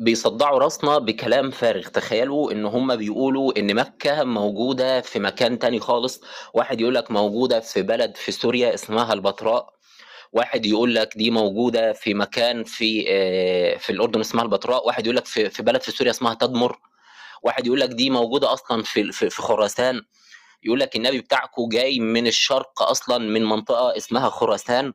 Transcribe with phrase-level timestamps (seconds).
[0.00, 1.88] بيصدعوا راسنا بكلام فارغ.
[1.88, 6.20] تخيلوا إن هم بيقولوا إن مكة موجودة في مكان تاني خالص.
[6.54, 9.74] واحد يقول لك موجودة في بلد في سوريا اسمها البتراء
[10.32, 15.16] واحد يقول لك دي موجودة في مكان في آه، في الأردن اسمها البتراء واحد يقول
[15.16, 16.78] لك في في بلد في سوريا اسمها تدمر.
[17.42, 20.02] واحد يقول لك دي موجودة أصلا في في في خراسان.
[20.62, 24.92] يقول لك النبي بتاعكم جاي من الشرق أصلا من منطقة اسمها خراسان.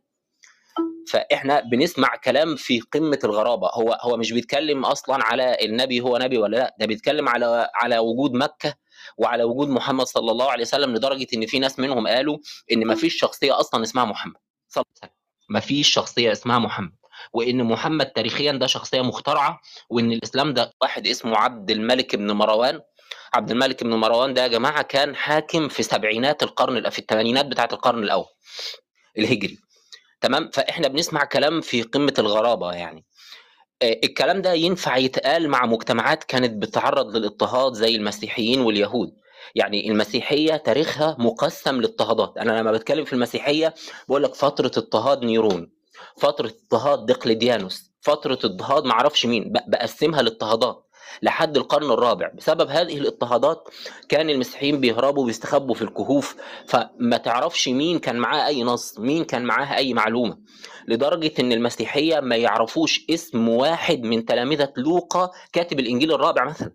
[1.09, 3.69] فإحنا بنسمع كلام في قمة الغرابة.
[3.73, 7.97] هو هو مش بيتكلم أصلا على النبي هو نبي ولا لأ ده بيتكلم على على
[7.97, 8.73] وجود مكة
[9.17, 12.37] وعلى وجود محمد صلى الله عليه وسلم لدرجة إن في ناس منهم قالوا
[12.71, 14.35] إن ما فيش شخصية أصلا اسمها محمد
[14.67, 15.15] صلى الله عليه وسلم.
[15.49, 16.91] ما فيش شخصية اسمها محمد.
[17.33, 22.81] وإن محمد تاريخيا ده شخصية مخترعة وإن الإسلام ده واحد اسمه عبد الملك بن مروان.
[23.33, 27.69] عبد الملك بن مروان ده يا جماعة كان حاكم في سبعينات القرن في الثمانينات بتاعة
[27.73, 28.25] القرن الأول
[29.17, 29.57] الهجري.
[30.25, 33.05] تمام؟ فإحنا بنسمع كلام في قمة الغرابة يعني.
[33.81, 39.13] آه، الكلام ده ينفع يتقال مع مجتمعات كانت بتتعرض للاضطهاد زي المسيحيين واليهود.
[39.55, 43.73] يعني المسيحية تاريخها مقسم لاضطهادات أنا لما بتكلم في المسيحية
[44.09, 45.71] بقول لك فترة اضطهاد نيرون
[46.17, 50.84] فترة اضطهاد دقلديانوس فترة اضطهاد معرفش مين بقسمها لاضطهادات
[51.21, 52.31] لحد القرن الرابع.
[52.37, 53.69] بسبب هذه الاضطهادات
[54.09, 56.35] كان المسيحيين بيهربوا وبيستخبوا في الكهوف
[56.67, 60.37] فما تعرفش مين كان معاه أي نص مين كان معاه أي معلومة.
[60.87, 66.71] لدرجة إن المسيحية ما يعرفوش اسم واحد من تلامذة لوقا كاتب الإنجيل الرابع مثلا.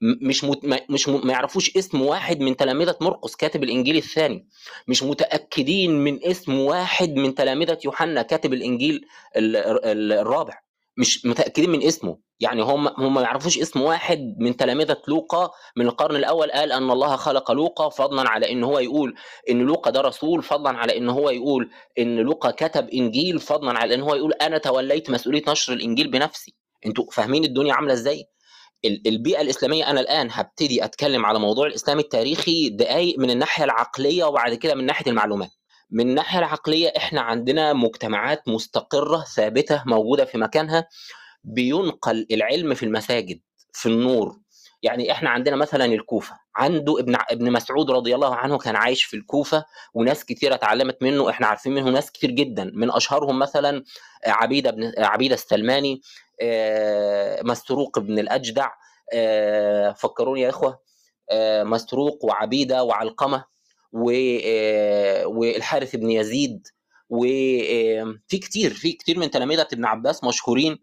[0.00, 0.80] مش مت...
[0.90, 1.26] مش م...
[1.26, 4.48] ما يعرفوش اسم واحد من تلامذة مرقس كاتب الإنجيل الثاني.
[4.88, 9.56] مش متأكدين من اسم واحد من تلامذة يوحنا كاتب الإنجيل ال...
[9.56, 10.12] ال...
[10.12, 10.58] الرابع.
[10.96, 12.18] مش متأكدين من اسمه.
[12.40, 16.90] يعني هم هم ما يعرفوش اسم واحد من تلامذة لوقا من القرن الأول قال أن
[16.90, 19.14] الله خلق لوقا فضلا على إن هو يقول
[19.50, 23.94] إن لوقا ده رسول فضلا على إن هو يقول إن لوقا كتب إنجيل فضلا على
[23.94, 26.54] إن هو يقول أنا توليت مسؤولية نشر الإنجيل بنفسي.
[26.86, 28.24] أنتوا فاهمين الدنيا عاملة إزاي؟
[28.84, 34.24] ال- البيئة الإسلامية أنا الآن هبتدي أتكلم على موضوع الإسلام التاريخي دقائق من الناحية العقلية
[34.24, 35.50] وبعد كده من ناحية المعلومات.
[35.92, 40.88] من الناحيه العقلية إحنا عندنا مجتمعات مستقرة ثابتة موجودة في مكانها
[41.44, 43.40] بينقل العلم في المساجد
[43.72, 44.36] في النور.
[44.82, 46.34] يعني إحنا عندنا مثلا الكوفة.
[46.56, 49.64] عنده ابن ابن مسعود رضي الله عنه كان عايش في الكوفة
[49.94, 52.70] وناس كتيرة اتعلمت منه إحنا عارفين منه ناس كتير جدا.
[52.74, 53.84] من أشهرهم مثلا
[54.26, 56.00] عبيدة بن عبيدة السلماني
[57.44, 58.70] مسروق بن الأجدع
[59.92, 60.80] فكروني يا إخوة
[61.62, 63.52] مسروق وعبيدة وعلقمة.
[63.92, 66.66] والحارث بن يزيد
[67.08, 70.78] وفي كتير في كتير من تلامذه ابن عباس مشهورين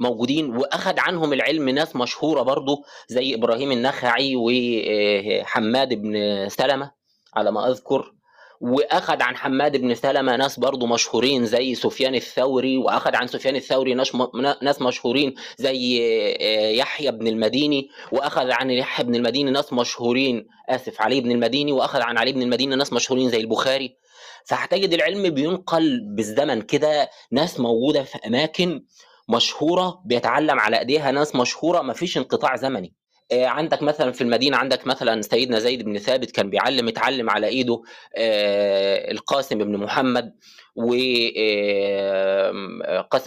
[0.00, 6.92] موجودين واخذ عنهم العلم ناس مشهورة برضو زي إبراهيم النخعي وحماد بن سلمة
[7.34, 8.14] على ما أذكر.
[8.60, 13.94] وأخذ عن حماد بن سلمة ناس برضو مشهورين زي سفيان الثوري وأخذ عن سفيان الثوري
[14.62, 15.98] ناس مشهورين زي
[16.78, 22.00] يحيى بن المديني وأخذ عن يحيى بن المديني ناس مشهورين آسف علي بن المديني وأخذ
[22.00, 23.96] عن علي بن المديني ناس مشهورين زي البخاري.
[24.44, 28.84] فهتجد العلم بينقل بالزمن كده ناس موجودة في أماكن
[29.28, 32.94] مشهورة بيتعلم على إيديها ناس مشهورة ما فيش انقطاع زمني.
[32.94, 32.97] آه،
[33.32, 37.82] عندك مثلا في المدينة عندك مثلا سيدنا زيد بن ثابت كان بيعلم اتعلم على إيده
[38.16, 40.34] آه، القاسم بن محمد
[40.76, 42.10] وقاسم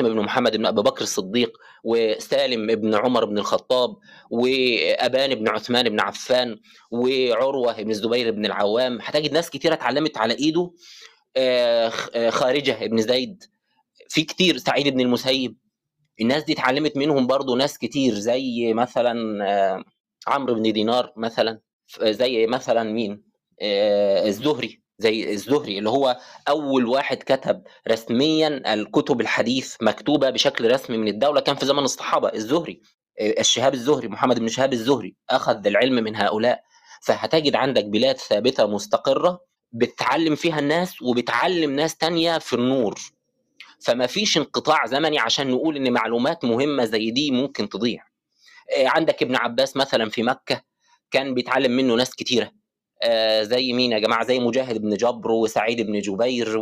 [0.03, 3.97] بن محمد بن أبي بكر الصديق وسالم بن عمر بن الخطاب
[4.29, 6.59] وأبان بن عثمان بن عفان
[6.91, 9.00] وعروة بن الزبير بن العوام.
[9.01, 10.72] هتجد ناس كتيرة اتعلمت على إيده
[11.38, 11.89] آه،
[12.29, 13.44] خارجة بن زيد
[14.09, 15.61] في كتير سعيد بن المسيب
[16.22, 19.84] الناس دي اتعلمت منهم برضو ناس كتير زي مثلا آه،
[20.28, 21.59] عمرو بن دينار مثلا
[22.04, 23.24] زي مثلا مين؟
[23.62, 26.18] آه، الزهري زي الزهري اللي هو
[26.50, 32.28] أول واحد كتب رسميا الكتب الحديث مكتوبة بشكل رسمي من الدولة كان في زمن الصحابة
[32.34, 32.81] الزهري
[33.20, 36.62] آه، الشهاب الزهري محمد بن شهاب الزهري أخذ العلم من هؤلاء.
[37.04, 39.40] فهتجد عندك بلاد ثابتة مستقرة
[39.72, 42.96] بتعلم فيها الناس وبتعلم ناس تانية في النور.
[43.81, 48.03] فما فيش انقطاع زمني عشان نقول إن معلومات مهمة زي دي ممكن تضيع.
[48.78, 50.62] آه، عندك ابن عباس مثلا في مكة
[51.12, 52.51] كان بيتعلم منه ناس كتيرة.
[53.04, 56.62] آه، زي مين يا جماعة؟ زي مجاهد بن جبر وسعيد بن جبير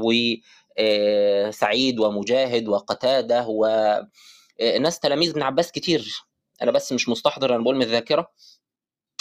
[0.80, 6.26] وسعيد ومجاهد وقتادة وناس تلاميذ ابن عباس كتير.
[6.62, 8.32] أنا بس مش مستحضر أنا بقول من الذاكرة.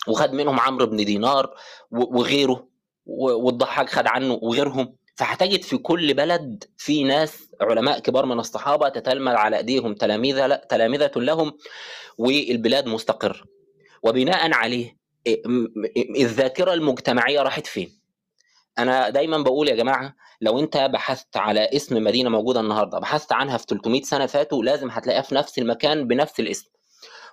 [0.09, 1.55] وخد منهم عمرو بن دينار
[1.91, 2.69] وغيره.
[3.06, 4.97] والضحاك خد عنه وغيرهم.
[5.15, 11.11] فهتجد في كل بلد في ناس علماء كبار من الصحابة تتلمذ على أيديهم تلاميذ تلامذة
[11.17, 11.53] لهم
[12.19, 13.41] والبلاد مستقره
[14.03, 14.99] وبناء عليه
[16.17, 17.99] الذاكرة المجتمعية راحت فين؟
[18.79, 23.57] أنا دايما بقول يا جماعة لو أنت بحثت على اسم مدينة موجودة النهارده بحثت عنها
[23.57, 26.71] في 300 سنة فاتوا لازم هتلاقيها في نفس المكان بنفس الاسم.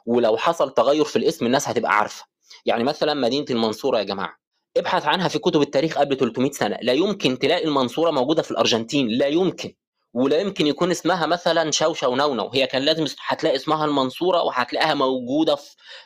[0.06, 2.25] ولو حصل تغير في الاسم الناس هتبقى عارفة.
[2.66, 4.38] يعني مثلا مدينة المنصورة يا جماعة
[4.77, 6.77] ابحث عنها في كتب التاريخ قبل 300 سنة.
[6.81, 9.74] لا يمكن تلاقي المنصورة موجودة في الأرجنتين لا يمكن.
[10.15, 15.56] ولا يمكن يكون اسمها مثلا شوشة ونونو هي كان لازم هتلاقي اسمها المنصورة وهتلاقيها موجودة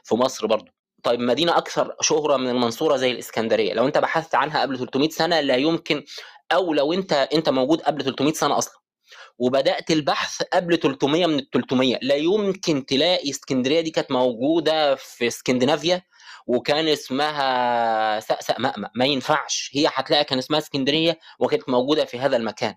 [0.03, 0.71] في مصر برضه
[1.03, 3.73] طيب مدينة أكثر شهرة من المنصورة زي الإسكندرية.
[3.73, 6.03] لو أنت بحثت عنها قبل 300 سنة لا يمكن
[6.51, 8.79] أو لو انت أنت موجود قبل 300 سنة أصلا.
[9.39, 15.27] وبدأت البحث قبل 300 من ال 300 لا يمكن تلاقي إسكندرية دي كانت موجودة في
[15.27, 16.01] إسكندنافيا
[16.47, 18.89] وكان اسمها سأسأ مأمأ.
[18.95, 19.69] ما ينفعش.
[19.73, 22.75] هي هتلاقي كان اسمها إسكندرية وكانت موجودة في هذا المكان.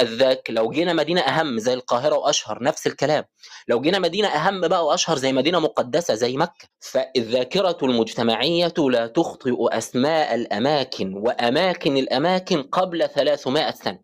[0.00, 0.50] الذاك.
[0.50, 3.24] لو جينا مدينة أهم زي القاهرة وأشهر نفس الكلام.
[3.68, 9.54] لو جينا مدينة أهم بقى وأشهر زي مدينة مقدسة زي مكة فالذاكرة المجتمعية لا تخطئ
[9.78, 13.98] أسماء الأماكن وأماكن الأماكن قبل 300 سنة.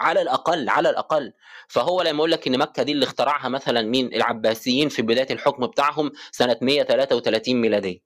[0.00, 1.32] على الأقل على الأقل.
[1.68, 5.66] فهو لما يقول لك إن مكة دي اللي اخترعها مثلا مين؟ العباسيين في بداية الحكم
[5.66, 7.98] بتاعهم سنة 133 ميلادية.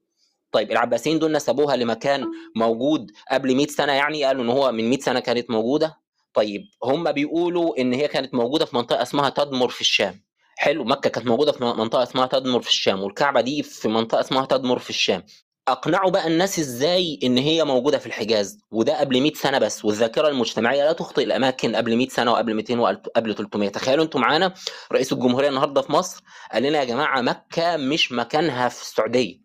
[0.52, 2.24] طيب العباسيين دول نسبوها لمكان
[2.56, 6.05] موجود قبل 100 سنة يعني؟ قالوا إن هو من 100 سنة كانت موجودة؟
[6.36, 10.20] طيب هم بيقولوا إن هي كانت موجودة في منطقة اسمها تدمر في الشام.
[10.58, 14.46] حلو مكة كانت موجودة في منطقة اسمها تدمر في الشام والكعبة دي في منطقة اسمها
[14.46, 15.22] تدمر في الشام.
[15.68, 20.28] أقنعوا بقى الناس إزاي إن هي موجودة في الحجاز؟ وده قبل 100 سنة بس والذاكرة
[20.28, 24.54] المجتمعية لا تخطئ الأماكن قبل 100 سنة وقبل 200 وقبل 300 تخيلوا أنتم معانا
[24.92, 26.22] رئيس الجمهورية النهارده في مصر
[26.52, 29.38] قال لنا يا جماعة مكة مش مكانها في السعودية.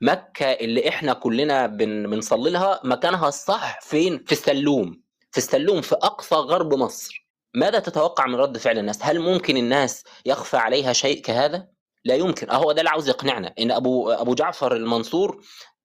[0.00, 5.07] مكة اللي إحنا كلنا بن بنصلي لها مكانها الصح فين؟ في السلوم.
[5.38, 7.28] في السلوم في أقصى غرب مصر.
[7.54, 11.68] ماذا تتوقع من رد فعل الناس؟ هل ممكن الناس يخفى عليها شيء كهذا؟
[12.04, 12.50] لا يمكن.
[12.50, 15.40] أهو ده اللي عاوز يقنعنا إن أبو أبو جعفر المنصور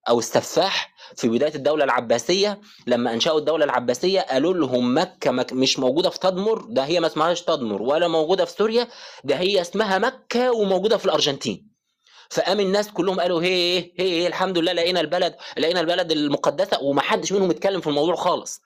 [0.08, 5.78] أو السفاح في بداية الدولة العباسية لما أنشأوا الدولة العباسية قالوا لهم مكة مك مش
[5.78, 8.88] موجودة في تدمر ده هي ما اسمهاش تدمر ولا موجودة في سوريا
[9.24, 11.74] ده هي اسمها مكة وموجودة في الأرجنتين.
[12.30, 17.32] فقام الناس كلهم قالوا هي هي الحمد لله لقينا البلد لقينا البلد المقدسة وما حدش
[17.32, 18.60] منهم اتكلم في الموضوع خالص.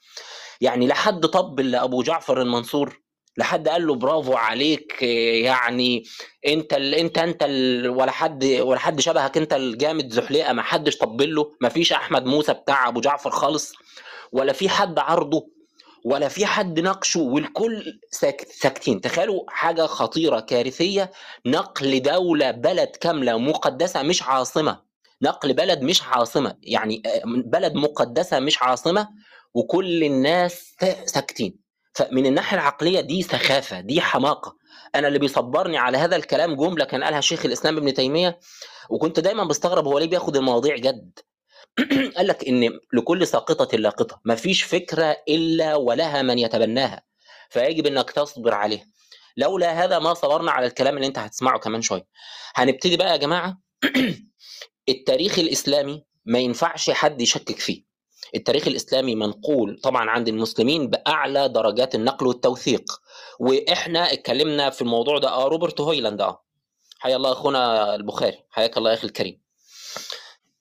[0.60, 3.00] يعني لا حد طبل لابو جعفر المنصور؟
[3.36, 5.02] لحد قال له برافو عليك
[5.42, 6.04] يعني
[6.46, 10.96] أنت ال أنت أنت ال ولا حد ولا حد شبهك أنت الجامد زحليقة ما حدش
[10.96, 13.72] طبل له ما فيش أحمد موسى بتاع أبو جعفر خالص
[14.32, 15.48] ولا في حد عرضه
[16.04, 19.00] ولا في حد ناقشه والكل ساكت ساكتين.
[19.00, 21.10] تخيلوا حاجة خطيرة كارثية
[21.46, 24.80] نقل دولة بلد كاملة مقدسة مش عاصمة.
[25.22, 29.08] نقل بلد مش عاصمة يعني بلد مقدسة مش عاصمة
[29.54, 30.74] وكل الناس
[31.04, 31.58] ساكتين.
[31.94, 34.56] فمن الناحية العقلية دي سخافة دي حماقة.
[34.94, 38.38] أنا اللي بيصبرني على هذا الكلام جملة كان قالها شيخ الإسلام ابن تيمية
[38.90, 41.18] وكنت دايما بستغرب هو ليه بياخد المواضيع جد.
[42.16, 47.02] قال لك إن لكل ساقطة لاقطة ما فيش فكرة إلا ولها من يتبناها
[47.50, 48.86] فيجب إنك تصبر عليها.
[49.36, 52.06] لولا هذا ما صبرنا على الكلام اللي أنت هتسمعه كمان شوية.
[52.54, 53.58] هنبتدي بقى يا جماعة.
[54.88, 57.87] التاريخ الإسلامي ما ينفعش حد يشكك فيه.
[58.34, 62.84] التاريخ الإسلامي منقول طبعا عند المسلمين بأعلى درجات النقل والتوثيق.
[63.40, 66.44] وإحنا اتكلمنا في الموضوع ده آه روبرت هويلاند آه.
[66.98, 69.40] حيا الله أخونا البخاري حياك الله يا أخي الكريم.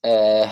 [0.04, 0.50] آه،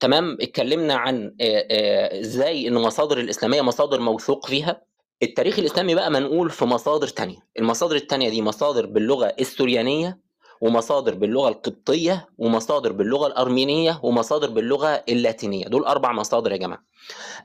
[0.00, 4.82] تمام اتكلمنا عن آه، آه، إزاي إن المصادر الإسلامية مصادر موثوق فيها.
[5.22, 7.36] التاريخ الإسلامي بقى منقول في مصادر تانية.
[7.58, 10.18] المصادر التانية دي مصادر باللغة السوريانية
[10.62, 15.64] ومصادر باللغة القبطية ومصادر باللغة الأرمينية ومصادر باللغة اللاتينية.
[15.64, 16.82] دول أربع مصادر يا جماعة.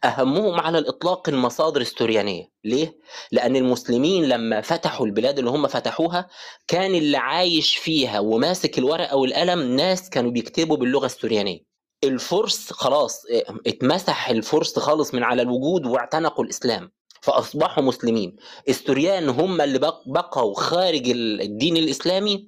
[0.04, 2.52] أهمهم على الإطلاق المصادر السوريانية.
[2.64, 2.98] ليه؟
[3.32, 6.28] لأن المسلمين لما فتحوا البلاد اللي هم فتحوها
[6.68, 11.60] كان اللي عايش فيها وماسك الورقة والقلم ناس كانوا بيكتبوا باللغة السوريانية.
[12.04, 13.24] الفرس خلاص
[13.68, 16.92] اتمسح الفرس خالص من على الوجود واعتنقوا الإسلام.
[17.22, 18.36] فأصبحوا مسلمين.
[18.70, 22.48] السوريان هم اللي بقوا خارج الدين الإسلامي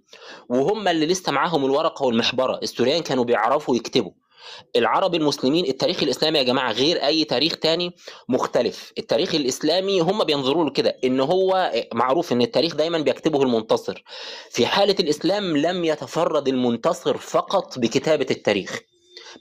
[0.49, 2.59] وهم اللي لسه معاهم الورقة والمحبرة.
[2.63, 4.11] السوريان كانوا بيعرفوا يكتبوا.
[4.75, 7.95] العرب المسلمين التاريخ الإسلامي يا جماعة غير أي تاريخ تاني
[8.29, 8.93] مختلف.
[8.97, 14.03] التاريخ الإسلامي هم بينظروا له كده إن هو معروف إن التاريخ دايما بيكتبه المنتصر.
[14.51, 18.79] في حالة الإسلام لم يتفرد المنتصر فقط بكتابة التاريخ.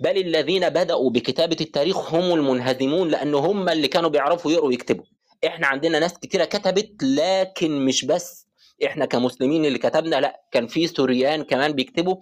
[0.00, 5.04] بل الذين بدأوا بكتابة التاريخ هم المنهزمون لأن هم اللي كانوا بيعرفوا يقروا ويكتبوا.
[5.46, 8.46] إحنا عندنا ناس كتيرة كتبت لكن مش بس.
[8.86, 12.16] إحنا كمسلمين اللي كتبنا لأ كان في سوريان كمان بيكتبوا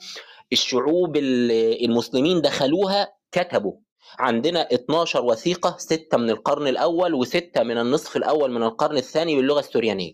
[0.52, 3.72] الشعوب المسلمين دخلوها كتبوا.
[4.18, 9.60] عندنا 12 وثيقة ستة من القرن الأول وستة من النصف الأول من القرن الثاني باللغة
[9.60, 10.12] السوريانية.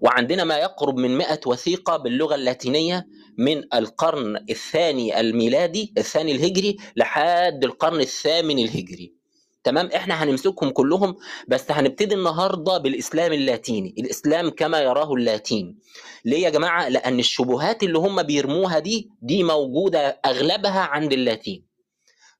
[0.00, 3.06] وعندنا ما يقرب من 100 وثيقة باللغة اللاتينية
[3.38, 9.19] من القرن الثاني الميلادي الثاني الهجري لحد القرن الثامن الهجري.
[9.64, 11.16] تمام؟ إحنا هنمسكهم كلهم
[11.48, 15.78] بس هنبتدي النهارده بالإسلام اللاتيني الإسلام كما يراه اللاتين.
[16.24, 21.66] ليه يا جماعة؟ لأن الشبهات اللي هم بيرموها دي دي موجودة أغلبها عند اللاتين.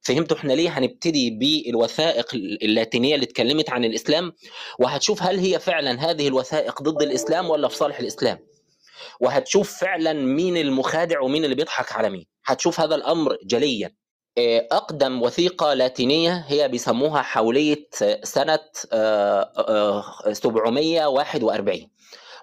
[0.01, 4.31] فهمتوا إحنا ليه هنبتدي بالوثائق اللاتينية اللي اتكلمت عن الإسلام؟
[4.79, 8.39] وهتشوف هل هي فعلا هذه الوثائق ضد الإسلام ولا في صالح الإسلام.
[9.21, 12.25] وهتشوف فعلا مين المخادع ومين اللي بيضحك على مين.
[12.45, 13.95] هتشوف هذا الأمر جليا.
[14.37, 17.87] آه، أقدم وثيقة لاتينية هي بيسموها حولية
[18.23, 18.59] سنة
[20.33, 21.89] 741 آه،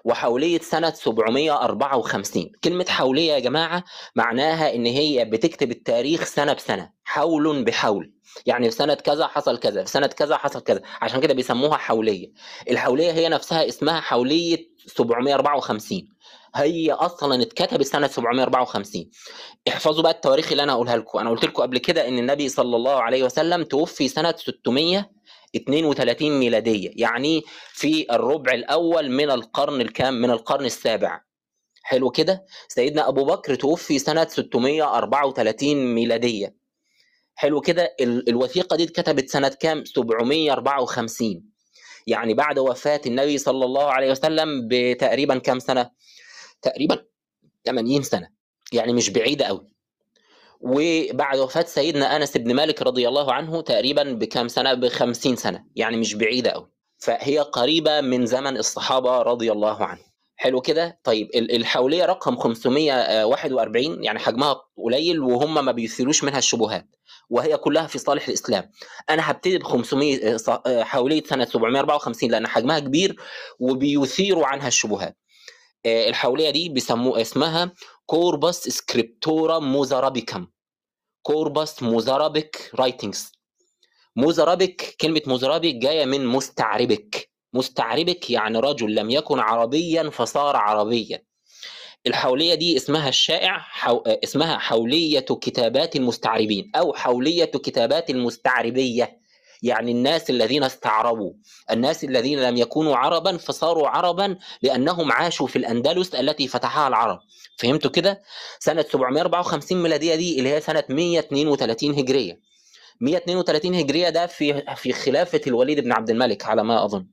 [0.05, 3.83] وحولية سنة 754 كلمة حولية يا جماعة
[4.15, 8.13] معناها إن هي بتكتب التاريخ سنة بسنة حول بحول.
[8.45, 10.81] يعني في سنة كذا حصل كذا في سنة كذا حصل كذا.
[11.01, 12.31] عشان كده بيسموها حولية.
[12.69, 16.09] الحولية هي نفسها اسمها حولية 754
[16.55, 19.09] هي أصلا اتكتبت سنة 754
[19.67, 21.19] احفظوا بقى التواريخ اللي أنا هقولها لكم.
[21.19, 25.09] أنا قلت لكم قبل كده إن النبي صلى الله عليه وسلم توفي سنة 600
[25.55, 31.21] 32 ميلادية يعني في الربع الأول من القرن الكام؟ من القرن السابع.
[31.83, 36.55] حلو كده؟ سيدنا أبو بكر توفي سنة 634 ميلادية.
[37.35, 41.43] حلو كده؟ الوثيقة دي اتكتبت سنة كام؟ 754
[42.07, 45.89] يعني بعد وفاة النبي صلى الله عليه وسلم بتقريبا كام سنة؟
[46.61, 47.05] تقريبا
[47.65, 48.29] 80 سنة
[48.73, 49.67] يعني مش بعيدة قوي
[50.61, 55.97] وبعد وفاة سيدنا أنس بن مالك رضي الله عنه تقريبا بكم سنة؟ بخمسين سنة يعني
[55.97, 56.69] مش بعيدة أوي.
[56.97, 64.19] فهي قريبة من زمن الصحابة رضي الله عنهم حلو كده؟ طيب الحوليه رقم 541 يعني
[64.19, 66.87] حجمها قليل وهم ما بيثيروش منها الشبهات
[67.29, 68.71] وهي كلها في صالح الإسلام.
[69.09, 70.37] أنا هبتدي ب 500
[70.83, 73.15] حوليه سنة 754 لأن حجمها كبير
[73.59, 75.17] وبيثيروا عنها الشبهات.
[75.85, 77.73] الحولية دي بيسموها اسمها
[78.05, 80.47] Corpus Scriptorum Muzarabicorum
[81.21, 83.31] Corpus Mozarabic Writings
[84.15, 87.29] موزارابيك كلمة موزارابيك جاية من مستعربك.
[87.53, 91.23] مستعربك يعني رجل لم يكن عربيا فصار عربيا.
[92.07, 93.97] الحولية دي اسمها الشائع حو...
[93.99, 99.18] اسمها حولية كتابات المستعربين أو حولية كتابات المستعربية.
[99.63, 101.33] يعني الناس الذين استعربوا
[101.71, 107.19] الناس الذين لم يكونوا عربا فصاروا عربا لأنهم عاشوا في الأندلس التي فتحها العرب.
[107.57, 108.21] فهمتوا كده؟
[108.59, 112.39] سنة 754 ميلادية دي اللي هي سنة 132 هجرية.
[113.01, 117.07] 132 هجرية ده في في خلافة الوليد بن عبد الملك على ما أظن.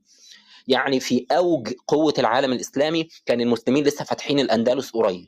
[0.69, 5.27] يعني في أوج قوة العالم الإسلامي كان المسلمين لسه فاتحين الأندلس قريب.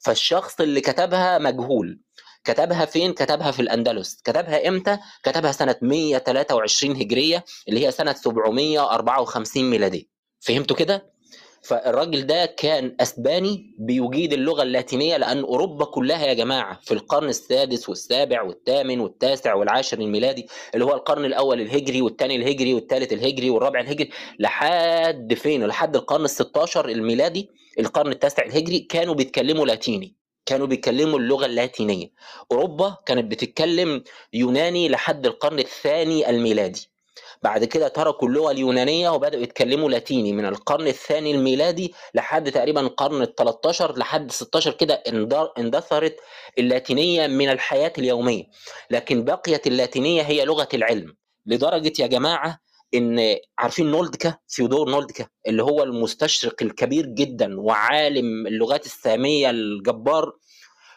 [0.00, 1.98] فالشخص اللي كتبها مجهول.
[2.44, 9.70] كتبها فين؟ كتبها في الأندلس كتبها إمتى؟ كتبها سنة 123 هجرية اللي هي سنة 754
[9.70, 10.02] ميلادية
[10.40, 11.18] فهمتوا كده؟
[11.62, 17.88] فالراجل ده كان أسباني بيجيد اللغة اللاتينية لأن أوروبا كلها يا جماعة في القرن السادس
[17.88, 23.80] والسابع والثامن والتاسع والعاشر الميلادي اللي هو القرن الأول الهجري والثاني الهجري والثالث الهجري والرابع
[23.80, 30.17] الهجري لحد فين لحد القرن ال16 الميلادي القرن التاسع الهجري كانوا بيتكلموا لاتيني
[30.48, 32.10] كانوا بيتكلموا اللغة اللاتينية.
[32.52, 34.02] أوروبا كانت بتتكلم
[34.32, 36.88] يوناني لحد القرن الثاني الميلادي.
[37.42, 43.22] بعد كده تركوا اللغة اليونانية وبدأوا يتكلموا لاتيني من القرن الثاني الميلادي لحد تقريبا القرن
[43.22, 45.02] ال 13 لحد 16 كده
[45.58, 46.16] اندثرت
[46.58, 48.44] اللاتينية من الحياة اليومية.
[48.90, 51.16] لكن بقيت اللاتينية هي لغة العلم.
[51.46, 52.60] لدرجة يا جماعة
[52.94, 60.32] إن عارفين نولدكا؟ ثيودور نولدكا اللي هو المستشرق الكبير جدا وعالم اللغات السامية الجبار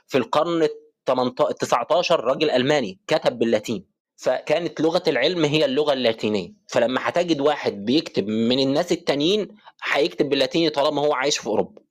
[0.07, 3.85] في القرن ال 19 راجل ألماني كتب باللاتين.
[4.15, 6.53] فكانت لغة العلم هي اللغة اللاتينية.
[6.67, 9.47] فلما هتجد واحد بيكتب من الناس التانيين
[9.83, 11.81] هيكتب باللاتيني طالما هو عايش في أوروبا.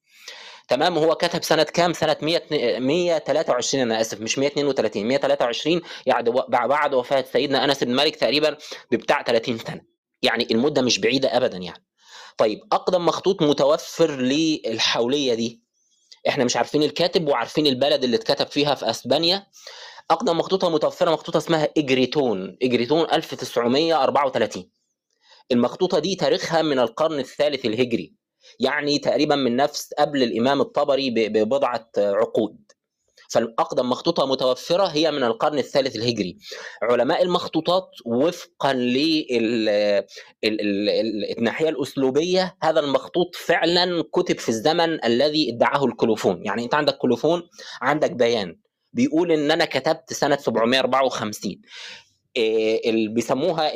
[0.70, 6.94] تمام هو كتب سنة كام؟ سنة 100 123 أنا آسف مش 132 123 يعني بعد
[6.94, 8.56] وفاة سيدنا أنس بن مالك تقريبا
[8.92, 9.80] بتاع 30 سنة.
[10.22, 11.84] يعني المدة مش بعيدة ابدا يعني.
[12.38, 15.62] طيب أقدم مخطوط متوفر للحولية دي.
[16.28, 19.46] إحنا مش عارفين الكاتب وعارفين البلد اللي اتكتب فيها في أسبانيا.
[20.10, 22.56] أقدم مخطوطة متوفرة مخطوطة اسمها إجريتون.
[22.62, 24.70] إجريتون 1934
[25.52, 28.19] المخطوطة دي تاريخها من القرن الثالث الهجري.
[28.60, 32.56] يعني تقريبا من نفس قبل الإمام الطبري ببضعة عقود.
[33.30, 36.38] فالأقدم مخطوطة متوفرة هي من القرن الثالث الهجري.
[36.82, 39.28] علماء المخطوطات وفقا للناحيه
[41.68, 46.46] الأسلوبية هذا المخطوط فعلا كتب في الزمن الذي ادعاه الكلوفون.
[46.46, 47.42] يعني أنت عندك كلوفون
[47.82, 48.56] عندك بيان.
[48.92, 51.62] بيقول إن أنا كتبت سنة 754
[52.36, 53.72] اللي بيسموها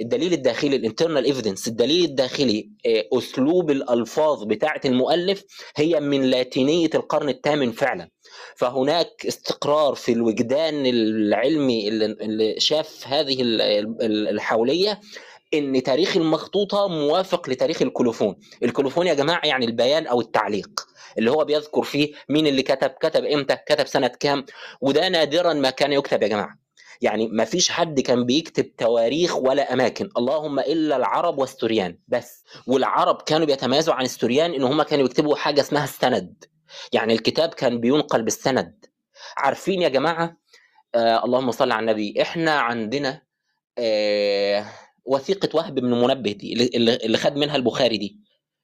[0.00, 2.70] الدليل الداخلي ال internal evidence الدليل الداخلي
[3.12, 5.44] أسلوب الألفاظ بتاعة المؤلف
[5.76, 8.08] هي من لاتينية القرن الثامن فعلا.
[8.56, 15.00] فهناك استقرار في الوجدان العلمي اللي شاف هذه الحوليه
[15.54, 18.36] إن تاريخ المخطوطة موافق لتاريخ ال colophon.
[18.62, 20.70] ال colophon يا جماعة يعني البيان أو التعليق
[21.18, 24.44] اللي هو بيذكر فيه مين اللي كتب كتب إمتى كتب سنة كام
[24.80, 26.59] وده نادرا ما كان يكتب يا جماعة.
[27.00, 30.08] يعني ما فيش حد كان بيكتب تواريخ ولا أماكن.
[30.16, 32.44] اللهم إلا العرب والسوريان بس.
[32.66, 36.44] والعرب كانوا بيتميزوا عن السوريان إن هم كانوا بيكتبوا حاجة اسمها السند.
[36.92, 38.84] يعني الكتاب كان بينقل بالسند.
[39.36, 40.36] عارفين يا جماعة؟
[40.94, 42.22] آه اللهم صل على النبي.
[42.22, 43.22] إحنا عندنا
[43.78, 44.66] آه
[45.04, 48.20] وثيقة وهب بن منبه دي اللي خد منها البخاري دي.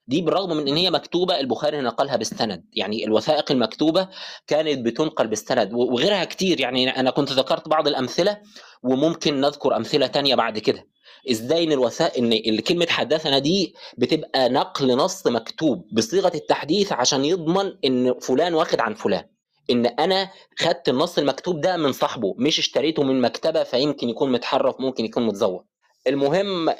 [0.08, 2.64] دي بالرغم من إن هي مكتوبة البخاري نقلها بالسند.
[2.72, 4.08] يعني الوثائق المكتوبة
[4.46, 6.60] كانت بتنقل بالسند وغيرها كتير.
[6.60, 8.38] يعني أنا كنت ذكرت بعض الأمثلة
[8.82, 10.86] وممكن نذكر أمثلة تانية بعد كده.
[11.30, 17.72] إزاي إن الوثائق إن كلمة حدثنا دي بتبقى نقل نص مكتوب بصيغة التحديث عشان يضمن
[17.84, 19.24] إن فلان واخد عن فلان.
[19.70, 24.80] إن أنا خدت النص المكتوب ده من صاحبه مش اشتريته من مكتبة فيمكن يكون متحرف
[24.80, 25.64] ممكن يكون متزور
[26.06, 26.70] المهم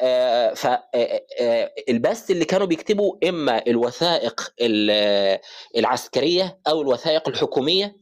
[0.54, 4.52] فالبث اللي كانوا بيكتبوا إما الوثائق
[5.76, 7.97] العسكرية أو الوثائق الحكومية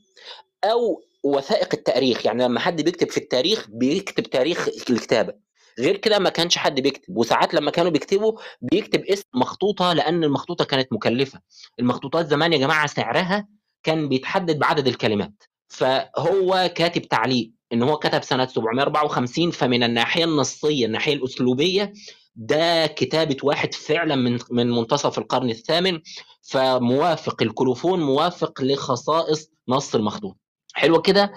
[0.64, 2.26] أو وثائق التاريخ.
[2.26, 5.34] يعني لما حد بيكتب في التاريخ بيكتب تاريخ الكتابة.
[5.78, 7.16] غير كده ما كانش حد بيكتب.
[7.16, 11.40] وساعات لما كانوا بيكتبوا بيكتب اسم مخطوطة لأن المخطوطة كانت مكلفة.
[11.80, 13.48] المخطوطات زمان يا جماعة سعرها
[13.82, 15.42] كان بيتحدد بعدد الكلمات.
[15.68, 17.50] فهو كاتب تعليق.
[17.72, 21.92] إن هو كتب سنة 754 فمن الناحية النصية الناحية الأسلوبية
[22.36, 26.00] ده كتابة واحد فعلا من من منتصف القرن الثامن
[26.42, 30.36] فموافق ال colophon موافق لخصائص نص المخطوط
[30.74, 31.32] حلوة كده؟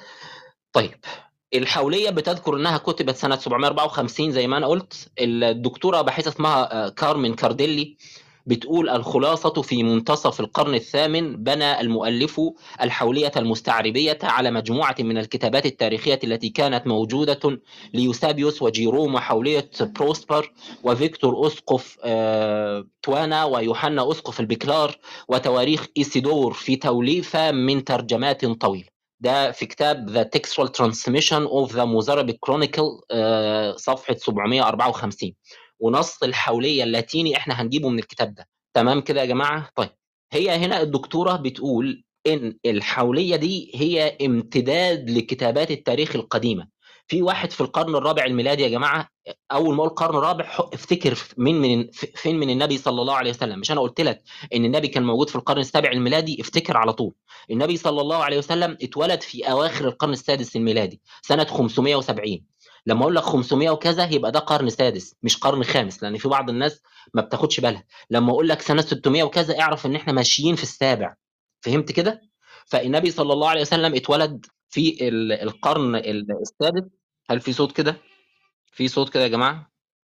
[0.73, 0.91] طيب
[1.53, 5.09] الحولية بتذكر إنها كتبت سنة 754 زي ما أنا قلت.
[5.19, 7.97] الدكتورة باحثه اسمها كارمن كارديلي
[8.47, 12.41] بتقول الخلاصة في منتصف القرن الثامن بنى المؤلف
[12.81, 17.59] الحولية المستعربية على مجموعة من الكتابات التاريخية التي كانت موجودة
[17.93, 20.51] ليوسابيوس وجيروم وحولية بروسبر
[20.83, 21.97] وفيكتور أسقف
[23.01, 24.95] توانا ويوحنا أسقف البكلار
[25.29, 28.87] وتواريخ إيسيدور في توليفة من ترجمات طويلة.
[29.19, 33.15] ده في كتاب The Textual Transmission of the Mozarabic Chronicle
[33.75, 35.33] صفحة 754
[35.79, 38.47] ونص الحولية اللاتيني إحنا هنجيبه من الكتاب ده.
[38.73, 39.89] تمام كده يا جماعة؟ طيب
[40.31, 46.67] هي هنا الدكتورة بتقول إن الحولية دي هي امتداد لكتابات التاريخ القديمة.
[47.09, 49.07] في واحد في القرن الرابع الميلادي يا جماعة
[49.51, 53.59] أول ما أقول القرن الرابع افتكر مين من فين من النبي صلى الله عليه وسلم؟
[53.59, 54.21] مش أنا قلت لك
[54.55, 57.13] إن النبي كان موجود في القرن السابع الميلادي؟ افتكر على طول.
[57.51, 62.41] النبي صلى الله عليه وسلم اتولد في أواخر القرن السادس الميلادي سنة 570
[62.87, 66.49] لما أقول لك 500 وكذا يبقى ده قرن سادس مش قرن خامس لأن في بعض
[66.49, 66.81] الناس
[67.13, 67.83] ما بتاخدش بالها.
[68.09, 71.15] لما أقول لك سنة 600 وكذا اعرف إن إحنا ماشيين في السابع.
[71.61, 72.21] فهمت كده؟
[72.65, 75.07] فالنبي صلى الله عليه وسلم اتولد في
[75.43, 76.89] القرن السادس.
[77.29, 77.97] هل في صوت كده؟
[78.71, 79.71] في صوت كده يا جماعة؟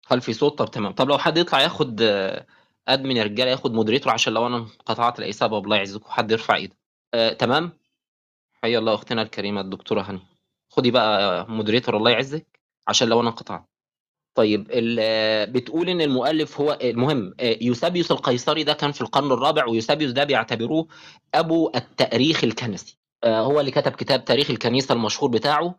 [0.06, 0.92] هل في صوت؟ طب تمام.
[0.92, 2.02] طب لو حد يطلع ياخد
[2.88, 6.76] admin يا رجالة ياخد moderator عشان لو أنا انقطعت سبب الله يعزكم حد يرفع إيده.
[7.14, 7.72] آه، تمام؟
[8.62, 10.20] حيا الله أختنا الكريمة الدكتورة هاني.
[10.70, 12.57] خدي بقى moderator الله يعزك.
[12.88, 13.64] عشان لو أنا انقطعت.
[14.34, 14.68] طيب
[15.52, 20.88] بتقول إن المؤلف هو المهم يوسابيوس القيصري ده كان في القرن الرابع ويوسابيوس ده بيعتبروه
[21.34, 22.98] أبو التأريخ الكنسي.
[23.24, 25.78] هو اللي كتب كتاب تاريخ الكنيسة المشهور بتاعه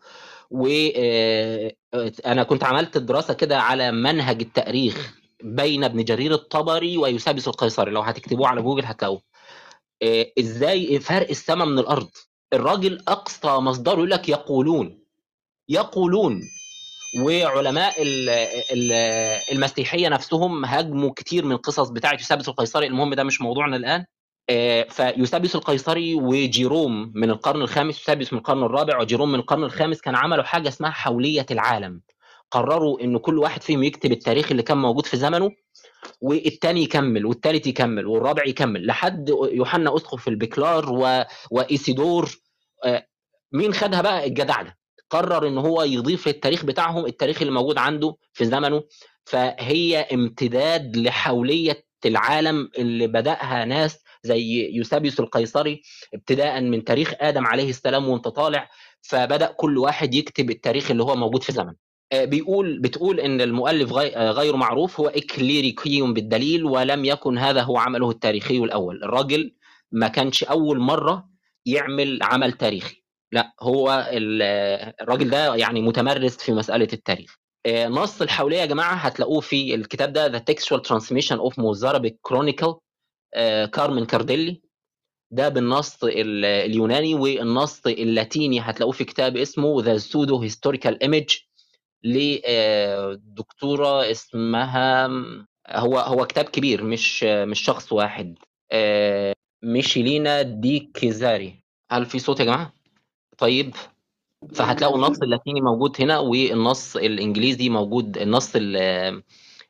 [0.52, 7.92] وأنا كنت عملت دراسة كده على منهج التأريخ بين ابن جرير الطبري ويوسابيوس القيصري.
[7.92, 9.22] لو هتكتبوه على جوجل هتلاقوه.
[10.40, 12.10] إزاي فرق السماء من الأرض؟
[12.54, 15.00] الراجل أقصى مصدره يقول لك يقولون
[15.70, 16.42] يقولون
[17.14, 17.94] وعلماء
[19.52, 22.88] المسيحية نفسهم هاجموا كتير من القصص بتاعة يوسابيوس القيصري.
[22.88, 24.06] المهم ده مش موضوعنا الآن.
[24.90, 30.16] فيوسابيوس القيصري وجيروم من القرن الخامس يوسابيوس من القرن الرابع وجيروم من القرن الخامس كان
[30.16, 32.02] عملوا حاجة اسمها حولية العالم.
[32.52, 35.52] قرروا ان كل واحد فيهم يكتب التاريخ اللي كان موجود في زمنه
[36.22, 41.24] والتاني يكمل والتالت يكمل والرابع يكمل لحد يوحنا أسقف البكلار و...
[41.52, 42.30] وإيسيدور.
[43.52, 44.79] مين خدها بقى؟ الجدع ده.
[45.10, 48.84] قرر إن هو يضيف للتاريخ بتاعهم التاريخ اللي موجود عنده في زمنه
[49.26, 55.82] فهي امتداد لحولية العالم اللي بدأها ناس زي يوسابيوس القيصري
[56.14, 58.70] ابتداء من تاريخ آدم عليه السلام وانت طالع
[59.02, 61.76] فبدأ كل واحد يكتب التاريخ اللي هو موجود في زمنه.
[62.14, 68.58] بيقول بتقول إن المؤلف غير معروف هو اكليريكي بالدليل ولم يكن هذا هو عمله التاريخي
[68.58, 69.04] الأول.
[69.04, 69.56] الراجل
[69.92, 71.30] ما كانش أول مرة
[71.66, 72.99] يعمل عمل تاريخي.
[73.32, 74.42] لأ، هو ال
[75.02, 77.36] الراجل ده يعني متمرِّس في مسألة التاريخ.
[77.66, 82.76] آآ نص الحولية يا جماعة هتلاقوه في الكتاب ده The Textual Transmission Mozarabic Chronicle
[83.34, 84.62] آآ كارمن كارديلي،
[85.32, 91.50] ده بالنص ال اليوناني، والنص اللاتيني هتلاقوه في كتاب اسمه The Pseudo Historical Image
[92.04, 95.08] ل آآ دكتورة اسمها
[95.70, 98.36] هو هو كتاب كبير مش مش شخص واحد
[98.72, 101.64] آآ ميشيلينا دي كيزاري.
[101.92, 102.79] هل في صوت يا جماعة؟
[103.40, 103.76] طيب،
[104.54, 108.78] فهتلاقوا النص اللاتيني موجود هنا، والنص الإنجليزي موجود النص ال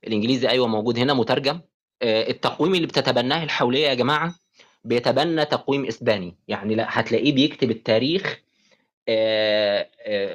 [0.08, 1.60] الإنجليزي أيوه موجود هنا مترجم.
[2.02, 4.36] آآ التقويم اللي بتتبناه الحولية يا جماعة،
[4.84, 8.40] بيتبنى تقويم إسباني، يعني لأ هتلاقيه بيكتب التاريخ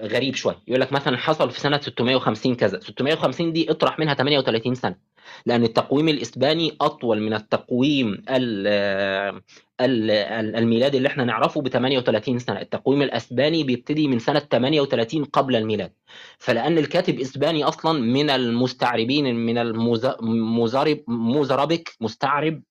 [0.04, 4.74] غريب شوية، يقول لك مثلًا حصل في سنة 650 كذا، 650 دي اطرح منها 38
[4.74, 4.96] سنة،
[5.46, 8.66] لأن التقويم الإسباني أطول من التقويم ال
[9.80, 15.56] ال ال الميلادي اللي إحنا نعرفه ب38 سنة، التقويم الأسباني بيبتدي من سنة 38 قبل
[15.56, 15.92] الميلاد،
[16.38, 22.62] فلأن الكاتب إسباني أصلًا من المستعربين من الموز موزارب موزارابيك مستعرب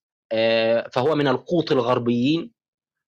[0.92, 2.50] فهو من القوط الغربيين،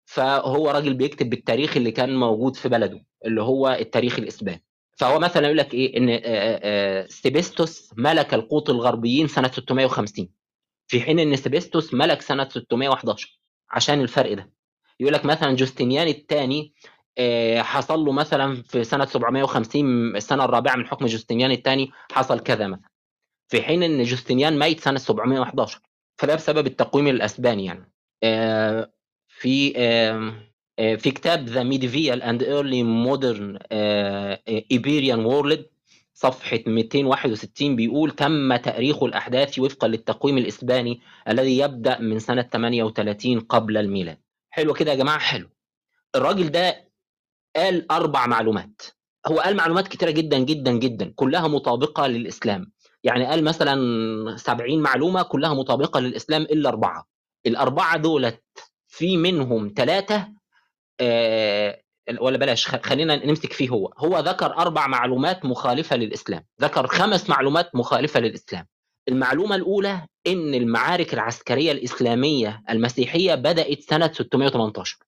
[0.07, 4.65] فهو راجل بيكتب بالتاريخ اللي كان موجود في بلده، اللي هو التاريخ الإسباني.
[4.99, 6.21] فهو مثلًا يقول لك آآ
[6.63, 10.29] آآ سيبستوس ملك القوط الغربيين سنة 650
[10.89, 13.41] في حين إن سيبستوس ملك سنة 611
[13.71, 14.53] عشان الفرق ده.
[15.01, 16.75] يقول لك مثلًا جوستنيان التاني
[17.19, 22.67] آآ حصل له مثلًا في سنة 750 السنة الرابعة من حكم جوستنيان التاني حصل كذا
[22.67, 22.89] مثلًا،
[23.49, 25.81] في حين إن جوستنيان ميت سنة 711
[26.19, 27.93] فده بسبب التقويم الأسباني يعني.
[29.41, 29.73] في
[30.77, 34.43] في كتاب Medieval and Early Modern آآ
[34.75, 35.59] Iberian World
[36.15, 43.77] صفحة 261 بيقول: "تم تأريخ الأحداث وفقًا للتقويم الإسباني الذي يبدأ من سنة 38 قبل
[43.77, 44.19] الميلاد."
[44.51, 45.49] حلو كده يا جماعة؟ حلو.
[46.17, 46.89] الراجل ده
[47.57, 48.83] قال 4 معلومات،
[49.27, 52.73] هو قال معلومات كتيرة جدًا، جدًا، جدًا، كلها مطابقة للإسلام،
[53.05, 57.09] يعني قال مثلًا 70 معلومة كلها مطابقة للإسلام إلا 4
[57.49, 58.39] ال4 دُولة
[58.97, 60.29] في منهم 3
[61.01, 61.83] آآ
[62.21, 67.75] والّا بلاش خلّينا نمسك فيه هو، هو ذكر 4 معلومات مخالفة للإسلام، ذكر 5 معلومات
[67.75, 68.67] مخالفة للإسلام.
[69.09, 74.99] المعلومة الأولى إن المعارك العسكرية الإسلامية المسيحية بدأت سنة 618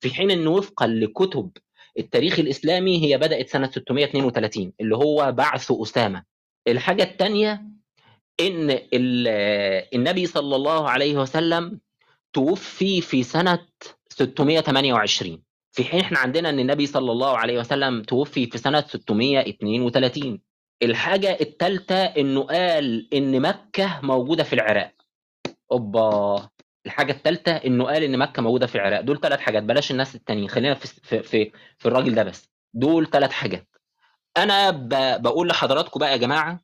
[0.00, 1.50] في حين إن وفقًا لكتب
[1.98, 6.24] التاريخ الإسلامي هي بدأت سنة 632 اللي هو بعث أسامة.
[6.68, 7.62] الحاجة التانية
[8.40, 9.28] إن ال
[9.94, 11.80] النبي صلى الله عليه وسلم
[12.36, 13.58] توُفي في سنة
[14.08, 20.40] 628 في حين إحنا عندنا إن النبي صلى الله عليه وسلم توُفي في سنة 632.
[20.82, 24.92] الحاجة التالتة إنه قال إن مكة موجودة في العراق.
[25.72, 26.48] أوبا!
[26.86, 30.48] الحاجة التالتة إنه قال إن مكة موجودة في العراق، دول 3 حاجات بلاش الناس التانيين،
[30.48, 33.68] خلّينا في في في في الراجل ده بس، دول 3 حاجات.
[34.36, 34.88] أنا ب
[35.22, 36.60] باقول لحضراتكم بقى يا جماعة،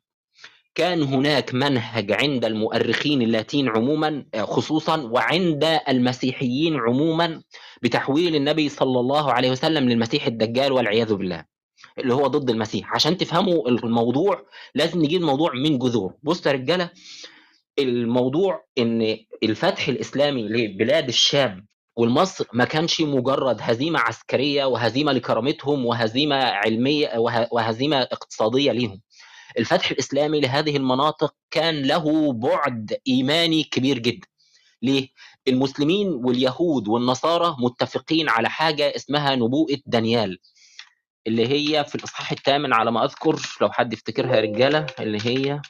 [0.74, 7.42] كان هناك منهج عند المؤرخين اللاتين عمومًا آآ خصوصًا وعند المسيحيين عمومًا
[7.82, 11.44] بتحويل النبي صلى الله عليه وسلم للمسيح الدجال والعياذ بالله،
[11.98, 12.94] اللي هو ضد المسيح.
[12.94, 16.14] عشان تفهموا الموضوع لازم نجيب الموضوع من جذوره.
[16.22, 16.90] بُصّوا يا رجالة،
[17.78, 26.36] الموضوع إن الفتح الإسلامي لبلاد الشام ولمصر ما كانش مجرد هزيمة عسكرية وهزيمة لكرامتهم وهزيمة
[26.36, 29.00] علمية وه وهزيمة اقتصادية ليهم.
[29.58, 34.26] الفتح الإسلامي لهذه المناطق كان له بُعد إيماني كبير جدًا.
[34.82, 35.08] ليه؟
[35.48, 40.38] المسلمين واليهود والنصارى متفقين على حاجة اسمها نبوءة دانيال،
[41.26, 45.60] اللي هي في الإصحاح التامن على ما أذكر لو حد يفتكرها يا رجالة، اللي هي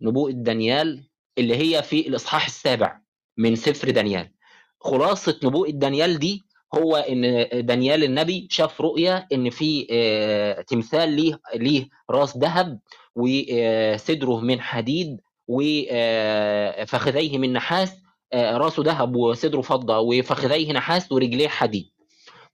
[0.00, 3.00] نبوءة دانيال اللي هي في الإصحاح السابع
[3.36, 4.32] من سفر دانيال.
[4.80, 6.42] خلاصة نبوءة دانيال دي
[6.78, 12.80] هو إن دانيال النبي شاف رؤية إن في آآ تمثال ليه ليه راس دهب
[13.16, 17.92] وصدره من حديد وآآ فخذيه من نحاس،
[18.32, 21.90] آآ راسه دهب وصدره فضة وفخذيه نحاس ورجليه حديد.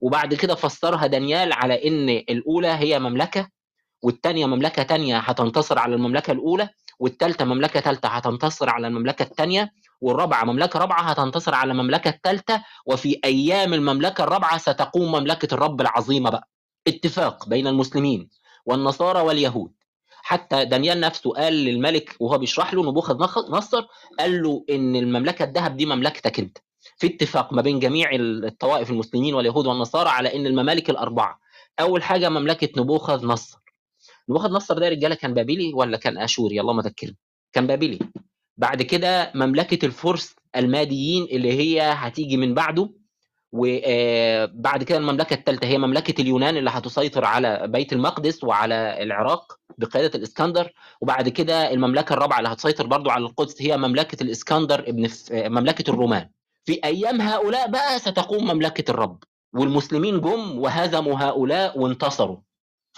[0.00, 3.48] وبعد كده فسّرها دانيال على إن الأولى هي مملكة،
[4.02, 10.44] والتانية مملكة تانية هتنتصر على المملكة الأولى، والتالتة مملكة تالتة هتنتصر على المملكة التانية، والرابعة
[10.44, 16.48] مملكة رابعة هتنتصر على المملكة التالتة، وفي أيام المملكة الرابعة ستقوم مملكة الرب العظيمة بقى.
[16.88, 18.28] اتفاق بين المسلمين
[18.66, 19.72] والنصارى واليهود.
[20.22, 23.16] حتى دانيال نفسه قال للملك وهو بيشرح له نبوخذ
[23.50, 23.86] نصر
[24.18, 26.58] قال له إن المملكة الدهب دي مملكتك أنت.
[26.96, 31.40] في اتفاق ما بين جميع ال الطوائف المسلمين واليهود والنصارى على إن الممالك الأربعة،
[31.80, 33.58] أول حاجة مملكة نبوخذ نصر.
[34.30, 37.16] نبوخذ نصر ده يا رجالة كان بابلي والّا كان آشوري؟ اللهم ذكّرني.
[37.52, 37.98] كان بابلي.
[38.56, 42.90] بعد كده مملكة الفرس الماديين اللي هي هتيجي من بعده،
[43.52, 50.18] وبعد كده المملكة الثالثه هي مملكة اليونان اللي هتسيطر على بيت المقدس وعلى العراق بقيادة
[50.18, 55.90] الإسكندر وبعد كده المملكة الرابعة اللي هتسيطر برضو على القدس هي مملكة الإسكندر ابن مملكة
[55.90, 56.28] الرومان
[56.64, 59.18] في أيام هؤلاء بقى ستقوم مملكة الرب
[59.54, 62.36] والمسلمين جم وهزموا هؤلاء وانتصروا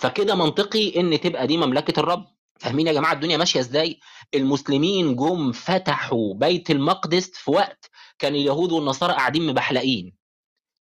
[0.02, 2.24] فكده منطقي إن تبقى دي مملكة الرب.
[2.60, 4.00] فاهمين يا جماعة الدنيا ماشية إزاي؟
[4.34, 10.12] المسلمين جم فتحوا بيت المقدس في وقت كان اليهود والنصارى قاعدين مبحلقين.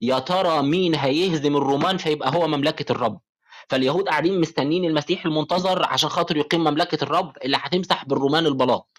[0.03, 3.21] يا ترى مين هيهزم الرومان فيبقى هو مملكة الرب؟
[3.69, 8.99] فاليهود قاعدين مستنين المسيح المنتظر عشان خاطر يقيم مملكة الرب اللي هتمسح بالرومان البلاط.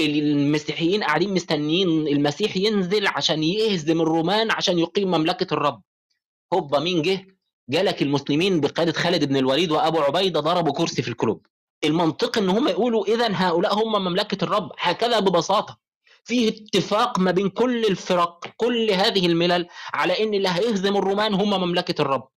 [0.00, 5.82] المسيحيين قاعدين مستنيين المسيح ينزل عشان يهزم الرومان عشان يقيم مملكة الرب.
[6.54, 7.33] هوبا مين جه؟
[7.68, 11.46] جالك المسلمين بقيادة خالد بن الوليد وأبو عبيدة ضربوا كرسي في الكلوب
[11.84, 14.72] المنطق إن هم يقولوا اذا هؤلاء هم مملكة الرب.
[14.78, 15.78] هكذا ببساطة.
[16.24, 21.50] فيه اتفاق ما بين كل الفرق كل هذه الملل على إن اللي هيهزم الرومان هم
[21.50, 22.28] مملكة الرب.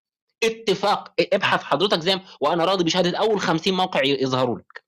[0.44, 1.14] اتفاق.
[1.34, 4.84] ابحث حضرتك زي وأنا راضي بشهادة أول 50 موقع يظهروا لك.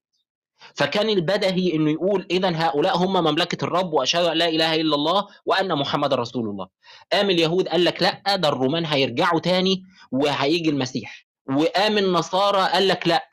[0.75, 5.27] فكان البدهي إنه يقول اذا هؤلاء هم مملكة الرب وأشهد أن لا إله إلا الله
[5.45, 6.67] وأن محمد رسول الله.
[7.13, 11.27] قام اليهود قال لك لا ده الرومان هيرجعوا تاني وهيجي المسيح.
[11.57, 13.29] وقام النصارى قال لك لأ.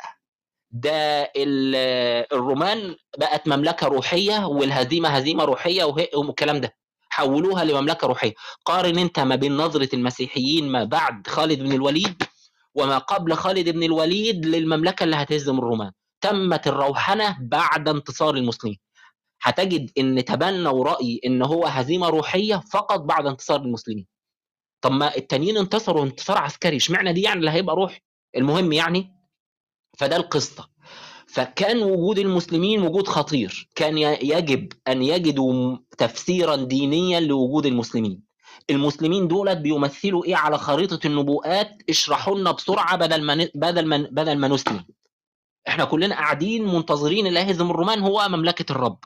[0.71, 1.33] ده
[2.33, 5.85] الرومان بقت مملكة روحية والهزيمة هزيمة روحية
[6.15, 6.75] والكلام ده.
[7.09, 8.33] حولوها لمملكة روحية.
[8.65, 12.23] قارن انت ما بين نظرة المسيحيين ما بعد خالد بن الوليد
[12.75, 15.93] وما قبل خالد بن الوليد للمملكة اللي هتهزم الرومان.
[16.21, 18.79] تمت الروحنه بعد انتصار المسلمين.
[19.43, 24.07] هتجد إن تبنوا راي إن هو هزيمة روحية فقط بعد انتصار المسلمين.
[24.81, 28.01] طب ما التانيين انتصروا انتصار عسكري اشمعنى دي يعني اللي هيبقى روحي
[28.37, 29.13] المهم يعني؟
[29.99, 30.69] فده القصة.
[31.27, 33.69] فكان وجود المسلمين وجود خطير.
[33.75, 38.23] كان يجب أن يجدوا تفسيرا دينيا لوجود المسلمين.
[38.71, 44.39] المسلمين دولت بيمثلوا إيه على خريطة النبوءات؟ اشرحوا لنا بسرعة بدل ما بدل ما بدل
[44.39, 44.85] ما نسلم.
[45.69, 48.99] إحنا كلنا قاعدين منتظرين اللي هيهزم الرومان هو مملكة الرب.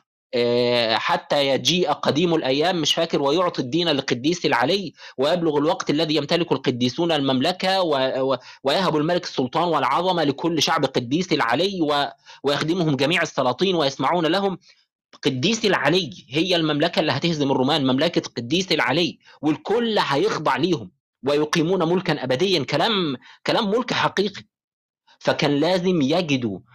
[0.95, 7.11] حتى يجيء قديم الأيام مش فاكر ويعطي الدين للقديس العلي ويبلغ الوقت الذي يمتلك القديسون
[7.11, 7.81] المملكة
[8.63, 11.79] ويهب الملك السلطان والعظمة لكل شعب قديس العلي
[12.43, 14.57] ويخدمهم جميع السلاطين ويسمعون لهم.
[15.23, 20.91] قديس العلي هي المملكة اللي هتهزم الرومان مملكة قديس العلي والكل هيخضع ليهم
[21.27, 23.17] ويقيمون ملكا ابديا كلام
[23.47, 24.43] كلام ملك حقيقي.
[25.19, 26.70] فكان لازم يجدوا آه،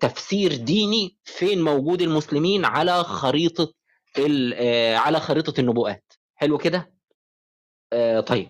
[0.00, 3.72] تفسير ديني فين موجود المسلمين على خريطة
[4.54, 6.12] آه، على خريطة النبوءات.
[6.34, 6.92] حلو كده؟
[7.92, 8.48] آه، طيب.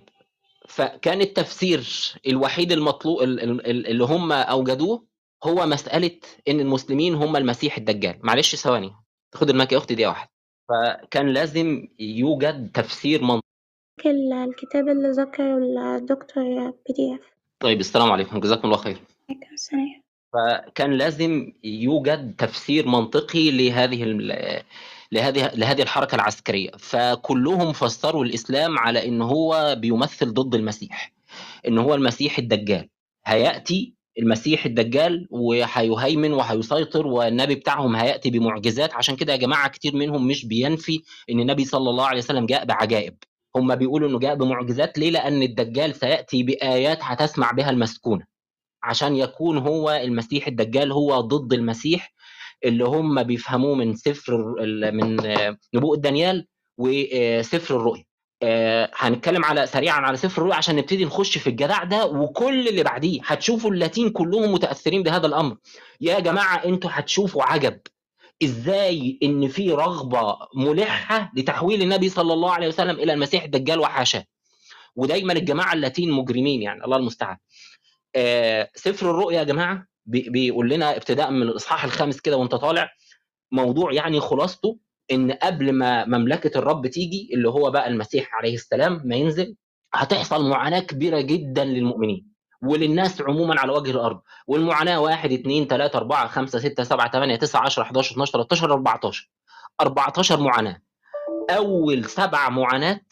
[0.68, 1.86] فكان التفسير
[2.26, 5.06] الوحيد المطلوب اللي هم أوجدوه
[5.44, 8.18] هو مسألة إن المسلمين هم المسيح الدجال.
[8.22, 8.92] معلش ثواني
[9.32, 10.30] تاخد المايك يا أختي دقيقة واحدة.
[10.68, 13.42] فكان لازم يوجد تفسير منطقي
[14.44, 15.56] الكتاب اللي ذكره
[15.96, 18.40] الدكتور PDF طيب السلام عليكم.
[18.40, 18.98] جزاكم الله خير.
[19.30, 20.01] عليكم السلام.
[20.32, 24.04] فكان لازم يوجد تفسير منطقي لهذه
[25.12, 26.70] لهذه لهذه الحركة العسكرية.
[26.78, 31.12] فكلهم فسروا الإسلام على إن هو بيمثل ضد المسيح
[31.68, 32.88] إن هو المسيح الدجال.
[33.26, 38.94] هيأتي المسيح الدجال وهيهيمن وهيسيطر والنبي بتاعهم هيأتي بمعجزات.
[38.94, 42.64] عشان كده يا جماعة كتير منهم مش بينفي إن النبي صلى الله عليه وسلم جاء
[42.64, 43.16] بعجائب.
[43.56, 44.98] هم بيقولوا إنه جاء بمعجزات.
[44.98, 48.31] ليه؟ لأن الدجال سيأتي بآيات هتسمع بها المسكونة.
[48.82, 52.12] عشان يكون هو المسيح الدجال هو ضد المسيح
[52.64, 54.54] اللي هم بيفهموه من سفر
[54.92, 55.16] من
[55.74, 56.46] نبوءة دانيال
[56.78, 58.04] وسفر الرؤيا.
[58.44, 62.82] آه، هنتكلم على سريعا على سفر الرؤيا عشان نبتدي نخش في الجدع ده وكل اللي
[62.82, 63.20] بعديه.
[63.24, 65.56] هتشوفوا اللاتين كلهم متأثرين بهذا الأمر.
[66.00, 67.80] يا جماعة أنتوا هتشوفوا عجب.
[68.42, 74.24] إزاي ان في رغبة ملحة لتحويل النبي صلى الله عليه وسلم إلى المسيح الدجال وحاشاه.
[74.96, 77.36] ودايما الجماعة اللاتين مجرمين يعني الله المستعان.
[77.36, 77.38] آه،
[78.74, 82.90] سفر الرؤيا يا جماعة بيقول لنا ابتداء من الإصحاح الخامس كده وأنت طالع
[83.52, 84.78] موضوع يعني خلاصته
[85.12, 89.56] إن قبل ما مملكة الرب تيجي اللي هو بقى المسيح عليه السلام ما ينزل
[89.94, 96.28] هتحصل معاناة كبيرة جدا للمؤمنين وللناس عموما على وجه الأرض والمعاناة 1 2 3 4
[96.28, 99.30] 5 6 7 8 9 10 11 12 13 14
[99.80, 100.80] 14 معاناة.
[101.50, 103.04] أول سبع معانات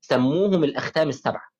[0.00, 1.53] سموهم الأختام السبعة.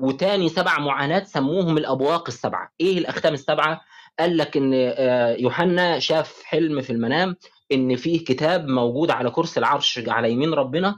[0.00, 2.72] وتاني سبع معاناة سموهم الأبواق السبعة.
[2.80, 3.80] إيه الأختام السبعة؟
[4.18, 7.36] قال لك إن آه، يوحنا شاف حلم في المنام
[7.72, 10.96] إن فيه كتاب موجود على كرسي العرش على يمين ربنا.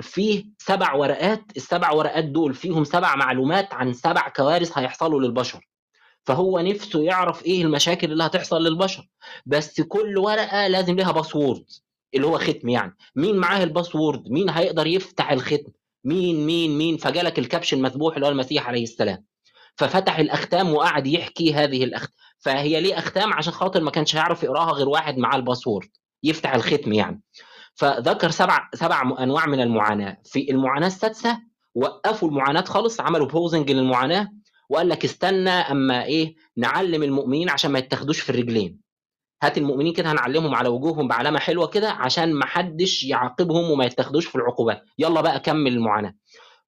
[0.00, 5.68] فيه سبع ورقات السبع ورقات دول فيهم سبع معلومات عن سبع كوارث هيحصلوا للبشر.
[6.24, 9.08] فهو نفسه يعرف إيه المشاكل اللي هتحصل للبشر.
[9.46, 11.64] بس كل ورقة لازم لها password
[12.14, 12.96] اللي هو ختم يعني.
[13.16, 15.72] مين معاه ال password مين هيقدر يفتح الختم؟
[16.06, 19.24] مين مين مين؟ فجالك الكبش المذبوح اللي هو المسيح عليه السلام.
[19.76, 24.72] ففتح الأختام وقعد يحكي هذه الاختام فهي ليه أختام؟ عشان خاطر ما كانش هيعرف يقراها
[24.72, 25.88] غير واحد معاه ال password
[26.22, 27.22] يفتح الختم يعني.
[27.74, 30.16] فذكر سبع سبع أنواع من المعاناة.
[30.24, 31.38] في المعاناة السادسة
[31.74, 34.28] وقفوا المعاناة خالص عملوا pausing للمعاناة
[34.70, 38.85] وقال لك استنى أما إيه نعلم المؤمنين عشان ما يتاخدوش في الرجلين.
[39.42, 44.26] هات المؤمنين كده هنعلمهم على وجوههم بعلامة حلوة كده عشان ما حدش يعاقبهم وما يتاخدوش
[44.26, 44.82] في العقوبات.
[44.98, 46.14] يلا بقى كمل المعاناة.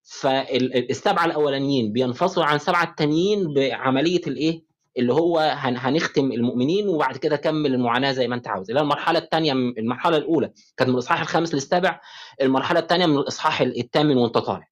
[0.02, 4.62] فالسبعه الأولانيين بينفصلوا عن سبعة التانيين بعملية الإيه؟
[4.98, 8.70] اللي هو هن- هنختم المؤمنين وبعد كده كمل المعاناة زي ما أنت عاوز.
[8.70, 12.00] اللي المرحلة الثانية المرحلة الأولى كانت من الإصحاح الخامس للسابع
[12.42, 14.68] المرحلة الثانية من الإصحاح الثامن وأنت طالع.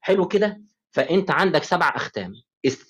[0.00, 2.32] حلو كده؟ فأنت عندك سبع أختام.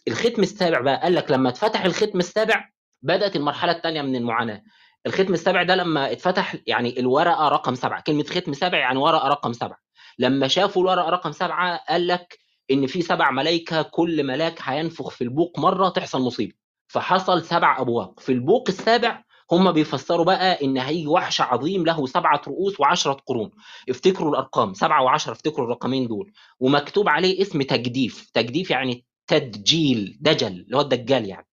[0.08, 2.68] الختم السابع بقى قال لك لما اتفتح الختم السابع
[3.02, 4.62] بدأت المرحلة الثانية من المعاناة.
[5.06, 9.52] الختم السابع ده لما اتفتح يعني الورقة رقم سبعة كلمة ختم سابع يعني ورقة رقم
[9.52, 9.78] سبعة.
[10.18, 12.38] لما شافوا الورقة رقم سبعة قال لك
[12.70, 16.52] إن في سبع ملائكه كل ملاك هينفخ في البوق مرة تحصل مصيبة.
[16.88, 22.42] فحصل سبع ابواق في البوق السابع هم بيفسروا بقى إن هيجي وحش عظيم له سبعة
[22.48, 23.50] رؤوس وعشرة قرون.
[23.90, 26.32] افتكروا الأرقام سبعة وعشرة افتكروا الرقمين دول.
[26.60, 28.30] ومكتوب عليه اسم تجديف.
[28.34, 31.46] تجديف يعني تدجيل دجل اللي هو الدجال يعني.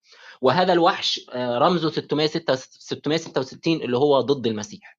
[0.44, 4.98] وهذا الوحش آه، رمزه 666 اللي هو ضد المسيح.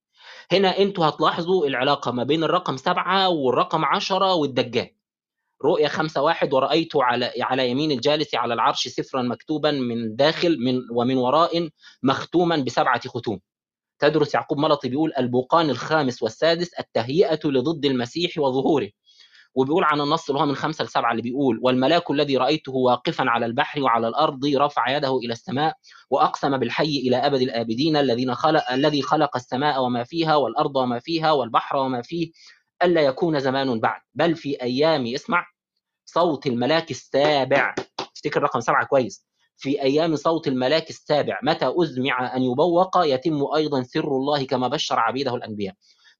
[0.52, 4.90] هنا أنتوا هتلاحظوا العلاقة ما بين الرقم سبعة والرقم عشرة والدجال.
[5.64, 10.80] رؤيا خمسة واحد ورأيت على على يمين الجالس على العرش سفرا مكتوبا من داخل من
[10.92, 11.68] ومن وراء
[12.02, 13.40] مختوما بسبعة ختوم.
[13.98, 18.90] تدرس يعقوب ملطي بيقول البوقان الخامس والسادس التهيئة لضد المسيح وظهوره.
[19.54, 23.46] وبيقول عن النص اللي هو من خمسة لسبعة اللي بيقول والملاك الذي رأيته واقفا على
[23.46, 25.74] البحر وعلى الأرض رفع يده إلى السماء
[26.10, 31.32] وأقسم بالحي إلى أبد الآبدين الذين خلق الذي خلق السماء وما فيها والأرض وما فيها
[31.32, 32.30] والبحر وما فيه
[32.82, 34.00] ألا يكون زمان بعد.
[34.14, 35.46] بل في أيام اسمع
[36.04, 37.74] صوت الملاك السابع.
[38.16, 39.26] افتكر رقم سبعة كويس.
[39.56, 44.98] في أيام صوت الملاك السابع متى أزمع أن يبوق؟ يتم أيضا سر الله كما بشر
[44.98, 45.74] عبيده الأنبياء.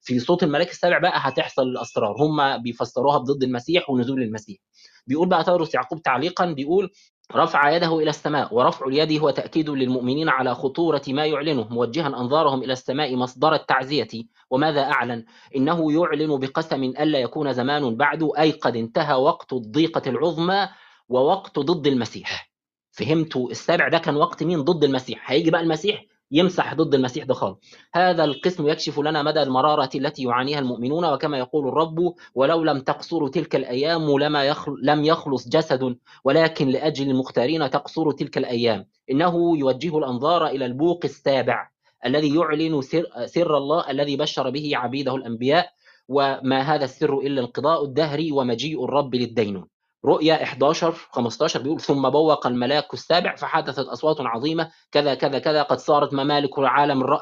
[0.05, 2.17] في صوت الملاك السابع بقى هتحصل الأسرار.
[2.19, 4.59] هم بيفسروها بضد المسيح ونزول المسيح.
[5.07, 6.91] بيقول بقى تدرس يعقوب تعليقا بيقول
[7.35, 11.69] رفع يده إلى السماء ورفع اليد هو تأكيد للمؤمنين على خطورة ما يعلنه.
[11.71, 14.09] موجها أنظارهم إلى السماء مصدر التعزية.
[14.51, 15.25] وماذا أعلن؟
[15.57, 20.69] إنه يعلن بقسم ألا يكون زمان بعد أي قد انتهى وقت الضيقة العظمى
[21.09, 22.51] ووقت ضد المسيح.
[22.91, 25.31] فهمتوا السابع ده كان وقت مين؟ ضد المسيح.
[25.31, 27.59] هيجي بقى المسيح يمسح ضد المسيح ده خالص
[27.95, 33.29] هذا القسم يكشف لنا مدى المرارة التي يعانيها المؤمنون وكما يقول الرب ولو لم تقصر
[33.29, 34.73] تلك الأيام لما يخل...
[34.83, 38.87] لم يخلص جسد ولكن لأجل المختارين تقصر تلك الأيام.
[39.11, 41.69] إنه يوجه الأنظار إلى البوق السابع
[42.07, 45.71] الذي يعلن سر, سر الله الذي بشر به عبيده الأنبياء
[46.09, 49.74] وما هذا السر إلا انقضاء الدهر ومجيء الرب للدينون
[50.05, 55.79] رؤيا 11 15 بيقول ثم بوق الملاك السابع فحدثت أصوات عظيمة كذا كذا كذا قد
[55.79, 57.19] صارت ممالك العالم.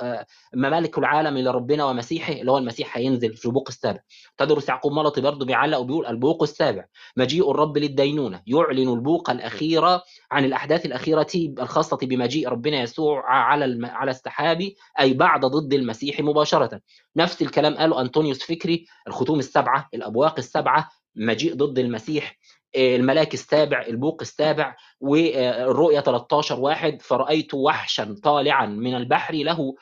[0.54, 3.98] ممالك العالم لربنا ومسيحه اللي هو المسيح هينزل في البوق السابع
[4.38, 6.84] تدرس يعقوب ملطي برضه بيعلق وبيقول البوق السابع
[7.16, 13.86] مجيء الرب للدينونة يعلن البوق الأخيرة عن الأحداث الأخيرة الخاصة بمجيء ربنا يسوع على.
[13.86, 14.68] على السحاب
[15.00, 16.80] أي بعد ضد المسيح مباشرة
[17.16, 22.38] نفس الكلام قاله أنطونيوس فكري الختوم السبعة الأبواق السبعة مجيء ضد المسيح
[22.76, 29.74] الملاك السابع البوق السابع والرؤيا 13 واحد فرأيت وحشا طالعا من البحر له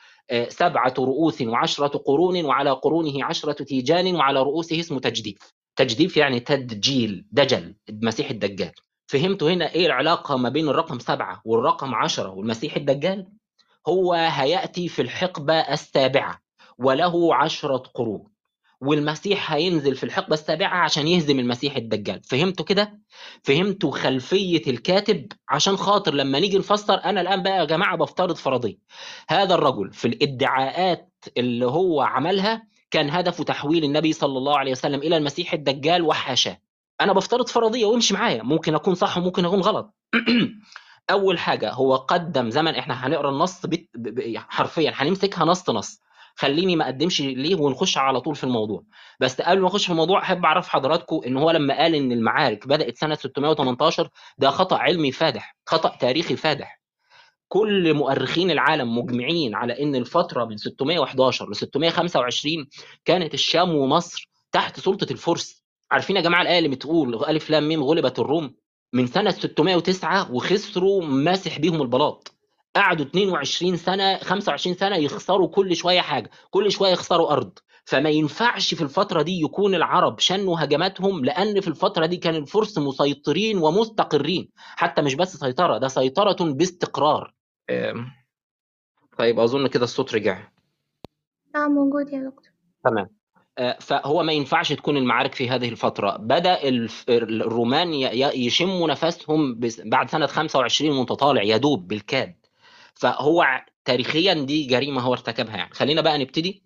[0.47, 5.37] سبعة رؤوس وعشرة قرون وعلى قرونه عشرة تيجان وعلى رؤوسه اسمه تجديف.
[5.75, 8.71] تجديف يعني تدجيل دجل المسيح الدجال.
[9.07, 13.27] فهمتوا هنا إيه العلاقة ما بين الرقم سبعة والرقم عشرة والمسيح الدجال؟
[13.87, 16.39] هو هيأتي في الحقبة السابعة
[16.77, 18.30] وله عشرة قرون.
[18.81, 22.21] والمسيح هينزل في الحقبة السابعة عشان يهزم المسيح الدجال.
[22.23, 22.99] فهمتوا كده؟
[23.43, 28.77] فهمتوا خلفية الكاتب؟ عشان خاطر لما نيجي نفسر أنا الآن بقى يا جماعة بفترض فرضية.
[29.29, 34.99] هذا الرجل في الادعاءات اللي هو عملها كان هدفه تحويل النبي صلى الله عليه وسلم
[34.99, 36.57] إلى المسيح الدجال وحاشاه.
[37.01, 38.43] أنا بفترض فرضية وامشي معايا.
[38.43, 39.95] ممكن أكون صح وممكن أكون غلط.
[41.11, 43.61] أول حاجة هو قدم زمن إحنا هنقرأ النص.
[44.35, 46.01] حرفيا هنمسكها نص نص.
[46.35, 48.83] خليني ما أقدمش ليه ونخش على طول في الموضوع.
[49.19, 52.67] بس قبل ما نخش في الموضوع أحب أعرف حضراتكم إن هو لما قال إن المعارك
[52.67, 56.81] بدأت سنة 618 ده خطأ علمي فادح خطأ تاريخي فادح.
[57.47, 62.67] كل مؤرخين العالم مجمعين على إن الفترة من 611 ل 625
[63.05, 65.63] كانت الشام ومصر تحت سلطة الفرس.
[65.91, 68.55] عارفين يا جماعة الايه اللي بتقول ألف لام ميم غلبت الروم؟
[68.93, 72.35] من سنة 609 وخسروا ماسح بيهم البلاط.
[72.75, 77.59] قعدوا 22 سنة 25 سنة يخسروا كل شوية حاجة كل شوية يخسروا أرض.
[77.85, 82.77] فما ينفعش في الفترة دي يكون العرب شنوا هجماتهم لأن في الفترة دي كان الفرس
[82.77, 84.49] مسيطرين ومستقرين.
[84.55, 87.33] حتى مش بس سيطرة ده سيطرة باستقرار.
[89.17, 90.47] طيب أظن كده الصوت رجع.
[91.55, 92.51] آه موجود يا دكتور.
[92.83, 93.07] تمام.
[93.57, 96.17] آه، فهو ما ينفعش تكون المعارك في هذه الفترة.
[96.17, 97.93] بدأ الف- الرومان
[98.35, 102.35] يشموا نفسهم بس- بعد سنة 25 وانت طالع يدوب بالكاد.
[103.01, 105.73] فهو تاريخيا دي جريمة هو ارتكبها يعني.
[105.73, 106.63] خلينا بقى نبتدي.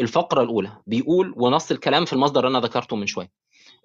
[0.00, 3.30] الفقرة الأولى بيقول ونص الكلام في المصدر اللي أنا ذكرته من شوية.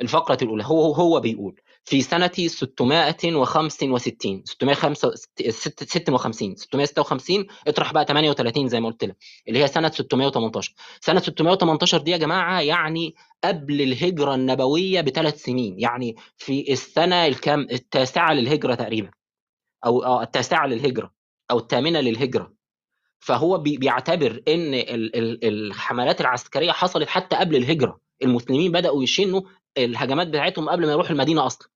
[0.01, 8.87] الفقرة الأولى هو هو بيقول في سنة 665 656 656 اطرح بقى 38 زي ما
[8.87, 9.17] قلت لك
[9.47, 15.79] اللي هي سنة 618 سنة 618 دي يا جماعة يعني قبل الهجرة النبوية بثلاث سنين
[15.79, 19.11] يعني في السنة الكام؟ التاسعة للهجرة تقريبا
[19.85, 20.67] أو آه، التاسعة
[21.51, 22.53] للهجرة أو الثامنة للهجرة.
[23.19, 27.99] فهو بي- بيعتبر إن ال- ال- الحملات العسكرية حصلت حتى قبل الهجرة.
[28.23, 29.41] المسلمين بدأوا يشنوا
[29.77, 31.67] الهجمات بتاعتهم قبل ما يروحوا المدينة أصلا.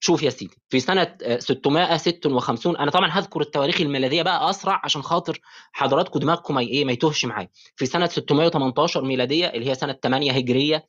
[0.00, 0.80] شوف يا سيدي في
[1.22, 5.40] آه، 656 أنا طبعا هذكر التواريخ الميلادية بقى أسرع عشان خاطر
[5.72, 7.48] حضراتكم دماغكم ما إيه ما يتوهش معايا.
[7.76, 10.84] في سنة 618 ميلادية اللي هي سنة 8 هجرية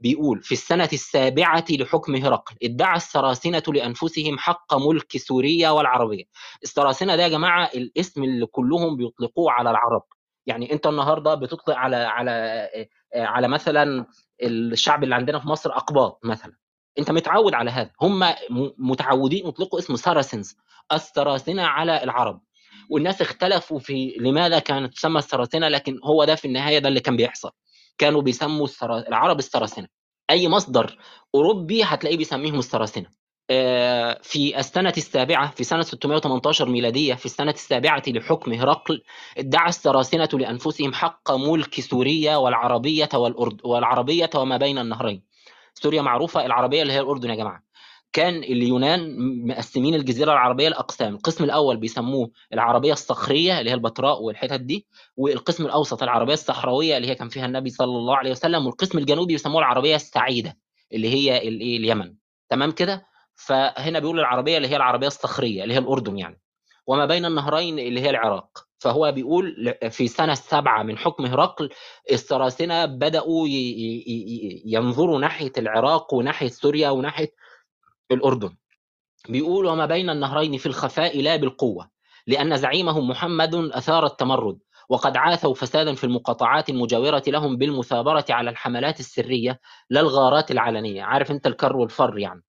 [0.00, 6.24] بيقول في السنة السابعة لحكم هرقل ادعى السراسنة لأنفسهم حق ملك سوريا والعربية.
[6.62, 10.02] السراسنة ده يا جماعة الاسم اللي كلهم بيطلقوه على العرب.
[10.46, 12.68] يعني انت النهارده بتطلق على على
[13.14, 14.06] على مثلا
[14.42, 16.52] الشعب اللي عندنا في مصر أقباط مثلا.
[16.98, 17.90] انت متعود على هذا.
[18.02, 18.20] هم
[18.78, 20.56] متعودين يطلقوا اسم ساراسنز
[20.92, 22.40] السراسنة على العرب.
[22.90, 27.16] والناس اختلفوا في لماذا كانت تسمى السراسنة لكن هو ده في النهاية ده اللي كان
[27.16, 27.50] بيحصل.
[27.98, 28.98] كانوا بيسموا السرا...
[29.08, 29.88] العرب السراسنة
[30.30, 30.98] أي مصدر
[31.34, 33.06] أوروبي هتلاقيه بيسميهم السراسنه
[34.22, 39.02] في السنة السابعة في سنة 618 ميلادية في السنة السابعة لحكم هرقل
[39.38, 45.22] ادعى السراسنة لأنفسهم حق ملك سوريا والعربية والأرض والعربية وما بين النهرين.
[45.74, 47.65] سوريا معروفة العربية اللي هي الأردن يا جماعة.
[48.16, 51.14] كان اليونان مقسمين الجزيرة العربية لأقسام.
[51.14, 54.86] القسم الأول بيسموه العربية الصخرية اللي هي البتراء والحتت دي
[55.16, 59.32] والقسم الأوسط العربية الصحراوية اللي هي كان فيها النبي صلى الله عليه وسلم والقسم الجنوبي
[59.32, 60.56] بيسموه العربية السعيدة
[60.92, 62.14] اللي هي الايه اليمن.
[62.50, 66.40] تمام كده؟ فهنا بيقول العربية اللي هي العربية الصخرية اللي هي الأردن يعني.
[66.86, 68.66] وما بين النهرين اللي هي العراق.
[68.78, 71.70] فهو بيقول في سنة السابعة من حكم هرقل
[72.12, 73.46] السراسنة بدأوا
[74.66, 77.45] ينظروا ناحية العراق وناحية سوريا وناحية
[78.10, 78.56] الأردن.
[79.28, 81.90] بيقول وما بين النهرين في الخفاء لا بالقوة
[82.26, 89.00] لأن زعيمهم محمد أثار التمرد وقد عاثوا فسادا في المقاطعات المجاورة لهم بالمثابرة على الحملات
[89.00, 91.02] السرية لا الغارات العلنية.
[91.02, 92.42] عارف أنت الكر والفر يعني.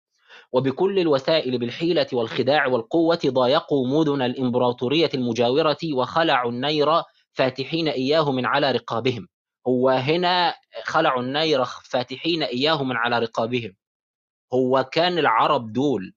[0.52, 6.88] وبكل الوسائل بالحيلة والخداع والقوة ضايقوا مدن الإمبراطورية المجاورة وخلعوا النير
[7.34, 9.28] فاتحين إياه من على رقابهم.
[9.68, 10.54] هو هنا
[10.84, 13.74] خلعوا النير فاتحين إياه من على رقابهم.
[14.54, 16.14] هو كان العرب دول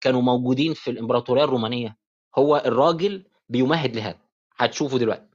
[0.00, 1.96] كانوا موجودين في الإمبراطورية الرومانية.
[2.38, 4.18] هو الراجل بيمهد لهذا.
[4.56, 5.26] هتشوفوا دلوقتي.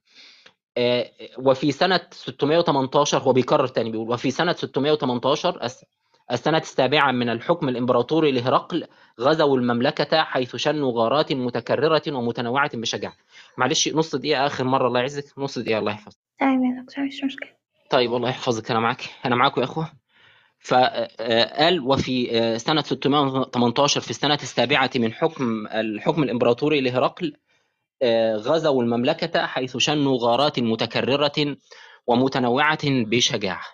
[0.78, 5.86] آه، وفي سنة 618 هو بيكرر تاني بيقول وفي سنة 618 الس-
[6.32, 8.88] السنة السابعة من الحكم الإمبراطوري لهرقل
[9.20, 13.14] غزوا المملكة حيث شنوا غارات متكررة ومتنوعة بشجاعة.
[13.58, 15.40] معلش نص دقيقة آخر مرة الله يعزك.
[15.40, 16.18] نص دقيقة الله يحفظك.
[16.40, 17.50] تمام يا دكتور مش مشكلة.
[17.90, 18.72] طيب الله يحفظك.
[18.72, 19.02] أنا معاك.
[19.26, 19.92] أنا معاكم يا أخوة.
[20.68, 27.34] فقال وفي آه، سنة 618 في السنة السابعة من حكم الحكم الإمبراطوري لهرقل
[28.02, 31.58] آه، غزوا المملكة حيث شنوا غارات متكررة
[32.08, 33.66] ومتنوعة بشجاعة.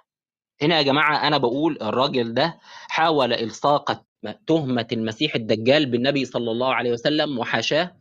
[0.62, 4.04] هنا يا جماعة أنا بقول الراجل ده حاول إلصاق
[4.48, 7.96] تهمة المسيح الدجال بالنبي صلى الله عليه وسلم وحاشاه.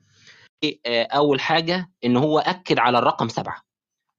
[0.87, 3.63] آه، أول حاجة إن هو أكد على الرقم سبعة.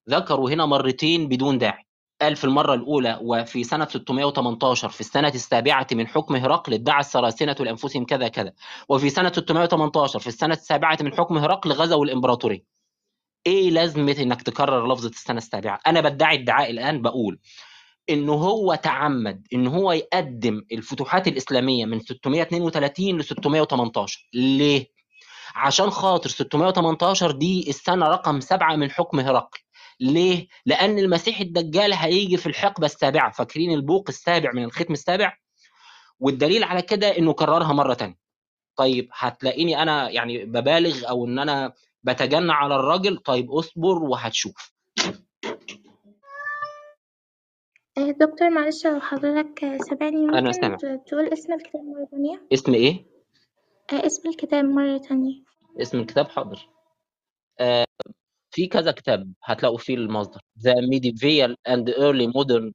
[0.09, 1.85] ذكروا هنا مرتين بدون داعي.
[2.21, 7.55] قال في المرة الأولى وفي سنة 618 في السنة السابعة من حكم هرقل ادعى السراسنة
[7.59, 8.53] لأنفسهم كذا كذا.
[8.89, 12.63] وفي سنة 618 في السنة السابعة من حكم هرقل غزوا الإمبراطورية.
[13.47, 17.39] إيه لازمة إنك تكرر لفظة السنة السابعة؟ أنا بدعي ادعاء الآن بقول
[18.09, 24.87] إن هو تعمد إن هو يقدم الفتوحات الإسلامية من 632 ل 618 ليه؟
[25.55, 29.59] عشان خاطر 618 دي السنة رقم سبعة من حكم هرقل.
[30.03, 35.37] ليه؟ لأن المسيح الدجال هيجي في الحقبة السابعة فاكرين البوق السابع من الختم السابع؟
[36.19, 38.15] والدليل على كده إنه كررها مرة تانية
[38.75, 41.73] طيب هتلاقيني أنا يعني ببالغ أو إن أنا
[42.03, 44.73] بتجنى على الراجل طيب اصبر وهتشوف
[47.97, 52.47] آه، دكتور معلش لو حضرتك سامعني أنا ممكن سامع ت- تقول اسم الكتاب مرة تانية؟
[52.53, 53.05] اسم إيه؟
[53.93, 55.43] آه، اسم الكتاب مرة تانية
[55.81, 56.69] اسم الكتاب حاضر
[57.59, 57.85] آه
[58.53, 62.71] في كذا كتاب هتلاقوا فيه المصدر The Medieval and Early Modern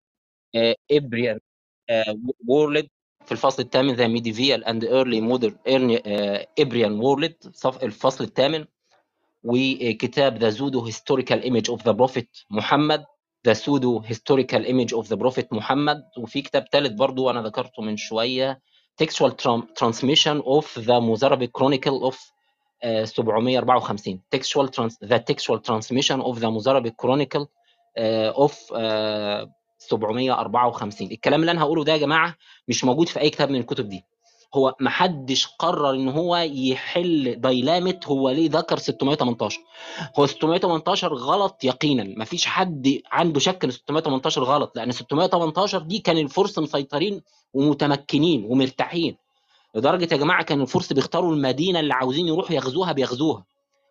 [0.56, 1.38] uh, Iberian
[1.92, 2.14] uh,
[2.48, 2.86] World
[3.26, 7.34] في الفصل الثامن The Medieval and Early Modern uh, Iberian World
[7.82, 8.64] الفصل الثامن
[9.44, 13.04] وكتاب The Pseudo Historical Image of the Prophet محمد
[13.48, 17.96] The Pseudo Historical Image of the Prophet محمد وفي كتاب ثالث برضو أنا ذكرته من
[17.96, 18.60] شوية
[19.02, 22.37] Textual Tran- Transmission of the Mozarabic Chronicle of uh,
[22.82, 27.46] 754 Textual trans The Textual Transmission of the Mozarabic Chronicle
[27.98, 29.46] uh, of uh,
[29.78, 32.34] 754 الكلام اللي أنا هقوله ده يا جماعة
[32.68, 34.04] مش موجود في أي كتاب من الكتب دي.
[34.54, 39.60] هو محدش قرر إن هو يحل دايلامة هو ليه ذكر 618
[40.18, 42.04] هو 618 غلط يقينا.
[42.22, 47.22] مفيش حد عنده شك إن 618 غلط لأن 618 دي كان الفرس مسيطرين
[47.54, 49.16] ومتمكنين ومرتاحين.
[49.78, 53.44] لدرجة يا جماعة كان الفرس بيختاروا المدينة اللي عاوزين يروحوا يغزوها بيغزوها.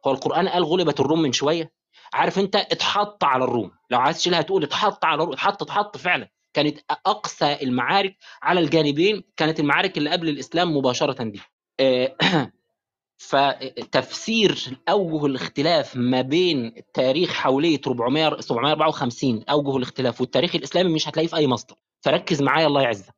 [0.08, 1.72] هو القرآن قال غلبت الروم من شوية.
[2.14, 3.72] عارف انت؟ اتحط على الروم.
[3.92, 5.34] لو عايز تشيلها تقول اتحط على الروم.
[5.34, 6.30] اتحط اتحط فعلا.
[6.54, 11.42] كانت أقصى المعارك على الجانبين كانت المعارك اللي قبل الإسلام مباشرة دي.
[11.80, 12.16] آه،
[13.18, 20.22] فتفسير أوجه الاختلاف ما بين تاريخ حوليه 400 754 أوجه الاختلاف.
[20.22, 21.76] والتاريخ الإسلامي مش هتلاقيه في أي مصدر.
[22.02, 23.14] فركز معايا الله يعزك.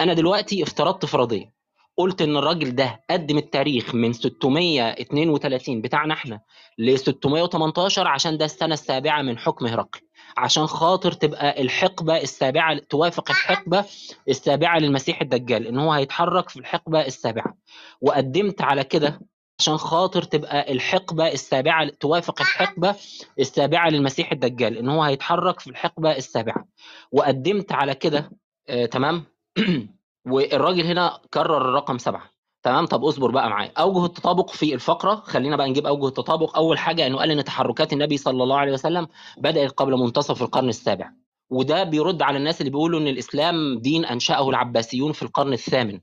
[0.00, 1.57] أنا دلوقتي افترضت فرضية.
[1.98, 6.40] قلت إن الراجل ده قدم التاريخ من 632 بتاعنا إحنا
[6.78, 10.00] ل 618 عشان ده السنة السابعة من حكم هرقل.
[10.36, 13.84] عشان خاطر تبقى الحقبة السابعة توافق الحقبة
[14.28, 17.54] السابعة للمسيح الدجال إن هو هيتحرك في الحقبة السابعة.
[18.00, 19.20] وقدمت على كده
[19.60, 22.94] عشان خاطر تبقى الحقبة السابعة توافق الحقبة
[23.38, 26.68] السابعة للمسيح الدجال إن هو هيتحرك في الحقبة السابعة.
[27.12, 28.30] وقدمت على كده
[28.68, 29.24] آه تمام؟
[30.30, 32.30] والراجل هنا كرر الرقم سبعة.
[32.62, 33.72] تمام؟ طب اصبر بقى معايا.
[33.78, 35.14] أوجه التطابق في الفقرة.
[35.14, 36.56] خلينا بقى نجيب أوجه التطابق.
[36.56, 39.08] أول حاجة إنه قال إن تحركات النبي صلى الله عليه وسلم
[39.38, 41.10] بدأت قبل منتصف القرن السابع.
[41.50, 46.00] وده بيرد على الناس اللي بيقولوا إن الإسلام دين أنشأه العباسيون في القرن الثامن.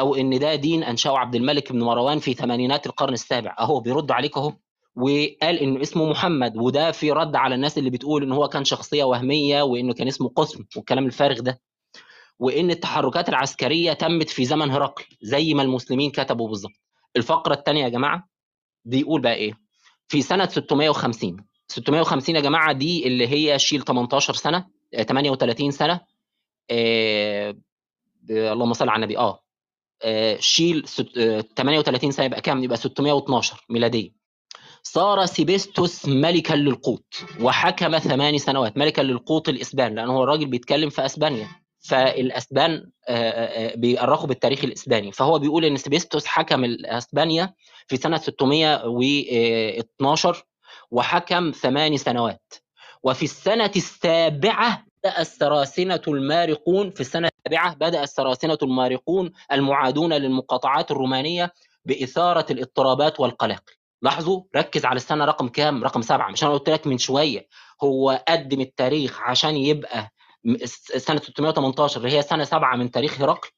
[0.00, 3.56] أو إن ده دين أنشأه عبد الملك بن مروان في ثمانينات القرن السابع.
[3.60, 4.52] أهو بيرد عليك أهو.
[4.96, 6.56] وقال انه اسمه محمد.
[6.56, 10.28] وده في رد على الناس اللي بتقول إن هو كان شخصية وهمية وإنه كان اسمه
[10.28, 11.60] قسم والكلام الفارغ ده.
[12.40, 16.72] وإن التحركات العسكرية تمت في زمن هرقل زي ما المسلمين كتبوا بالظبط.
[17.16, 18.28] الفقرة الثانية يا جماعة
[18.84, 19.52] بيقول بقى إيه؟
[20.08, 21.36] في سنة 650
[21.68, 26.00] 650 يا جماعة دي اللي هي شيل 18 سنة آه، 38 سنة
[26.70, 27.56] آه
[28.30, 29.40] اللهم صل على النبي آه
[30.02, 34.10] آه، شيل ست- آه، 38 سنة يبقى كام؟ يبقى 612 ميلادية.
[34.82, 41.04] صار سيبستوس ملكا للقوط وحكم ثمان سنوات ملكا للقوط الإسبان لأن هو الراجل بيتكلم في
[41.06, 41.48] أسبانيا.
[41.80, 45.12] فالأسبان آه، آه، آه، بيأرخوا بالتاريخ الإسباني.
[45.12, 47.54] فهو بيقول إن سيبستوس حكم اسبانيا
[47.86, 50.44] في سنة 612
[50.90, 52.54] وحكم ثمان سنوات.
[53.02, 61.52] وفي السنة السابعة بدأ السراسنة المارقون في السنة السابعة بدأ السراسنة المارقون المعادون للمقاطعات الرومانية
[61.84, 63.72] بإثارة الاضطرابات والقلاقل
[64.02, 67.46] لاحظوا؟ ركز على السنة رقم كام؟ رقم سبعة مش أنا قلت لك من شوية.
[67.82, 70.10] هو قدم التاريخ عشان يبقى
[70.96, 73.48] سنة 618 اللي هي سنة سبعة من تاريخ هرقل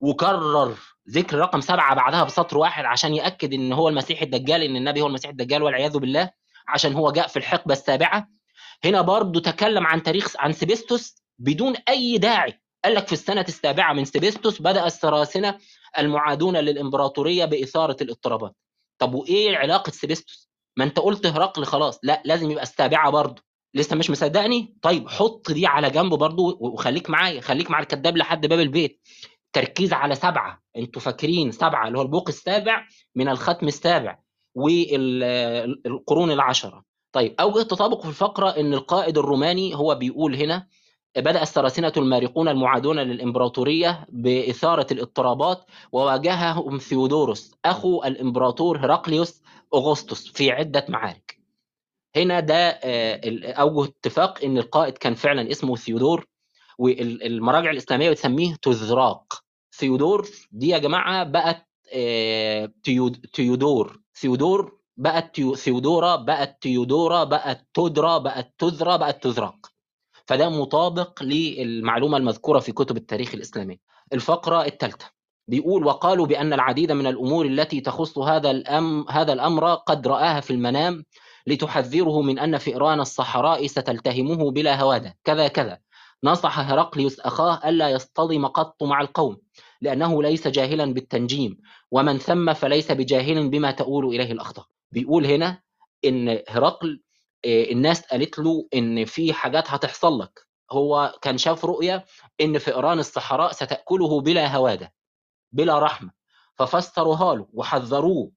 [0.00, 0.74] وكرر
[1.10, 5.06] ذكر رقم سبعة بعدها بسطر واحد عشان يأكد إن هو المسيح الدجال إن النبي هو
[5.06, 6.30] المسيح الدجال والعياذ بالله
[6.68, 8.28] عشان هو جاء في الحقبة السابعة.
[8.84, 12.60] هنا برضو تكلم عن تاريخ عن سيبستوس بدون أي داعي.
[12.84, 15.58] قال لك في السنة السابعة من سيبستوس بدأ السراسنة
[15.98, 18.54] المعادون للإمبراطورية بإثارة الاضطرابات.
[18.98, 23.42] طب وإيه علاقة سيبستوس؟ ما أنت قلت هرقل خلاص لا لازم يبقى السابعة برضو.
[23.76, 28.46] لسه مش مصدقني؟ طيب حط دي على جنب برضو وخليك معايا خليك مع الكذاب لحد
[28.46, 29.00] باب البيت.
[29.52, 30.62] تركيز على سبعة.
[30.76, 34.18] أنتوا فاكرين سبعة اللي هو البوق السابع من الختم السابع
[34.54, 36.84] والقرون العشرة.
[37.12, 40.66] طيب أوجه التطابق في الفقرة أن القائد الروماني هو بيقول هنا
[41.16, 49.42] بدأ السراسنة المارقون المعادون للإمبراطورية بإثارة الاضطرابات وواجههم ثيودوروس أخو الإمبراطور هرقليوس
[49.74, 51.25] أغسطس في عدة معارك.
[52.16, 56.26] هنا ده آه، أوجه اتفاق أن القائد كان فعلا اسمه ثيودور
[56.78, 59.42] والمراجع الإسلامية بتسميه تذراق
[59.78, 64.00] ثيودور دي يا جماعة بقت آه، تيود- تيودور.
[64.20, 69.56] ثيودور بقت ثيودورا بقت تيودورا بقت تدرى بقت تذرى بقت تذراق
[70.26, 73.80] فده مطابق للمعلومة المذكورة في كتب التاريخ الإسلامي
[74.12, 75.10] الفقرة الثالثة.
[75.48, 80.50] بيقول وقالوا بأن العديد من الأمور التي تخص هذا الأم هذا الأمر قد رآها في
[80.50, 81.04] المنام
[81.46, 85.18] لتحذره من أن فئران الصحراء ستلتهمه بلا هوادة.
[85.24, 85.78] كذا كذا.
[86.24, 89.36] نصح هرقليوس أخاه ألا يصطدم قط مع القوم
[89.80, 91.58] لأنه ليس جاهلا بالتنجيم
[91.90, 94.66] ومن ثم فليس بجاهل بما تؤول إليه الأخطاء.
[94.92, 95.62] بيقول هنا
[96.04, 97.02] إن هرقل
[97.44, 100.46] آه، الناس قالت له إن في حاجات هتحصل لك.
[100.70, 102.04] هو كان شاف رؤية
[102.40, 104.92] إن فئران الصحراء ستأكله بلا هوادة
[105.52, 106.10] بلا رحمة.
[106.54, 108.30] ففسروها له وحذروه.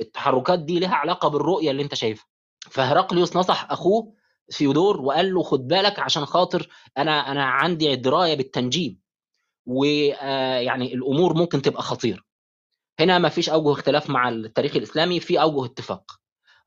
[0.00, 2.31] التحركات دي لها علاقة بالرؤية اللي أنت شايفها.
[2.70, 4.12] فهرقليوس نصح أخوه
[4.52, 8.98] ثيودور وقال له خد بالك عشان خاطر أنا أنا عندي دراية بالتنجيم
[9.66, 12.22] ويعني الأمور ممكن تبقى خطيرة.
[13.00, 16.18] هنا ما فيش أوجه اختلاف مع التاريخ الإسلامي في أوجه اتفاق.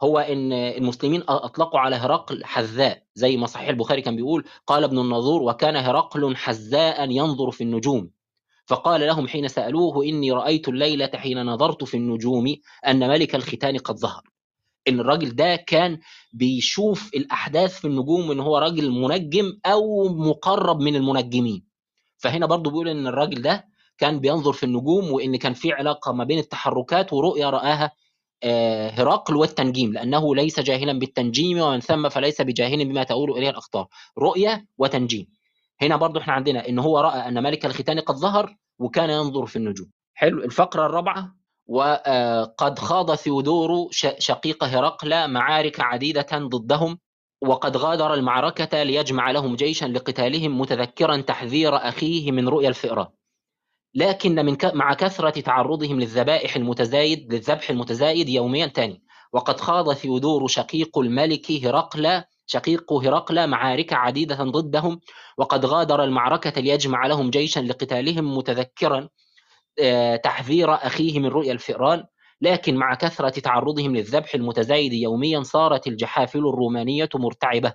[0.04, 5.00] هو إن المسلمين أطلقوا على هرقل حذاء زي ما صحيح البخاري كان بيقول قال ابن
[5.00, 8.10] النظور وكان هرقل حذاء ينظر في النجوم.
[8.68, 12.56] فقال لهم حين سألوه إني رأيت الليلة حين نظرت في النجوم
[12.88, 14.35] أن ملك الختان قد ظهر.
[14.88, 16.00] إن الراجل ده كان
[16.34, 21.66] بيشوف الأحداث في النجوم ان هو راجل منجم أو مقرب من المنجمين.
[22.18, 23.66] فهنا برضو بيقول إن الراجل ده
[23.98, 27.92] كان بينظر في النجوم وإن كان في علاقة ما بين التحركات ورؤية رآها
[28.44, 33.88] آه، هرقل والتنجيم لأنه ليس جاهلا بالتنجيم ومن ثم فليس بجاهل بما تؤول إليه الأخطار.
[34.20, 35.28] رؤية وتنجيم.
[35.82, 39.56] هنا برضو إحنا عندنا إن هو رأى أن ملك الختان قد ظهر وكان ينظر في
[39.56, 39.92] النجوم.
[40.14, 41.36] حلو الفقرة الرابعة
[41.68, 43.88] وقد خاض ثيودور
[44.20, 47.00] شقيق هرقل معارك عديدة ضدهم
[47.42, 53.08] وقد غادر المعركة ليجمع لهم جيشا لقتالهم متذكرا تحذير أخيه من رؤيا الفئران
[53.96, 54.66] لكن من ك...
[54.66, 59.04] مع كثرة تعرضهم للذبائح المتزايد للذبح المتزايد يوميا تاني.
[59.34, 65.00] وقد خاض ثيودور شقيق الملك هرقل شقيق هرقل معارك عديدة ضدهم
[65.38, 69.10] وقد غادر المعركة ليجمع لهم جيشا لقتالهم متذكرا
[70.24, 72.04] تحذير أخيه من رؤيا الفئران
[72.42, 77.74] لكن مع كثرة تعرضهم للذبح المتزايد يوميا صارت الجحافل الرومانية مرتعبة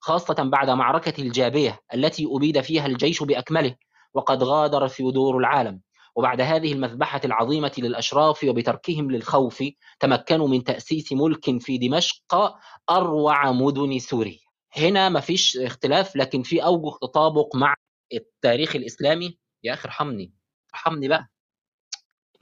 [0.00, 3.76] خاصة بعد معركة الجابية التي أبيد فيها الجيش بأكمله
[4.14, 5.80] وقد غادر ثيودور العالم.
[6.16, 9.64] وبعد هذه المذبحة العظيمة للأشراف وبتركهم للخوف
[10.00, 12.54] تمكنوا من تأسيس ملك في دمشق
[12.90, 14.38] أروع مدن سوريا.
[14.76, 17.74] هنا ما فيش اختلاف لكن في أوجه تطابق مع
[18.12, 19.38] التاريخ الإسلامي.
[19.64, 20.32] يا أخي ارحمني.
[20.74, 21.28] ارحمني بقى.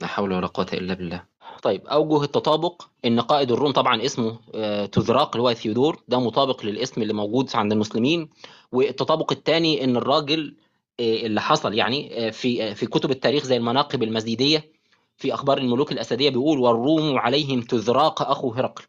[0.01, 1.23] لا حول ولا قوة إلا بالله.
[1.63, 6.03] طيب أوجه التطابق إن قائد الروم طبعا اسمه آه، تذراق اللي هو ثيودور.
[6.07, 8.29] ده مطابق للاسم اللي موجود عند المسلمين.
[8.71, 10.55] والتطابق الثاني إن الراجل
[10.99, 14.71] آه، اللي حصل يعني آه، في في كتب التاريخ زي المناقب المزيدية
[15.17, 18.83] في أخبار الملوك الأسدية بيقول والروم عليهم تذراق أخو هرقل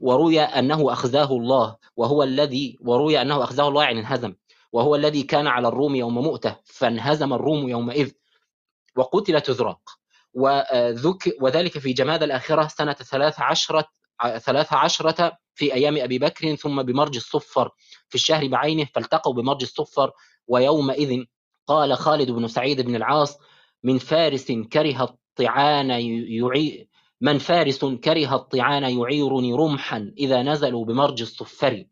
[0.00, 4.34] وروي أنه أخزاه الله وهو الذي وروي أنه أخزاه الله يعني انهزم
[4.72, 8.10] وهو الذي كان على الروم يوم مؤتة فانهزم الروم يومئذ
[8.96, 9.80] وقتل تذراق
[11.40, 13.84] وذلك في جماد الآخرة سنة ثلاث عشرة
[14.38, 17.70] ثلاث عشرة في أيام أبي بكر ثم بمرج الصفر
[18.08, 20.10] في الشهر بعينه فالتقوا بمرج الصفر
[20.48, 21.24] ويومئذ
[21.66, 23.38] قال خالد بن سعيد بن العاص
[23.82, 26.88] من فارس كره الطعان يعي
[27.20, 31.84] من فارس كره الطعان يعيرني رمحا إذا نزلوا بمرج الصفر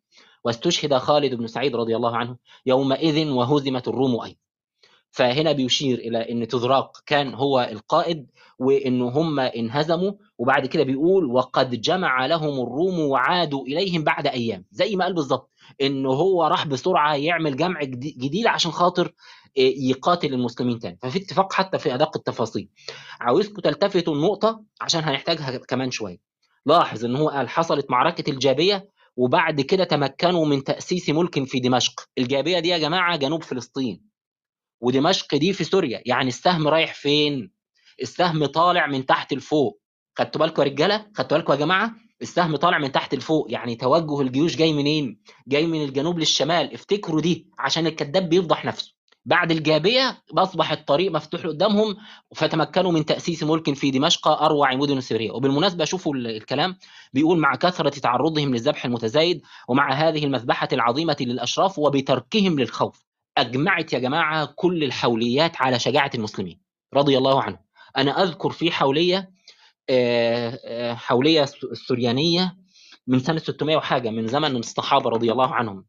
[0.45, 2.37] واستشهد خالد بن سعيد رضي الله عنه
[2.67, 4.37] يومئذ وهزمت الروم أيضا.
[5.11, 11.81] فهنا بيشير إلى إن تذراق كان هو القائد وإن هم انهزموا وبعد كده بيقول وقد
[11.81, 14.65] جمع لهم الروم وعادوا إليهم بعد أيام.
[14.71, 15.51] زي ما قال بالظبط
[15.83, 19.13] إن هو راح بسرعة يعمل جمع جديد عشان خاطر
[19.57, 20.99] يقاتل المسلمين تاني.
[21.03, 22.69] ففي اتفاق حتى في أدق التفاصيل.
[23.21, 26.19] عاوزكم تلتفتوا النقطة عشان هنحتاجها كمان شوية.
[26.67, 32.09] لاحظ إن هو قال حصلت معركة الجابية وبعد كده تمكنوا من تأسيس ملك في دمشق.
[32.19, 34.03] الجابية دي يا جماعة جنوب فلسطين
[34.81, 36.03] ودمشق دي في سوريا.
[36.07, 37.51] يعني السهم رايح فين؟
[38.03, 39.81] السهم طالع من تحت لفوق.
[40.19, 43.47] خدتوا بالكم يا رجالة؟ خدتوا بالكم يا جماعة؟ السهم طالع من تحت لفوق.
[43.51, 46.75] يعني توجه الجيوش جاي منين؟ جاي من الجنوب للشمال.
[46.75, 48.95] افتكروا دي عشان الكذاب بيفضح نفسه.
[49.27, 51.97] بعد الجابية أصبح الطريق مفتوح قدامهم
[52.35, 56.77] فتمكنوا من تأسيس ملك في دمشق أروع مدن سوريا وبالمناسبة شوفوا الكلام.
[57.13, 63.05] بيقول مع كثرة تعرضهم للذبح المتزايد ومع هذه المذبحة العظيمة للأشراف وبتركهم للخوف.
[63.39, 66.61] أجمعت يا جماعة كل الحوليات على شجاعة المسلمين.
[66.95, 67.64] رضي الله عنهم.
[67.97, 69.31] أنا أذكر في حولية
[70.95, 71.43] حولية
[71.73, 72.57] السريانيه
[73.07, 75.85] من سنة 600 وحاجة من زمن الصحابة رضي الله عنهم.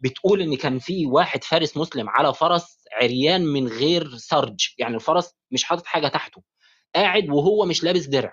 [0.00, 5.34] بتقول إن كان في واحد فارس مسلم على فرس عريان من غير سرج يعني الفرس
[5.50, 6.42] مش حاطط حاجة تحته.
[6.94, 8.32] قاعد وهو مش لابس درع.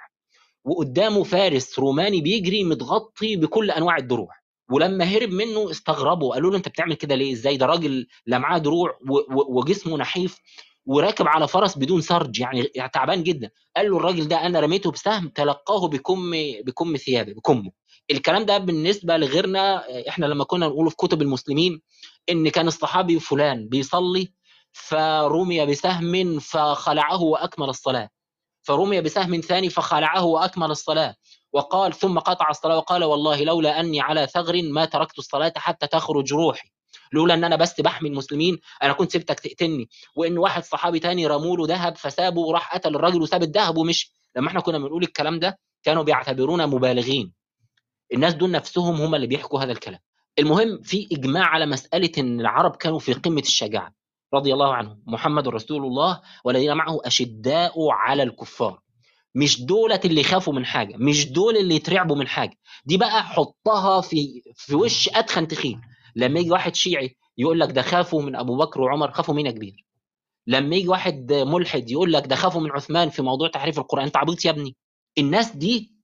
[0.66, 4.30] وقدامه فارس روماني بيجري متغطي بكل أنواع الدروع.
[4.72, 8.58] ولما هرب منه استغربوا قالوا له أنت بتعمل كده ليه؟ إزاي؟ ده راجل لا معاه
[8.58, 9.00] دروع
[9.50, 10.38] وجسمه نحيف.
[10.86, 12.64] وراكب على فرس بدون سرج يعني,
[12.94, 13.50] تعبان جدا.
[13.78, 16.32] قال له الراجل ده أنا رميته بسهم تلقاه بكم
[16.66, 17.72] بكم ثيابه بكمه.
[18.12, 21.82] الكلام ده بالنسبة لغيرنا إحنا لما كنا نقوله في كتب المسلمين
[22.30, 24.34] إن كان الصحابي فلان بيصلي
[24.72, 28.10] فرمي بسهم فخلعه وأكمل الصلاة.
[28.64, 31.16] فرمي بسهم ثاني فخلعه وأكمل الصلاة.
[31.54, 36.34] وقال ثم قطع الصلاة وقال والله لولا أني على ثغر ما تركت الصلاة حتى تخرج
[36.34, 36.70] روحي.
[37.14, 39.90] لولا إن أنا بس بحمي المسلمين أنا كنت سبتك تقتلني.
[40.16, 44.14] وإن واحد صحابي تاني رموا له ذهب فسابه وراح قتل الراجل وساب الذهب ومشي.
[44.36, 47.34] لما إحنا كنا بنقول الكلام ده كانوا بيعتبرونا مبالغين.
[48.14, 50.00] الناس دول نفسهم هم اللي بيحكوا هذا الكلام.
[50.40, 53.94] المهم في إجماع على مسألة إن العرب كانوا في قمة الشجاعة.
[54.34, 55.04] رضي الله عنهم.
[55.08, 58.80] محمد رسول الله والذين معه أشداء على الكفار.
[59.36, 62.58] مش دولة اللي يخافوا من حاجة مش دول اللي يترعبوا من حاجة.
[62.86, 65.82] دي بقى حطها في في وش أدخن تخين.
[66.16, 69.52] لما يجي واحد شيعي يقول لك ده خافوا من أبو بكر وعمر خافوا مين يا
[69.52, 69.86] كبير؟
[70.48, 74.18] لما يجي واحد ملحد يقول لك ده خافوا من عثمان في موضوع تحريف القرآن أنت
[74.18, 74.76] عبيط يا ابني.
[75.18, 75.96] الناس دي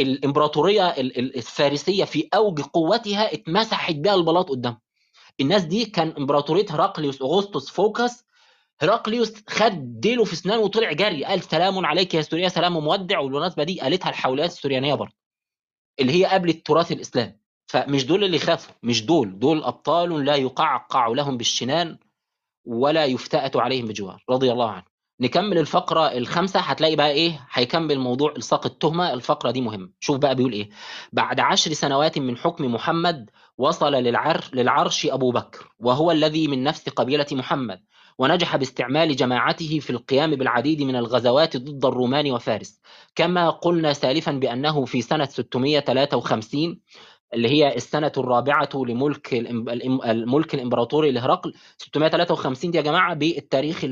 [0.00, 4.80] الإمبراطورية الفارسية في أوج قوتها اتمسحت بها البلاط قدامهم
[5.40, 8.24] الناس دي كان إمبراطورية هرقليوس أغسطس فوكس
[8.80, 13.64] هرقليوس خد ديله في أسنانه وطلع جري قال سلام عليك يا سوريا سلام مودع والمناسبه
[13.64, 15.12] دي قالتها الحوليات السريانيه برضه
[16.00, 17.38] اللي هي قبل التراث الإسلامي.
[17.68, 21.98] فمش دول اللي خافوا مش دول دول أبطال لا يقعقع لهم بالشنان
[22.66, 24.84] ولا يفتأت عليهم بجوار رضي الله عنه.
[25.20, 29.90] نكمل الفقرة الخامسة هتلاقي بقى إيه؟ هيكمل موضوع إلصاق التهمة الفقرة دي مهمة.
[30.00, 30.68] شوف بقى بيقول إيه؟
[31.12, 36.88] بعد عشر سنوات من حكم محمد وصل للعر للعرش أبو بكر وهو الذي من نفس
[36.88, 37.80] قبيلة محمد
[38.18, 42.80] ونجح باستعمال جماعته في القيام بالعديد من الغزوات ضد الرومان وفارس.
[43.14, 46.80] كما قلنا سالفا بأنه في سنة 653
[47.34, 53.84] اللي هي السنة الرابعة لملك الملك الإمبراطوري لهرقل 653 دي يا جماعة بالتاريخ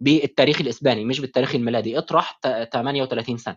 [0.00, 1.98] بالتاريخ الإسباني مش بالتاريخ الميلادي.
[1.98, 2.40] اطرح
[2.72, 3.56] 38 سنة.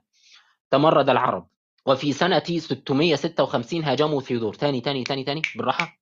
[0.71, 1.47] تمرد العرب.
[1.85, 4.53] وفي سنة 656 هاجموا ثيودور.
[4.53, 5.99] تاني تاني تاني تاني بالراحة.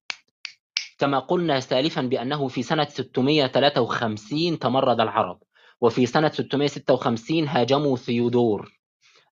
[0.97, 5.43] كما قلنا سالفا بأنه في سنة 653 تمرد العرب.
[5.81, 8.82] وفي سنة 656 هاجموا ثيودور.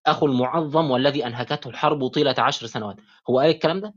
[0.05, 2.95] أخو المعظم والذي أنهكته الحرب طيلة عشر سنوات.
[3.29, 3.93] هو قال الكلام ده؟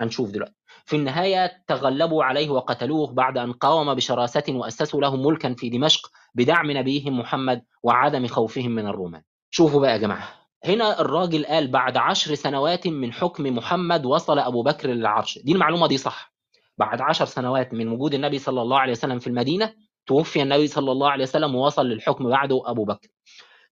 [0.00, 0.54] هنشوف دلوقتي.
[0.84, 6.70] في النهاية تغلبوا عليه وقتلوه بعد أن قاوم بشراسة وأسسوا له ملكا في دمشق بدعم
[6.70, 9.22] نبيهم محمد وعدم خوفهم من الرومان.
[9.50, 10.28] شوفوا بقى يا جماعة.
[10.64, 15.38] هنا الراجل قال بعد عشر سنوات من حكم محمد وصل أبو بكر للعرش.
[15.38, 16.34] دي المعلومة دي صح.
[16.78, 19.74] بعد عشر سنوات من وجود النبي صلى الله عليه وسلم في المدينة
[20.06, 23.08] توفي النبي صلى الله عليه وسلم ووصل للحكم بعده أبو بكر.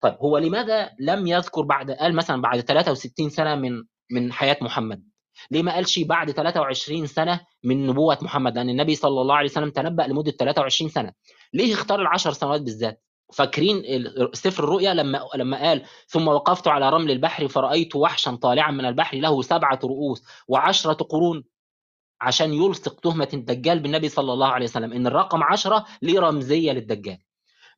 [0.03, 5.03] طيب هو لماذا لم يذكر بعد قال مثلا بعد 63 سنة من من حياة محمد؟
[5.51, 9.71] ليه ما قالش بعد 23 سنة من نبوة محمد؟ لأن النبي صلى الله عليه وسلم
[9.71, 11.13] تنبأ لمدة 23 سنة.
[11.55, 13.83] ليه اختار العشر سنوات بالذات؟ فاكرين
[14.33, 19.17] سفر الرؤيا لما لما قال ثم وقفت على رمل البحر فرأيت وحشا طالعا من البحر
[19.17, 21.45] له سبعة رؤوس وعشرة قرون
[22.21, 24.93] عشان يلصق تهمة الدجال بالنبي صلى الله عليه وسلم.
[24.93, 27.19] إن الرقم عشرة ليه رمزية للدجال؟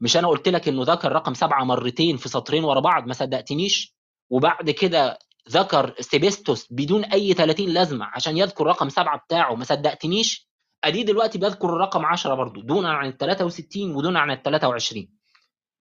[0.01, 3.95] مش أنا قلت لك إنه ذكر رقم سبعة مرتين في سطرين ورا بعض؟ ما صدقتنيش.
[4.31, 5.19] وبعد كده
[5.51, 9.55] ذكر سيبستوس بدون أي 30 لازمة عشان يذكر رقم سبعة بتاعه.
[9.55, 10.49] ما صدقتنيش.
[10.85, 15.09] أدي دلوقتي بذكر الرقم 10 برضه دون عن ال 63 ودون عن ال 23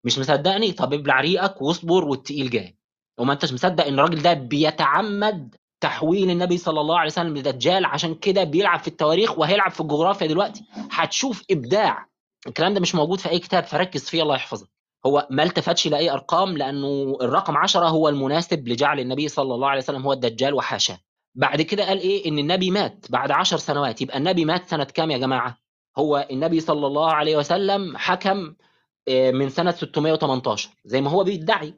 [0.04, 2.78] مش مصدقني؟ طب ابلع ريقك واصبر والتقيل جاي.
[3.20, 8.16] وما أنتش مصدق إن الراجل ده بيتعمد تحويل النبي صلى الله عليه وسلم لدجال عشان
[8.16, 12.08] كده بيلعب في التواريخ وهيلعب في الجغرافيا دلوقتي؟ هتشوف إبداع.
[12.48, 14.68] الكلام ده مش موجود في أي كتاب فركز فيه الله يحفظك.
[15.06, 19.82] هو ما التفتش لاي أرقام لأنه الرقم 10 هو المناسب لجعل النبي صلى الله عليه
[19.82, 20.98] وسلم هو الدجال وحاشاه.
[21.36, 24.02] بعد كده قال إيه؟ إن النبي مات بعد 10 سنوات.
[24.02, 25.58] يبقى النبي مات سنة كام يا جماعة؟
[25.98, 28.56] هو النبي صلى الله عليه وسلم حكم
[29.10, 31.74] من سنة 618 زي ما هو بيدعي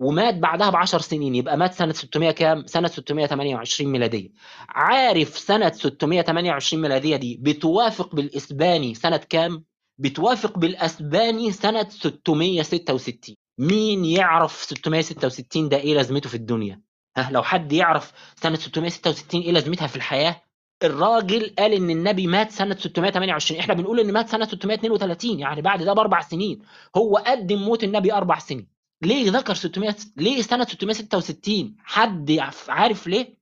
[0.00, 1.34] ومات بعدها ب 10 سنين.
[1.34, 4.28] يبقى مات سنة 600 كام؟ سنة 628 ميلادية.
[4.68, 9.64] عارف سنة 628 ميلادية دي بتوافق بالإسباني سنة كام؟
[9.98, 16.80] بتوافق بالاسباني سنة 666 مين يعرف 666 ده إيه لازمته في الدنيا؟
[17.16, 20.42] ها لو حد يعرف سنة 666 إيه لازمتها في الحياة؟
[20.82, 25.82] الراجل قال إن النبي مات سنة 628 إحنا بنقول إن مات سنة 632 يعني بعد
[25.82, 26.62] ده بأربع سنين.
[26.96, 28.68] هو قدم موت النبي أربع سنين.
[29.02, 32.38] ليه ذكر 600 ليه سنة 666 حد
[32.68, 33.38] عارف ليه؟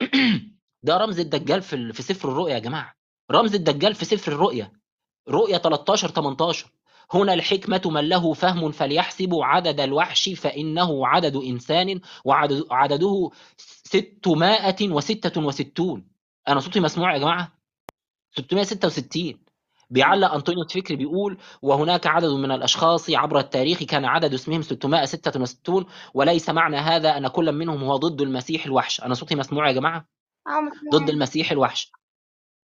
[0.86, 2.94] ده رمز الدجال في في سفر الرؤيا يا جماعة.
[3.30, 4.72] رمز الدجال في سفر الرؤيا.
[5.28, 6.66] رؤيا 13 18
[7.12, 13.30] هنا الحكمة من له فهم فليحسب عدد الوحش فإنه عدد إنسان وعدده
[13.84, 16.04] 666
[16.48, 17.52] أنا صوتي مسموع يا جماعة؟
[18.36, 19.38] 666
[19.90, 26.50] بيعلق أنطونيوس فكري بيقول وهناك عدد من الأشخاص عبر التاريخ كان عدد اسمهم 666 وليس
[26.50, 29.00] معنى هذا أن كل منهم هو ضد المسيح الوحش.
[29.00, 30.06] أنا صوتي مسموع يا جماعة؟
[30.92, 31.92] ضد المسيح الوحش.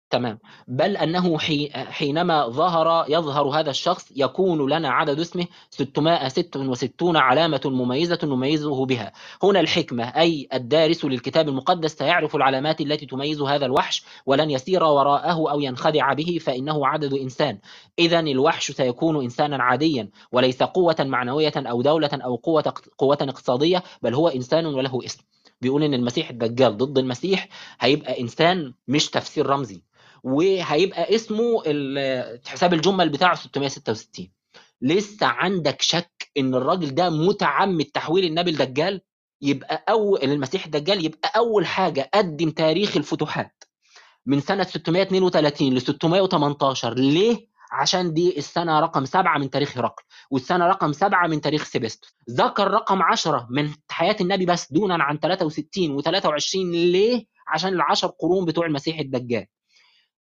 [0.09, 0.39] تمام.
[0.67, 1.69] بل أنه حي...
[1.73, 9.11] حينما ظهر يظهر هذا الشخص يكون لنا عدد اسمه 666 علامة مميزة نميزه بها.
[9.43, 15.51] هنا الحكمة أي الدارس للكتاب المقدس سيعرف العلامات التي تميز هذا الوحش ولن يسير وراءه
[15.51, 17.59] أو ينخدع به فإنه عدد إنسان.
[17.99, 24.13] إذا الوحش سيكون إنسانا عاديا وليس قوة معنوية أو دولة أو قوة قوة اقتصادية بل
[24.13, 25.23] هو إنسان وله اسم.
[25.61, 27.47] بيقول إن المسيح الدجال ضد المسيح
[27.79, 29.81] هيبقى إنسان مش تفسير رمزي.
[30.25, 31.63] وهيبقى اسمه
[32.47, 34.27] حساب الجمل بتاعه 666
[34.81, 39.01] لسه عندك شك إن الراجل ده متعمد تحويل النبي لدجال
[39.41, 43.63] يبقى اول المسيح الدجال يبقى أول حاجة قدم تاريخ الفتوحات
[44.25, 50.67] من سنة 632 ل 618 ليه؟ عشان دي السنة رقم سبعة من تاريخ هرقل والسنة
[50.67, 52.15] رقم سبعة من تاريخ سيبستوس.
[52.29, 58.45] ذكر رقم 10 من حياة النبي بس دونا عن 63 و23 ليه؟ عشان العشر قرون
[58.45, 59.45] بتوع المسيح الدجال.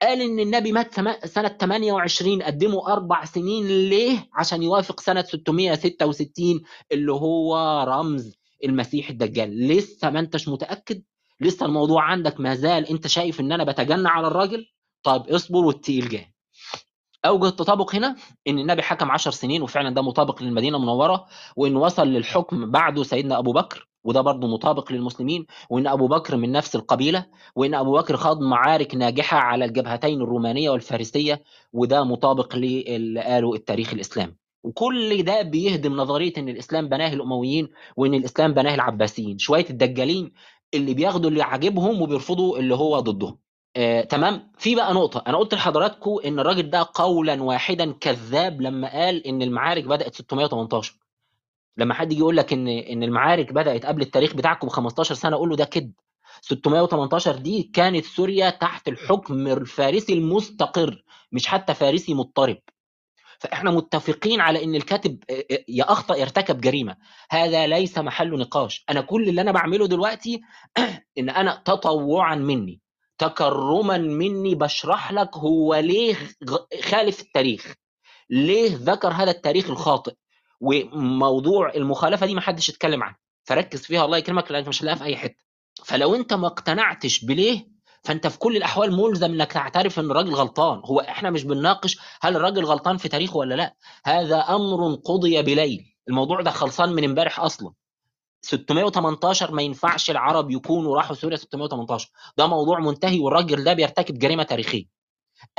[0.03, 0.93] قال إن النبي مات
[1.25, 9.67] سنة 28 قدموا أربع سنين ليه؟ عشان يوافق سنة 666 اللي هو رمز المسيح الدجال،
[9.67, 11.03] لسه ما أنتش متأكد؟
[11.41, 14.65] لسه الموضوع عندك ما زال أنت شايف إن أنا بتجنى على الراجل؟
[15.03, 16.33] طيب اصبر والتقيل جاي.
[17.25, 18.15] أوجه التطابق هنا
[18.47, 21.25] إن النبي حكم 10 سنين وفعلا ده مطابق للمدينة المنورة
[21.55, 26.51] وإن وصل للحكم بعده سيدنا أبو بكر وده برضه مطابق للمسلمين وإن أبو بكر من
[26.51, 27.25] نفس القبيلة
[27.55, 31.43] وإن أبو بكر خاض معارك ناجحة على الجبهتين الرومانية والفارسية
[31.73, 34.33] وده مطابق للي قاله التاريخ الاسلامي
[34.63, 39.37] وكل ده بيهدم نظرية إن الإسلام بناه الأمويين وإن الإسلام بناه العباسيين.
[39.37, 40.31] شوية الدجالين
[40.73, 43.37] اللي بياخدوا اللي عاجبهم وبيرفضوا اللي هو ضدهم.
[43.75, 45.23] آه، تمام؟ في بقى نقطة.
[45.27, 50.93] أنا قلت لحضراتكم إن الراجل ده قولا واحدا كذاب لما قال إن المعارك بدأت 618
[51.77, 55.37] لما حد يجي يقول لك إن إن المعارك بدأت قبل التاريخ بتاعكم ب 15 سنة
[55.37, 55.93] قول له ده كذب.
[56.41, 62.57] 618 دي كانت سوريا تحت الحكم الفارسي المستقر مش حتى فارسي مضطرب.
[63.39, 66.95] فإحنا متفقين على إن الكاتب آه، آه، يا أخطأ يرتكب جريمة.
[67.31, 68.85] هذا ليس محل نقاش.
[68.89, 70.41] أنا كل اللي أنا بعمله دلوقتي
[71.17, 72.81] إن أنا تطوعا مني
[73.17, 76.15] تكرما مني بشرح لك هو ليه
[76.83, 77.73] خالف التاريخ.
[78.29, 80.13] ليه ذكر هذا التاريخ الخاطئ؟
[80.63, 85.03] وموضوع المخالفة دي ما حدش اتكلم عنها فركز فيها الله يكرمك لأنك مش هتلاقيها في
[85.03, 85.43] أي حتة.
[85.85, 87.67] فلو أنت ما اقتنعتش بليه
[88.03, 90.81] فأنت في كل الأحوال ملزم إنك تعترف إن الراجل غلطان.
[90.85, 93.75] هو إحنا مش بنناقش هل الراجل غلطان في تاريخه ولا لأ.
[94.05, 95.95] هذا أمر قضي بليل.
[96.09, 97.73] الموضوع ده خلصان من امبارح أصلا.
[98.41, 104.43] 618 ما ينفعش العرب يكونوا راحوا سوريا 618 ده موضوع منتهي والراجل ده بيرتكب جريمة
[104.43, 104.85] تاريخية.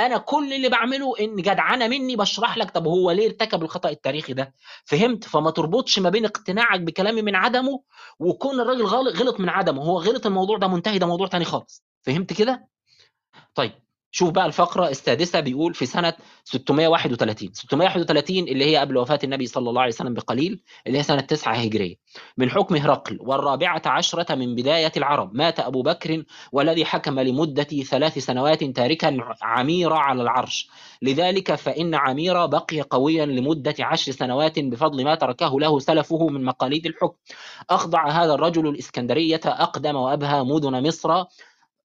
[0.01, 4.33] أنا كل اللي بعمله إن جدعنه مني بشرح لك طب هو ليه ارتكب الخطأ التاريخي
[4.33, 4.55] ده؟
[4.85, 7.83] فهمت؟ فما تربطش ما بين اقتناعك بكلامي من عدمه
[8.19, 11.85] وكون الراجل غلط غلط من عدمه هو غلط الموضوع ده منتهي ده موضوع تاني خالص.
[12.03, 12.69] فهمت كده؟
[13.55, 13.73] طيب.
[14.17, 19.71] شوف بقى الفقرة السادسة بيقول في سنة 631 631 اللي هي قبل وفاة النبي صلى
[19.71, 21.95] الله عليه وسلم بقليل اللي هي سنة 9 هجرية.
[22.37, 28.19] من حكم هرقل والرابعة عشرة من بداية العرب مات أبو بكر والذي حكم لمدة ثلاث
[28.19, 30.69] سنوات تاركا عميرة على العرش.
[31.03, 36.87] لذلك فإن عميرة بقي قويا لمدة عشر سنوات بفضل ما تركه له سلفه من مقاليد
[36.87, 37.17] الحكم.
[37.71, 41.25] أخضع هذا الرجل الإسكندرية أقدم وأبهى مدن مصر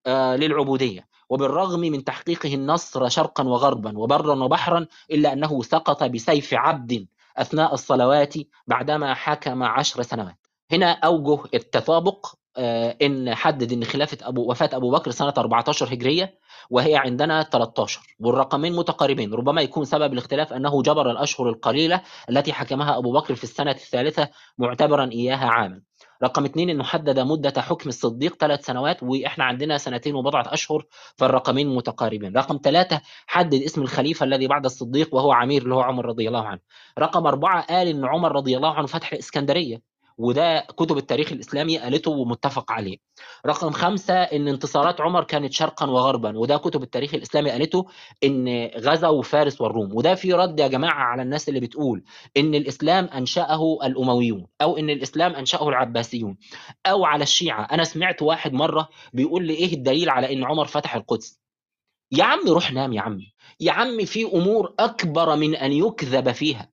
[0.08, 1.09] آه، للعبودية.
[1.30, 7.08] وبالرغم من تحقيقه النصر شرقا وغربا وبرا وبحرا إلا أنه سقط بسيف عبد
[7.38, 8.34] أثناء الصلوات
[8.68, 10.48] بعدما حكم عشر سنوات.
[10.72, 12.28] هنا أوجه التطابق
[12.58, 18.16] آه، إن حدد إن خلافة أبو وفاة أبو بكر سنة 14 هجرية وهي عندنا 13
[18.20, 23.44] والرقمين متقاربين ربما يكون سبب الاختلاف أنه جبر الأشهر القليلة التي حكمها أبو بكر في
[23.44, 25.82] السنة الثالثة معتبرا إياها عاما.
[26.24, 30.86] رقم اثنين إنه حدد مدة حكم الصديق ثلاث سنوات وإحنا عندنا سنتين وبضعة أشهر
[31.18, 32.38] فالرقمين متقاربين.
[32.38, 36.48] رقم ثلاثة حدد اسم الخليفة الذي بعد الصديق وهو عمير اللي هو عمر رضي الله
[36.48, 36.60] عنه.
[37.00, 39.82] رقم أربعة قال إن عمر رضي الله عنه فتح الإسكندرية.
[40.20, 42.98] وده كتب التاريخ الإسلامي قالته ومتفق عليه.
[43.46, 47.86] رقم خمسة إن انتصارات عمر كانت شرقا وغربا وده كتب التاريخ الإسلامي قالته
[48.24, 49.96] إن غزوا فارس والروم.
[49.96, 52.04] وده في رد يا جماعة على الناس اللي بتقول
[52.38, 56.38] إن الإسلام أنشأه الأمويون أو إن الإسلام أنشأه العباسيون
[56.86, 57.64] أو على الشيعة.
[57.64, 61.40] أنا سمعت واحد مرة بيقول لي إيه الدليل على إن عمر فتح القدس؟
[62.12, 63.20] يا عم روح نام يا عم
[63.60, 66.70] يا عم في أمور أكبر من أن يكذب فيها.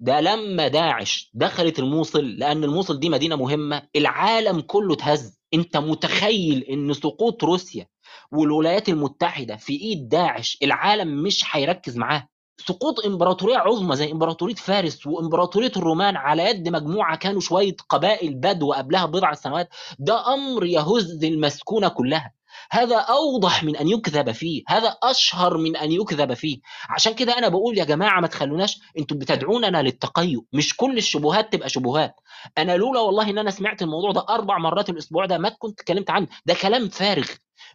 [0.00, 5.38] ده لما داعش دخلت الموصل لأن الموصل دي مدينة مهمة العالم كله اتهز.
[5.54, 7.86] أنت متخيل إن سقوط روسيا
[8.32, 12.28] والولايات المتحدة في إيد داعش العالم مش هيركز معاه؟
[12.66, 18.72] سقوط إمبراطورية عظمى زي إمبراطورية فارس وإمبراطورية الرومان على يد مجموعة كانوا شوية قبائل بدو
[18.72, 19.68] قبلها بضع سنوات
[19.98, 22.32] ده أمر يهز المسكونة كلها.
[22.70, 26.58] هذا أوضح من أن يكذب فيه هذا أشهر من أن يكذب فيه.
[26.88, 31.68] عشان كده أنا بقول يا جماعة ما تخلوناش أنتوا بتدعوننا للتقيؤ مش كل الشبهات تبقى
[31.68, 32.14] شبهات.
[32.58, 36.10] أنا لولا والله إن أنا سمعت الموضوع ده أربع مرات الأسبوع ده ما كنت اتكلمت
[36.10, 36.26] عنه.
[36.46, 37.26] ده كلام فارغ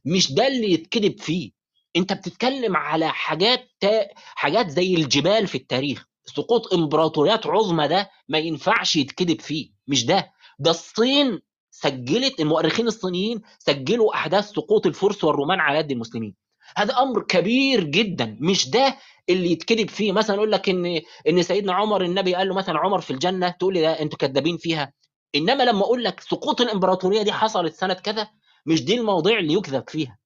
[0.06, 1.52] مش ده اللي يتكذب فيه.
[1.96, 4.08] أنت بتتكلم على حاجات تا...
[4.36, 6.06] حاجات زي الجبال في التاريخ.
[6.26, 10.32] سقوط إمبراطوريات عظمى ده ما ينفعش يتكذب فيه مش ده.
[10.60, 11.40] ده الصين
[11.76, 16.36] سجلت المؤرخين الصينيين سجلوا أحداث سقوط الفرس والرومان على يد المسلمين.
[16.78, 18.38] هذا أمر كبير جدا.
[18.42, 18.98] مش ده
[19.30, 20.12] اللي يتكذب فيه.
[20.12, 23.74] مثلا يقول لك إن إن سيدنا عمر النبي قال له مثلا عمر في الجنة تقول
[23.74, 24.94] لي ده أنتوا كذابين فيها.
[25.36, 28.30] إنما لما أقول لك سقوط الإمبراطورية دي حصلت سنة كذا
[28.66, 30.18] مش دي المواضيع اللي يكذب فيها.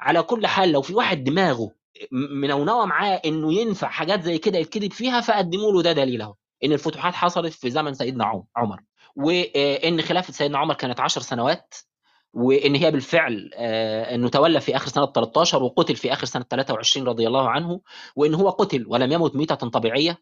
[0.00, 1.70] على كل حال لو في واحد دماغه
[2.12, 6.34] منونوه معاه إنه ينفع حاجات زي كده يتكذب فيها فقدموا له ده دليل أهو.
[6.64, 8.80] إن الفتوحات حصلت في زمن سيدنا عمر.
[9.16, 11.74] وإن خلافه سيدنا عمر كانت 10 سنوات
[12.34, 17.26] وإن هي بالفعل إنه تولى في آخر سنة 13 وقتل في آخر سنة 23 رضي
[17.26, 17.80] الله عنه
[18.16, 20.18] وإن هو قتل ولم يمت ميتة طبيعية.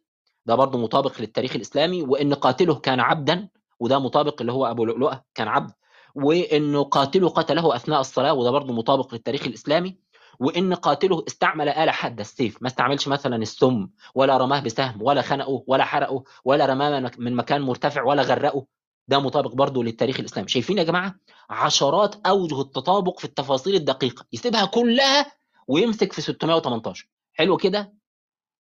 [0.46, 3.48] ده برضه مطابق للتاريخ الإسلامي وإن قاتله كان عبدا
[3.80, 5.70] وده مطابق اللي هو أبو لؤلؤة كان عبد.
[6.14, 9.98] وانه قاتله قتله أثناء الصلاة وده برضه مطابق للتاريخ الإسلامي.
[10.40, 15.64] وإن قاتله استعمل اله حاده السيف ما استعملش مثلا السم ولا رماه بسهم ولا خنقه
[15.66, 18.66] ولا حرقه ولا رماه من مكان مرتفع ولا غرقه.
[19.08, 20.48] ده مطابق برضه للتاريخ الإسلامي.
[20.48, 21.14] شايفين يا جماعة
[21.50, 24.26] عشرات أوجه التطابق في التفاصيل الدقيقة.
[24.32, 25.32] يسيبها كلها
[25.68, 27.94] ويمسك في 618 حلو كده؟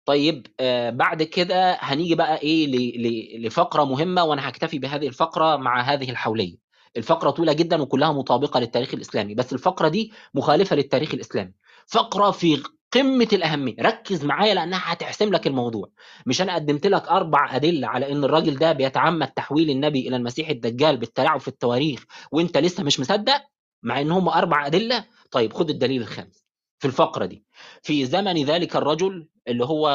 [0.04, 6.10] طيب آه بعد كده هنيجي بقى إيه لفقرة مهمة وأنا هكتفي بهذه الفقرة مع هذه
[6.10, 6.56] الحولية.
[6.96, 11.52] الفقرة طويلة جدا وكلها مطابقة للتاريخ الإسلامي بس الفقرة دي مخالفة للتاريخ الإسلامي.
[11.86, 12.62] فقرة في
[12.94, 13.74] قمة الأهمية.
[13.80, 15.90] ركز معايا لأنها هتحسم لك الموضوع.
[16.26, 20.48] مش أنا قدمت لك أربع أدلة على إن الراجل ده بيتعمد تحويل النبي إلى المسيح
[20.48, 23.42] الدجال بالتلاعب في التواريخ وأنت لسه مش مصدق؟
[23.82, 26.44] مع إن هم أربع أدلة؟ طيب خد الدليل الخامس.
[26.78, 27.44] في الفقرة دي.
[27.82, 29.86] في زمن ذلك الرجل اللي هو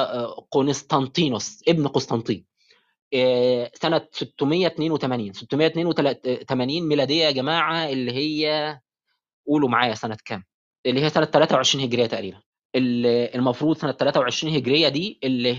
[0.52, 2.46] قسطنطينوس ابن قسطنطين.
[3.74, 8.80] سنة 682 682 ميلادية يا جماعة اللي هي
[9.48, 10.44] قولوا معايا سنة كام؟
[10.86, 12.42] اللي هي سنة 23 هجرية تقريبا.
[12.76, 15.58] المفروض سنة 23 هجرية دي اللي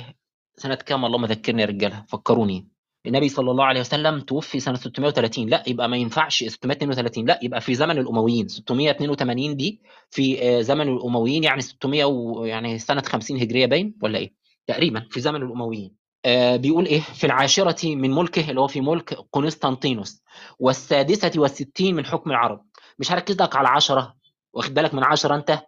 [0.57, 2.69] سنة كام؟ اللهم ذكرني يا رجالة فكروني.
[3.07, 7.61] النبي صلى الله عليه وسلم توفي سنة 630 لا يبقى ما ينفعش 632 لا يبقى
[7.61, 8.49] في زمن الأمويين.
[8.49, 9.81] 682 دي
[10.11, 14.33] في زمن الأمويين يعني 600 و يعني سنة 50 هجرية باين ولا إيه؟
[14.67, 15.95] تقريبا في زمن الأمويين.
[16.25, 20.23] آه بيقول إيه؟ في العاشرة من ملكه اللي هو في ملك قسطنطينوس
[20.59, 22.65] والسادسة والستين من حكم العرب.
[22.99, 24.17] مش هركز لك على 10
[24.53, 25.59] واخد بالك من 10 أنت؟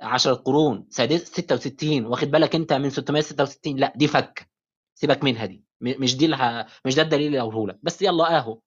[0.00, 4.48] 10 قرون 66 واخد بالك انت من 666 لا دي فك.
[4.94, 5.64] سيبك منها دي.
[5.80, 7.78] مش دي لها مش ده الدليل اللي اقوله لك.
[7.82, 8.58] بس يلا اهو.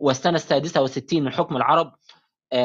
[0.00, 1.92] والسنة السادسة والستين من حكم العرب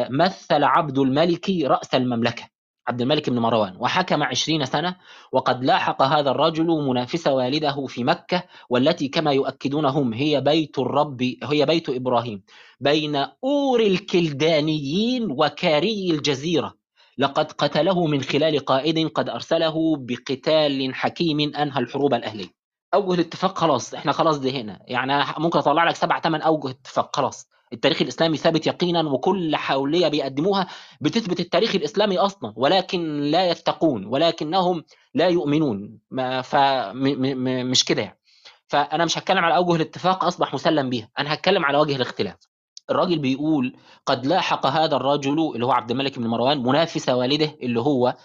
[0.10, 2.50] مثل عبد الملك رأس المملكة
[2.88, 4.96] عبد الملك بن مروان وحكم عشرين سنة
[5.32, 11.22] وقد لاحق هذا الرجل منافس والده في مكة والتي كما يؤكدون هم هي بيت الرب
[11.44, 12.44] هي بيت إبراهيم
[12.80, 16.79] بين أور الكلدانيين وكاري الجزيرة.
[17.20, 22.50] لقد قتله من خلال قائد قد أرسله بقتال حكيم أنهى الحروب الأهلية.
[22.94, 27.50] أوجه الاتفاق خلاص إحنا خلاص دهنا يعني ممكن أطلع لك سبع ثمان أوجه اتفاق خلاص.
[27.74, 30.68] التاريخ الإسلامي ثابت يقينا وكل حولية بيقدموها
[31.02, 36.00] بتثبت التاريخ الإسلامي أصلا ولكن لا يتقون ولكنهم لا يؤمنون.
[36.44, 38.20] فمش كده يعني.
[38.68, 42.49] فأنا مش هتكلم على أوجه الاتفاق أصبح مسلم بيها أنا هتكلم على وجه الاختلاف.
[42.92, 43.76] الراجل بيقول
[44.06, 48.16] قد لاحق هذا الرجل اللي هو عبد الملك بن مروان منافس والده اللي هو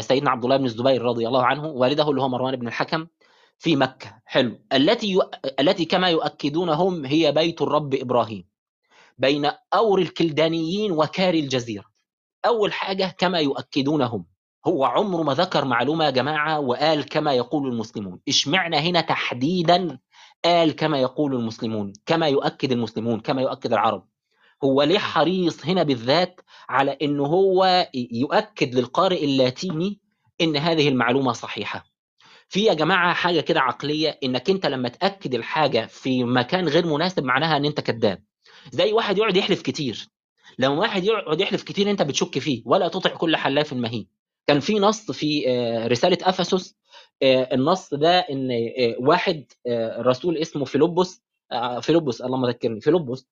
[0.00, 3.06] سيدنا عبد الله بن الزبير رضي الله عنه والده اللي هو مروان بن الحكم
[3.58, 4.20] في مكة.
[4.24, 4.58] حلو.
[4.72, 5.18] التي ي...
[5.60, 8.44] التي كما يؤكدون هم هي بيت الرب إبراهيم
[9.18, 11.84] بين أور الكلدانيين وكاري الجزيرة.
[12.46, 14.26] أول حاجة كما يؤكدون هم
[14.66, 19.98] هو عمره ما ذكر معلومة يا جماعة وقال كما يقول المسلمون إشمعنى هنا تحديدا
[20.44, 24.08] قال كما يقول المسلمون كما يؤكد المسلمون كما يؤكد العرب.
[24.64, 30.00] هو ليه حريص هنا بالذات على أنه هو يؤكد للقارئ اللاتيني
[30.40, 31.84] أن هذه المعلومة صحيحة.
[32.48, 37.24] في يا جماعة حاجة كده عقلية إنك أنت لما تأكد الحاجة في مكان غير مناسب
[37.24, 38.22] معناها أن أنت كذاب.
[38.70, 40.08] زي واحد يقعد يحلف كتير.
[40.58, 44.08] لما واحد يقعد يحلف كتير أنت بتشك فيه ولا تطع كل حلاف مهين
[44.46, 45.44] كان في نص في
[45.86, 46.76] رسالة أفسس
[47.22, 48.48] النص ده إن
[48.98, 49.44] واحد
[49.98, 51.22] رسول اسمه فيلبس
[51.80, 53.28] فيلبس اللهم ذكرني فيلبس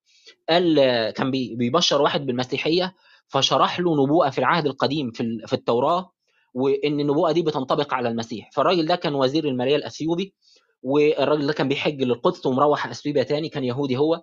[0.48, 0.74] قال
[1.10, 2.94] كان بيبشر واحد بالمسيحية
[3.28, 6.12] فشرح له نبوءة في العهد القديم في في التوراة
[6.54, 8.50] وإن النبوءة دي بتنطبق على المسيح.
[8.52, 10.34] فالراجل ده كان وزير الماليه الأثيوبي
[10.82, 14.22] والراجل ده كان بيحج للقدس ومروح أثيوبيا تاني كان يهودي هو.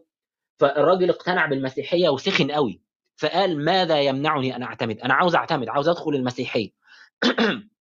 [0.60, 2.82] فالراجل اقتنع بالمسيحية وسخن قوي
[3.16, 6.70] فقال ماذا يمنعني أن أعتمد؟ أنا عاوز أعتمد عاوز أدخل المسيحية.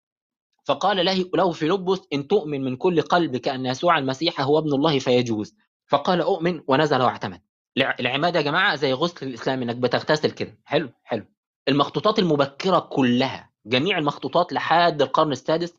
[0.65, 1.05] فقال
[1.35, 5.57] له فيلبس إن تؤمن من كل قلبك ان يسوع المسيح هو ابن الله فيجوز.
[5.87, 7.41] فقال أؤمن ونزل واعتمد.
[7.77, 10.59] الع- العماد يا جماعة زي غسل الإسلام إنك بتغتسل كده.
[10.65, 11.25] حلو حلو.
[11.69, 15.75] المخطوطات المبكرة كلها جميع المخطوطات لحد القرن السادس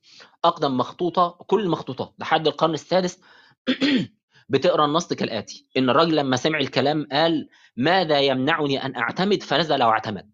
[0.46, 3.20] أقدم مخطوطة كل المخطوطات لحد القرن السادس
[4.50, 5.68] بتقرأ النص كالآتي.
[5.78, 10.33] إن الراجل لما سمع الكلام قال ماذا يمنعني أن أعتمد فنزل واعتمد.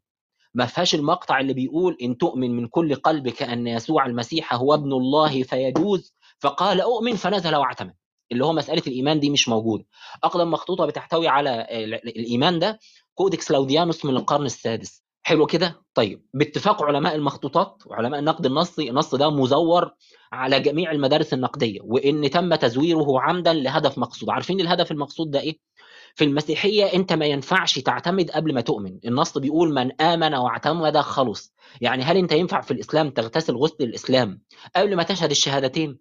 [0.53, 4.93] ما فيهاش المقطع اللي بيقول إن تؤمن من كل قلبك أن يسوع المسيح هو ابن
[4.93, 7.93] الله فيجوز فقال أؤمن فنزل وأعتمد.
[8.31, 9.85] اللي هو مسألة الإيمان دي مش موجودة.
[10.23, 12.79] أقدم مخطوطة بتحتوي على ال- الإيمان ده
[13.13, 15.03] كودكس لوديانوس من القرن السادس.
[15.23, 19.91] حلو كده؟ طيب باتفاق علماء المخطوطات وعلماء النقد النصي النص ده مزور
[20.31, 24.29] على جميع المدارس النقدية وإن تم تزويره عمدا لهدف مقصود.
[24.29, 25.57] عارفين الهدف المقصود ده إيه؟
[26.15, 28.99] في المسيحية أنت ما ينفعش تعتمد قبل ما تؤمن.
[29.05, 31.53] النص بيقول من آمن واعتمد خلص.
[31.81, 34.41] يعني هل أنت ينفع في الإسلام تغتسل غسل الإسلام
[34.75, 35.99] قبل ما تشهد الشهادتين؟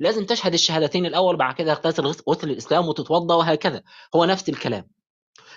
[0.00, 3.82] لازم تشهد الشهادتين الأول بعد كده تغتسل غسل الإسلام وتتوضأ وهكذا.
[4.14, 4.88] هو نفس الكلام.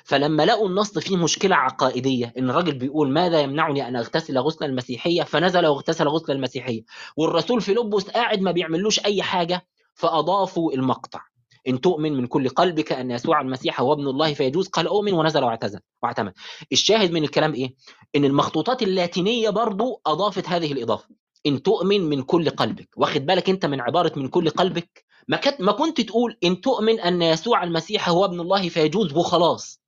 [0.03, 5.23] فلما لقوا النص فيه مشكلة عقائدية إن الراجل بيقول ماذا يمنعني أن أغتسل غسل المسيحية؟
[5.23, 6.81] فنزل واغتسل غسل المسيحية.
[7.17, 11.30] والرسول فيلبس قاعد ما بيعملوش أي حاجة فأضافوا المقطع.
[11.67, 14.67] إن تؤمن من كل قلبك أن يسوع المسيح هو ابن الله فيجوز.
[14.67, 16.33] قال أؤمن ونزل واعتزل واعتمد.
[16.71, 17.75] الشاهد من الكلام إيه؟
[18.15, 21.07] إن المخطوطات اللاتينية برضو أضافت هذه الإضافة.
[21.45, 22.89] إن تؤمن من كل قلبك.
[22.97, 26.99] واخد بالك أنت من عبارة من كل قلبك؟ ما كنت ما كنت تقول إن تؤمن
[26.99, 29.81] أن يسوع المسيح هو ابن الله فيجوز وخلاص.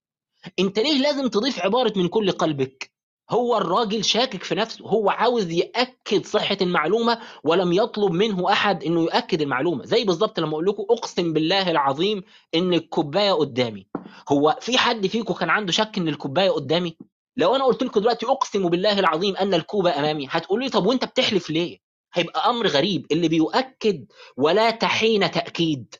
[0.60, 2.93] أنت ليه لازم تضيف عبارة من كل قلبك؟
[3.30, 9.04] هو الراجل شاكك في نفسه هو عاوز يأكد صحة المعلومة ولم يطلب منه أحد إنه
[9.04, 12.24] يأكد المعلومة زي بالظبط لما أقول لكم أقسم بالله العظيم
[12.56, 13.88] إن الكوباية قدامي.
[14.30, 16.98] هو في حد فيكم كان عنده شك إن الكوباية قدامي؟
[17.38, 21.06] لو أنا قلت لكم دلوقتي أقسم بالله العظيم أن الكوبة أمامي هتقولوا لي طب وأنت
[21.06, 21.80] بتحلف ليه؟
[22.14, 24.06] هيبقى أمر غريب اللي بيؤكد
[24.38, 25.96] ولا تحين تأكيد.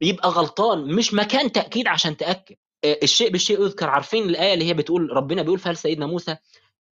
[0.00, 2.56] يبقى غلطان مش مكان تأكيد عشان تأكد.
[2.84, 3.88] الشيء بالشيء يذكر.
[3.88, 6.36] عارفين الآية اللي هي بتقول ربنا بيقول فيها لسيدنا موسى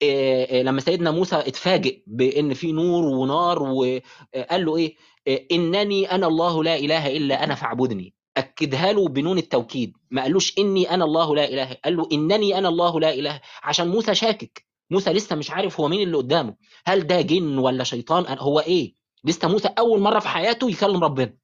[0.02, 4.96] آه، آه، لما سيدنا موسى اتفاجئ بإن في نور ونار وقال له إيه؟
[5.28, 8.14] آه، إنني أنا الله لا إله إلا أنا فاعبدني.
[8.36, 9.92] أكدها له بنون التوكيد.
[10.10, 11.76] ما قالوش إني أنا الله لا إله.
[11.84, 13.40] قال له إنني أنا الله لا إله.
[13.62, 14.64] عشان موسى شاكك.
[14.90, 16.54] موسى لسه مش عارف هو مين اللي قدامه.
[16.86, 21.34] هل ده جن ولا شيطان؟ هو إيه؟ لسه موسى أول مرة في حياته يكلم ربنا.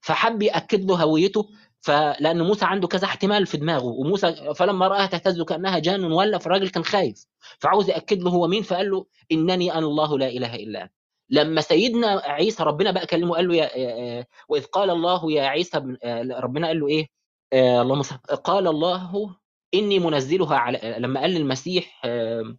[0.00, 1.48] فحب يأكد له هويته
[1.88, 6.68] فلان موسى عنده كذا احتمال في دماغه وموسى فلما راها تهتز كأنها جان ولا فالراجل
[6.68, 7.26] كان خايف
[7.58, 10.90] فعاوز يأكد له هو مين فقال له إنني أنا الله لا إله إلا أنا.
[11.30, 16.22] لما سيدنا عيسى ربنا بقى كلمه قال له يا وإذ قال الله يا عيسى آه،
[16.40, 17.06] ربنا قال له إيه؟
[17.52, 18.02] آه، اللهم
[18.44, 19.36] قال الله
[19.74, 22.56] إني منزلها على لما قال للمسيح آه،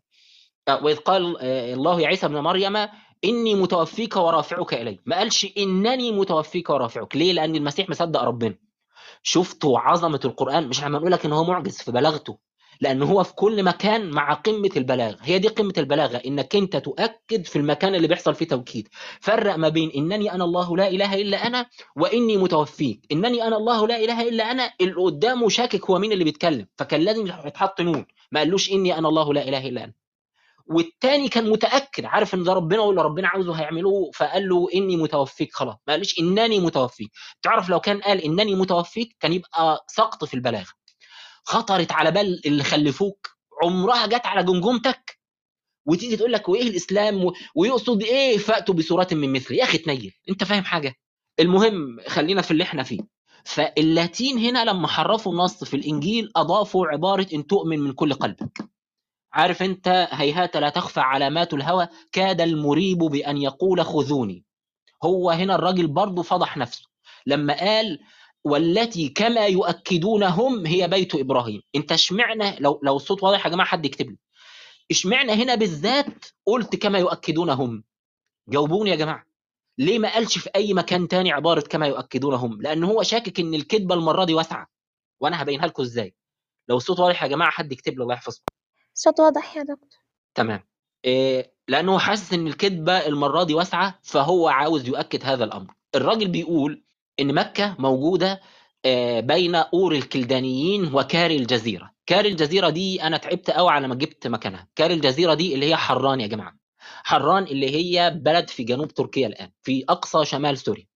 [0.84, 2.78] وإذ قال الله يا عيسى ابن مريم
[3.24, 7.16] إني متوفيك ورافعك الي ما قالش إنني متوفيك ورافعك.
[7.16, 8.69] ليه؟ لأن المسيح مصدق ربنا.
[9.24, 12.38] شفتوا عظمة القرآن مش لما نقول لك ان هو معجز في بلاغته
[12.82, 17.46] لأن هو في كل مكان مع قمة البلاغه هي دي قمة البلاغة إنك أنت تؤكد
[17.46, 18.88] في المكان اللي بيحصل فيه توكيد.
[19.22, 21.66] فرق ما بين إنني أنا الله لا إله إلا أنا
[21.96, 26.24] وإني متوفيك إنني أنا الله لا إله إلا أنا اللي قدامه شاكك هو مين اللي
[26.24, 29.94] بيتكلم فكان لازم يتحط نون ما قالوش إني أنا الله لا إله إلا أنا.
[30.70, 35.54] والتاني كان متأكد عارف إن ده ربنا واللي ربنا عاوزه هيعمله فقال له إني متوفيك
[35.54, 35.76] خلاص.
[35.88, 37.12] ما قالش إنني متوفيك.
[37.42, 40.72] تعرف لو كان قال إنني متوفيك كان يبقى سقط في البلاغة.
[41.44, 43.30] خطرت على بال اللي خلفوك
[43.64, 45.20] عمرها جت على جمجمتك.
[45.86, 47.34] وتيجي تقول لك وإيه الإسلام و...
[47.56, 50.94] ويقصد إيه؟ فأتوا بصورة من مثله يا أخي تنيل أنت فاهم حاجة؟
[51.40, 53.00] المهم خلينا في اللي إحنا فيه.
[53.46, 58.70] فاللاتين هنا لما حرفوا النص في الإنجيل أضافوا عبارة إن تؤمن من كل قلبك.
[59.34, 64.44] عارف انت هيهات لا تخفى علامات الهوى كاد المريب بأن يقول خذوني.
[65.04, 66.86] هو هنا الراجل برضه فضح نفسه.
[67.26, 68.00] لما قال
[68.44, 71.62] والتي كما يؤكدون هم هي بيت إبراهيم.
[71.76, 74.18] انت اشمعنى لو لو الصوت واضح يا جماعة حد يكتب لي؟
[74.92, 77.84] اشمعنى هنا بالذات قلت كما يؤكدون هم
[78.50, 79.26] جاوبوني يا جماعة.
[79.78, 83.54] ليه ما قالش في أي مكان تاني عبارة كما يؤكدون هم لأن هو شاكك إن
[83.54, 84.68] الكذبة المرة دي واسعة.
[85.20, 86.16] وأنا هبينها لكم إزاي؟
[86.70, 88.44] لو الصوت واضح يا جماعة حد يكتب لي الله يحفظكم.
[88.94, 90.00] صوت واضح يا دكتور.
[90.36, 90.64] تمام.
[91.06, 95.74] إيه لأنه حاسس إن الكذبة المرة دي واسعة فهو عاوز يؤكد هذا الأمر.
[95.96, 96.84] الراجل بيقول
[97.20, 98.42] إن مكة موجودة
[98.86, 101.92] آه، بين أور الكلدانيين وكاري الجزيرة.
[102.06, 104.68] كاري الجزيرة دي أنا تعبت قوي على ما جبت مكانها.
[104.76, 106.56] كاري الجزيرة دي اللي هي حران يا جماعة.
[107.04, 110.88] حران اللي هي بلد في جنوب تركيا الآن في أقصى شمال سوريا.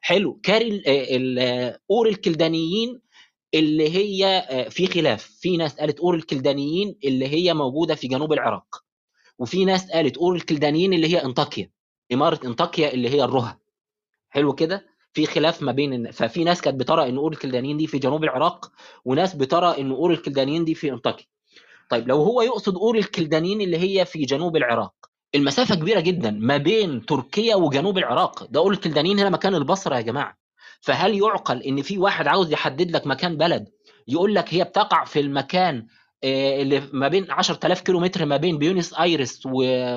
[0.00, 0.40] حلو.
[0.42, 3.00] كاري ال- ال- أور الكلدانيين
[3.54, 5.22] اللي هي آه، في خلاف.
[5.40, 8.84] في ناس قالت اور الكلدانيين اللي هي موجودة في جنوب العراق
[9.38, 11.70] وفي ناس قالت اور الكلدانيين اللي هي أنطاكيا
[12.12, 13.58] إمارة أنطاكيا اللي هي الرها
[14.30, 17.98] حلو كده؟ في خلاف ما بين ففي ناس كانت بترى إن اور الكلدانيين دي في
[17.98, 18.72] جنوب العراق
[19.04, 21.26] وناس بترى إن اور الكلدانيين دي في أنطاكيا.
[21.90, 24.94] طيب لو هو يقصد اور الكلدانيين اللي هي في جنوب العراق
[25.34, 28.44] المسافة كبيرة جدا ما بين تركيا وجنوب العراق.
[28.50, 30.39] ده اور الكلدانيين هنا مكان البصرة يا جماعة.
[30.80, 33.68] فهل يعقل إن في واحد عاوز يحدد لك مكان بلد
[34.08, 35.86] يقول لك هي بتقع في المكان
[36.24, 39.42] آه، اللي ما بين 10000 كيلو متر ما بين بيونس آيرس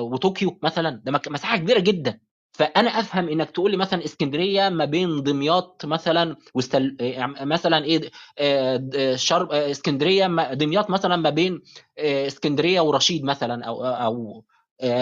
[0.00, 2.20] وطوكيو مثلا؟ ده مساحة كبيرة جدا.
[2.54, 6.96] فأنا أفهم إنك تقول لي مثلا إسكندرية ما بين دمياط مثلا واستل...
[7.00, 11.62] آه، مثلا إيه آه، آه، إسكندرية دمياط مثلا ما بين
[11.98, 14.44] إسكندرية ورشيد مثلا أو أو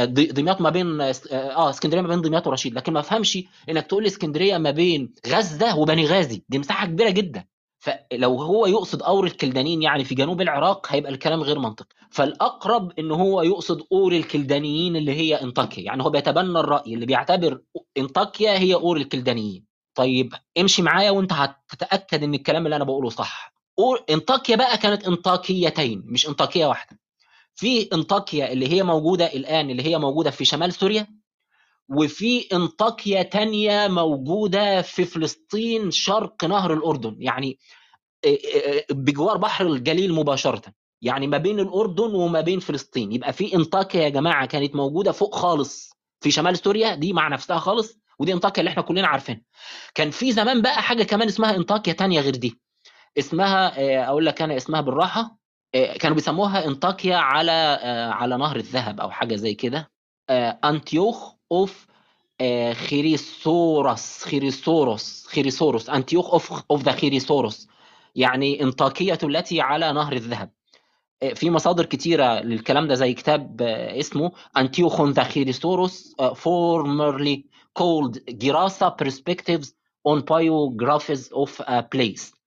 [0.09, 2.74] دمياط ما بين آه آه، اسكندرية ما بين دمياط ورشيد.
[2.74, 3.39] لكن ما افهمش
[3.69, 6.43] إنك تقول لي اسكندرية ما بين غزة وبنغازي.
[6.49, 7.44] دي مساحة كبيرة جدا.
[7.78, 11.94] فلو هو يقصد أور الكلدانيين يعني في جنوب العراق هيبقى الكلام غير منطقي.
[12.11, 15.82] فالأقرب إن هو يقصد أور الكلدانيين اللي هي إنطاكيا.
[15.85, 17.61] يعني هو بيتبنى الرأي اللي بيعتبر
[17.99, 19.65] إنطاكيا هي أور الكلدانيين.
[19.94, 23.53] طيب امشي معايا وأنت هتتأكد إن الكلام اللي أنا بقوله صح.
[24.11, 26.99] إنطاكيا بقى كانت إنطاكيتين مش إنطاكية واحدة.
[27.54, 31.06] في انطاكيا اللي هي موجودة الآن اللي هي موجودة في شمال سوريا
[31.88, 37.16] وفي انطاكيا تانية موجودة في فلسطين شرق نهر الأردن.
[37.18, 37.58] يعني
[38.90, 40.62] بجوار بحر الجليل مباشرة.
[41.02, 43.12] يعني ما بين الأردن وما بين فلسطين.
[43.12, 47.58] يبقى في انطاكيا يا جماعة كانت موجودة فوق خالص في شمال سوريا دي مع نفسها
[47.58, 49.42] خالص ودي انطاكيا اللي إحنا كلنا عارفينها.
[49.94, 52.60] كان في زمان بقى حاجة كمان اسمها انطاكيا تانية غير دي.
[53.18, 53.72] اسمها
[54.08, 55.41] أقول لك أنا اسمها بالراحة.
[55.73, 57.78] كانوا بيسموها انطاكيا على
[58.12, 59.90] على نهر الذهب أو حاجة زي كده.
[60.65, 61.86] أنتيوخ أوف
[62.73, 67.69] خيريسوروس خيريسوروس خيريسوروس أنتيوخ أوف أوف ذا خيريسوروس.
[68.15, 70.51] يعني انطاكية التي على نهر الذهب.
[71.35, 77.39] في مصادر كتيرة للكلام ده زي كتاب اسمه انتيوخون ذا خيريسوروس formerly
[77.78, 79.69] called Girasa Perspectives
[80.09, 82.41] on Biographies of a Place.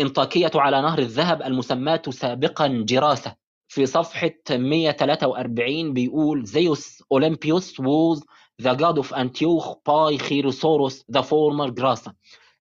[0.00, 3.34] إنطاكية على نهر الذهب المسماة سابقا جراسة.
[3.68, 8.20] في صفحة 143 بيقول زيوس أولمبيوس was
[8.62, 12.12] the god of Antioch by Chrysaorus the former Grasa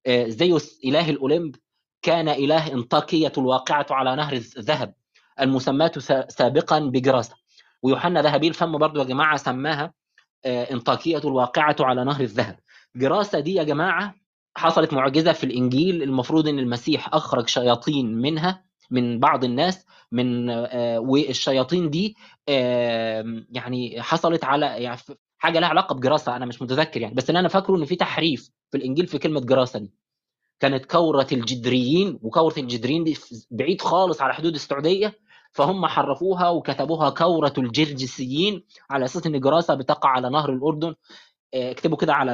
[0.09, 1.55] زيوس إله الأولمب
[2.01, 4.93] كان إله إنطاكية الواقعة على نهر الذهب
[5.39, 5.91] المسماة
[6.29, 7.35] سابقا بجراسة.
[7.83, 9.93] ويوحنا ذهبي الفم برضو يا جماعة سماها
[10.45, 12.59] إنطاكية الواقعة على نهر الذهب.
[12.95, 14.15] جراسة دي يا جماعة
[14.57, 20.49] حصلت معجزة في الإنجيل المفروض أن المسيح أخرج شياطين منها من بعض الناس من
[20.97, 22.15] والشياطين دي
[23.49, 24.99] يعني حصلت على يعني
[25.37, 27.15] حاجة لها علاقة بجراسه أنا مش متذكر يعني.
[27.15, 29.93] بس اللي أنا فاكره إن في تحريف في الإنجيل في كلمة جراسه دي.
[30.59, 33.17] كانت كورة الجدريين وكورة الجدريين دي
[33.51, 35.19] بعيد خالص على حدود السعودية
[35.51, 40.95] فهم حرفوها وكتبوها كورة الجرجسيين على أساس إن جراسه بتقع على نهر الأردن.
[41.53, 42.31] اكتبوا كده على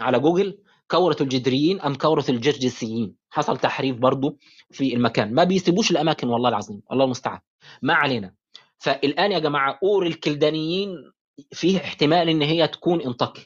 [0.00, 0.58] على جوجل.
[0.90, 4.38] كورة الجدريين أم كورة الجرجسيين؟ حصل تحريف برضو
[4.70, 5.34] في المكان.
[5.34, 7.40] ما بيسيبوش الأماكن والله العظيم الله المستعان.
[7.82, 8.34] ما علينا.
[8.78, 11.12] فالآن يا جماعة أور الكلدانيين
[11.52, 13.44] فيه احتمال إن هي تكون انطاكيا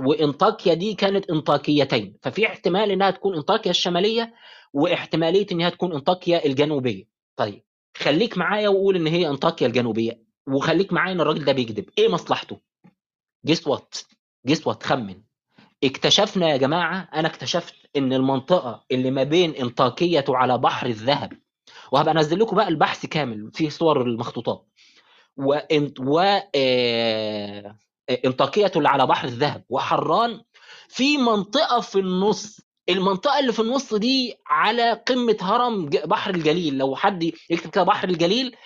[0.00, 2.16] وإنطاكيا دي كانت إنطاكيتين.
[2.22, 4.34] ففي احتمال إنها تكون إنطاكيا الشمالية
[4.72, 7.04] واحتمالية انها تكون إنطاكيا الجنوبية.
[7.36, 7.62] طيب
[7.96, 11.90] خليك معايا وقول إن هي إنطاكيا الجنوبية وخليك معايا إن الراجل ده بيكذب.
[11.98, 12.60] إيه مصلحته؟
[13.46, 13.94] guess what
[14.46, 15.22] guess what خمن.
[15.84, 21.32] اكتشفنا يا جماعة أنا اكتشفت إن المنطقة اللي ما بين إنطاكية على بحر الذهب
[21.92, 24.66] وهبقى أنزل لكم بقى البحث كامل فيه صور المخطوطات.
[25.36, 26.20] وانت و
[28.24, 29.64] إنطاكية اللي على بحر الذهب.
[29.68, 30.42] وحران
[30.88, 36.78] في منطقة في النص المنطقة اللي في النص دي على قمة هرم بحر الجليل.
[36.78, 38.56] لو حد يكتب كده بحر الجليل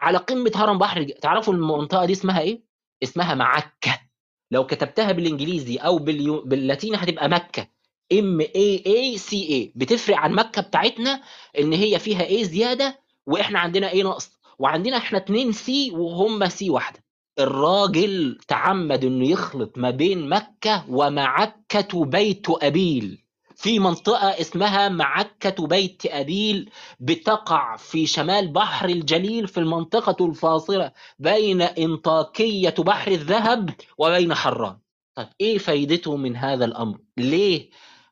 [0.00, 2.62] على قمة هرم بحر تعرفوا المنطقة دي اسمها إيه؟
[3.02, 4.07] اسمها معكة.
[4.50, 6.40] لو كتبتها بالإنجليزي أو باليو...
[6.44, 7.68] باللاتيني هتبقى مكة.
[8.12, 11.20] M A A C A بتفرق عن مكة بتاعتنا
[11.58, 14.30] إن هي فيها A زيادة وإحنا عندنا A نقص.
[14.58, 17.04] وعندنا إحنا اتنين C وهم C واحدة.
[17.38, 23.24] الراجل تعمد إنه يخلط ما بين مكة ومعكة بيت أبيل.
[23.60, 26.70] في منطقة اسمها معكة بيت أبيل
[27.00, 34.78] بتقع في شمال بحر الجليل في المنطقة الفاصلة بين إنطاكية بحر الذهب وبين حران.
[35.14, 37.70] طيب إيه فايدته من هذا الأمر؟ ليه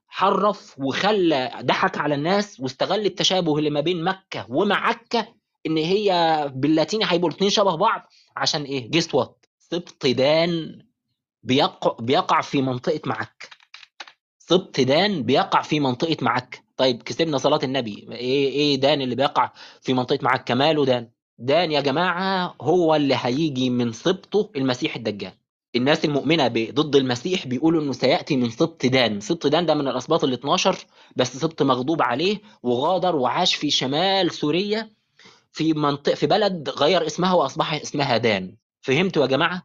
[0.09, 5.28] حرف وخلى ضحك على الناس واستغل التشابه اللي ما بين مكة ومعكة
[5.66, 6.10] إن هي
[6.55, 10.82] باللاتيني هيبقوا الاثنين شبه بعض؟ عشان إيه؟ جيس وات سبط دان
[11.43, 13.56] بيقع بيقع في منطقة معك
[14.48, 16.62] سبط دان بيقع في منطقة معك.
[16.77, 18.09] طيب كسبنا صلاة النبي.
[18.12, 19.52] إيه إيه دان اللي بيقع
[19.82, 21.09] في منطقة معك؟ كماله دان.
[21.39, 25.32] دان يا جماعة هو اللي هيجي من سبطه المسيح الدجال.
[25.77, 29.20] الناس المؤمنة ب- ضد المسيح بيقولوا إنه سيأتي من سبط دان.
[29.20, 30.77] سبط دان ده من الأسباط ال 12
[31.16, 34.90] بس سبط مغضوب عليه وغادر وعاش في شمال سوريا
[35.52, 38.56] في منطقه في بلد غير اسمها وأصبح اسمها دان.
[38.81, 39.62] فهمتوا يا جماعة؟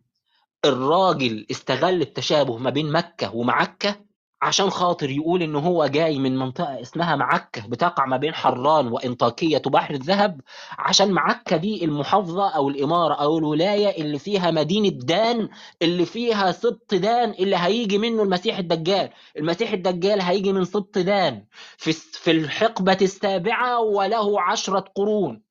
[0.65, 4.10] الراجل استغل التشابه ما بين مكة ومعكة
[4.41, 9.61] عشان خاطر يقول ان هو جاي من منطقة اسمها معكة بتقع ما بين حران وإنطاكية
[9.65, 10.41] وبحر الذهب.
[10.79, 15.49] عشان معكة دي المحافظة أو الإمارة أو الولاية اللي فيها مدينة دان
[15.81, 19.09] اللي فيها سبط دان اللي هيجي منه المسيح الدجال.
[19.37, 21.45] المسيح الدجال هيجي من سبط دان.
[21.77, 25.43] في في الحقبة السابعة وله عشرة قرون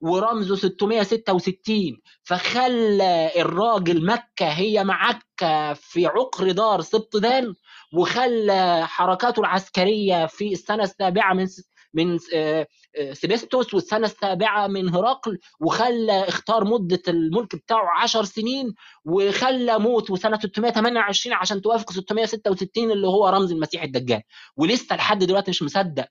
[0.00, 7.54] ورمزه 666 فخلى الراجل مكة هي معكة في عقر دار سبط دان
[7.94, 11.46] وخلى حركاته العسكرية في السنة السابعة من
[11.94, 12.66] من آه،
[12.98, 20.10] آه، سيبستوس والسنة السابعة من هرقل وخلى اختار مدة الملك بتاعه 10 سنين وخلى موت
[20.10, 24.22] وسنة 628 عشان توافق 666 اللي هو رمز المسيح الدجال.
[24.56, 26.06] ولسه لحد دلوقتي مش مصدق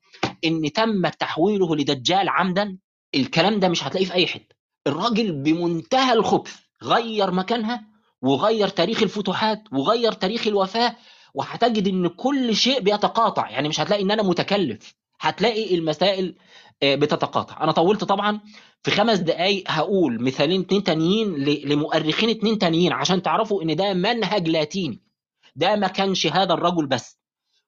[0.45, 2.77] إن تم تحويله لدجال عمدا.
[3.15, 4.55] الكلام ده مش هتلاقيه في أي حتة.
[4.87, 7.81] الراجل بمنتهى الخبث غير مكانها
[8.21, 10.95] وغير تاريخ الفتوحات وغير تاريخ الوفاة
[11.33, 13.49] وهتجد إن كل شيء بيتقاطع.
[13.49, 16.35] يعني مش هتلاقي إن أنا متكلف هتلاقي المسائل
[16.83, 17.63] آه، بتتقاطع.
[17.63, 18.39] أنا طولت طبعا
[18.83, 24.47] في خمس دقايق هقول مثالين اتنين تانيين لمؤرخين اتنين تانيين عشان تعرفوا إن ده منهج
[24.49, 25.01] لاتيني.
[25.55, 27.19] ده ما كانش هذا الرجل بس.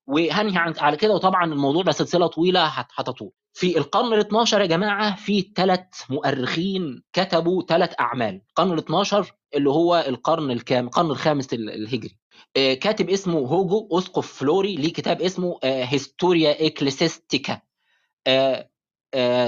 [0.08, 1.14] وهنهي على كده.
[1.14, 3.32] وطبعا الموضوع ده سلسلة طويلة هت- هتطول.
[3.54, 8.42] في القرن ال 12 يا جماعة في ثلاث مؤرخين كتبوا ثلاث أعمال.
[8.50, 12.18] القرن ال 12 اللي هو القرن الكام القرن الخامس ال- الهجري.
[12.58, 17.62] آه، كاتب اسمه هوجو اسقف فلوري ليه كتاب اسمه Historia Ecclesiastica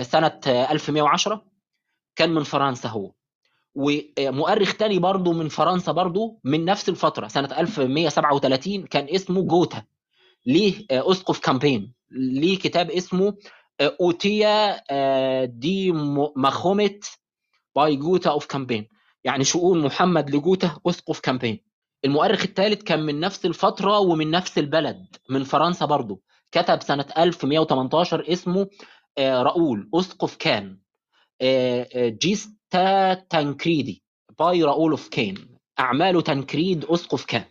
[0.01, 1.45] سنة آه، 1110
[2.15, 3.11] كان من فرنسا هو.
[3.75, 9.83] ومؤرخ تاني برضه من فرنسا برضه من نفس الفترة سنة 1137 كان اسمه جوتا.
[10.45, 11.93] ليه آه، اسقف كامبين.
[12.11, 13.37] ليه كتاب اسمه
[13.81, 15.91] آه، Otia آه، de
[16.35, 17.05] Machomete
[17.75, 18.87] by جوتا of كامبين.
[19.23, 21.59] يعني شؤون محمد لجوتا أسقف كامبين.
[22.05, 26.21] المؤرخ الثالث كان من نفس الفترة ومن نفس البلد من فرنسا برضه
[26.51, 28.67] كتب سنة 1118 اسمه
[29.17, 30.79] آه، راؤول أسقف كان.
[31.41, 34.03] آه، آه، Gesta Tancredi
[34.39, 35.57] by راؤول of كين.
[35.79, 37.45] أعماله تنكريد أسقف كان.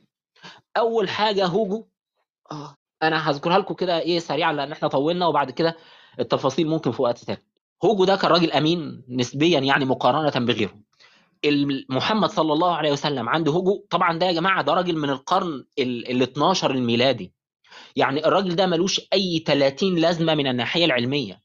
[0.77, 1.86] أول حاجة هوجو
[3.03, 5.77] أنا هذكرها لكم كده إيه سريعا لأن إحنا طولنا وبعد كده
[6.20, 7.43] التفاصيل ممكن في وقت تاني.
[7.85, 10.74] هوجو ده كان راجل أمين نسبيا يعني مقارنة بغيره.
[11.89, 15.64] محمد صلى الله عليه وسلم عند هوجو طبعا ده يا جماعة ده راجل من القرن
[15.78, 17.32] ال ال 12 الميلادي.
[17.97, 21.43] يعني الراجل ده ملوش أي 30 لازمة من الناحية العلمية.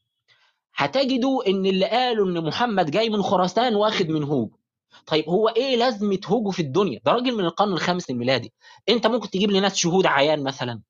[0.74, 4.58] هتجدوا إن اللي قالوا إن محمد جاي من خراسان واخد من هوجو
[5.06, 8.52] طيب هو إيه لازمة هوجو في الدنيا؟ ده راجل من القرن الخامس الميلادي.
[8.88, 10.82] أنت ممكن تجيب لي ناس شهود عيان مثلا.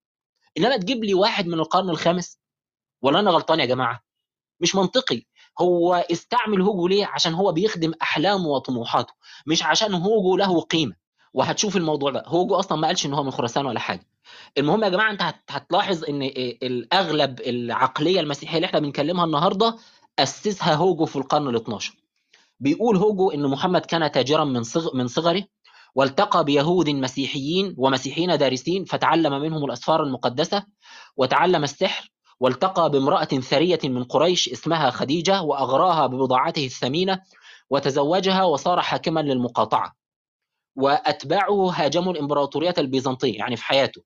[0.59, 2.39] إنما تجيب لي واحد من القرن الخامس؟
[3.02, 4.01] ولا أنا غلطان يا جماعة.
[4.60, 5.22] مش منطقي.
[5.60, 9.12] هو استعمل هوجو ليه؟ عشان هو بيخدم أحلامه وطموحاته
[9.47, 10.93] مش عشان هوجو له قيمة.
[11.35, 12.22] وهتشوف الموضوع ده.
[12.26, 14.06] هوجو أصلا ما قالش إن هو من خراسان ولا حاجة.
[14.59, 16.22] المهم يا جماعة أنت هت- هتلاحظ إن
[16.62, 19.76] الأغلب العقلية المسيحية اللي إحنا بنكلمها النهارده
[20.18, 21.94] أسسها هوجو في القرن ال 12
[22.60, 25.44] بيقول هوجو إن محمد كان تاجرا من صغ من صغره
[25.94, 30.64] والتقى بيهود مسيحيين ومسيحيين دارسين فتعلم منهم الأسفار المقدسة
[31.16, 32.10] وتعلم السحر
[32.40, 37.23] والتقى بامرأة ثرية من قريش اسمها خديجة وأغراها ببضاعته الثمينة
[37.70, 39.94] وتزوجها وصار حاكما للمقاطعة.
[40.77, 44.02] وأتباعه هاجموا الإمبراطورية البيزنطية يعني في حياته.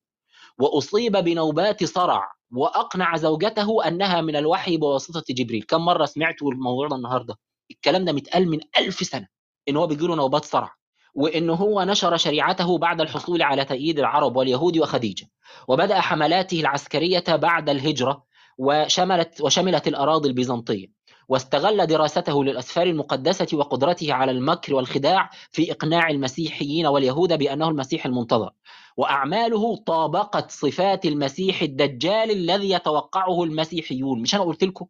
[0.59, 5.63] وأصيب بنوبات صرع وأقنع زوجته أنها من الوحي بواسطة جبريل.
[5.63, 7.35] كم مرة سمعتوا الموضوع ده النهارده؟
[7.71, 9.27] الكلام ده متقال من ألف سنة
[9.69, 10.75] إن هو بيجيله نوبات صرع.
[11.15, 15.29] وإن هو نشر شريعته بعد الحصول على تأييد العرب واليهود وخديجة.
[15.67, 18.23] وبدأ حملاته العسكرية بعد الهجرة
[18.57, 20.87] وشملت وشملت الأراضي البيزنطية.
[21.29, 28.51] واستغل دراسته للأسفار المقدسة وقدرته على المكر والخداع في إقناع المسيحيين واليهود بأنه المسيح المنتظر.
[28.97, 34.21] وأعماله طابقت صفات المسيح الدجال الذي يتوقعه المسيحيون.
[34.21, 34.85] مش أنا قلت لكم؟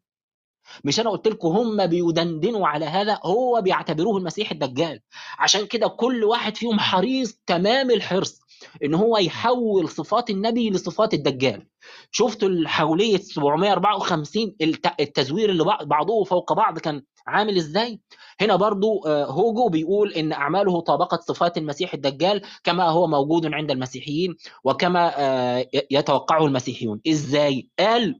[0.84, 5.00] مش أنا قلت لكم هم بيدندنوا على هذا؟ هو بيعتبروه المسيح الدجال.
[5.40, 8.40] عشان كده كل واحد فيهم حريص تمام الحرص
[8.84, 11.68] إن هو يحول صفات النبي لصفات الدجال.
[12.12, 18.00] شفتوا الحولية 754 الت- التزوير اللي بعض- بعضه فوق بعض كان عامل إزاي؟
[18.42, 23.72] هنا برضو آه، هوجو بيقول إن أعماله طابقت صفات المسيح الدجال كما هو موجود عند
[23.72, 27.02] المسيحيين وكما آه، يتوقعه المسيحيون.
[27.08, 28.16] إزاي؟ قال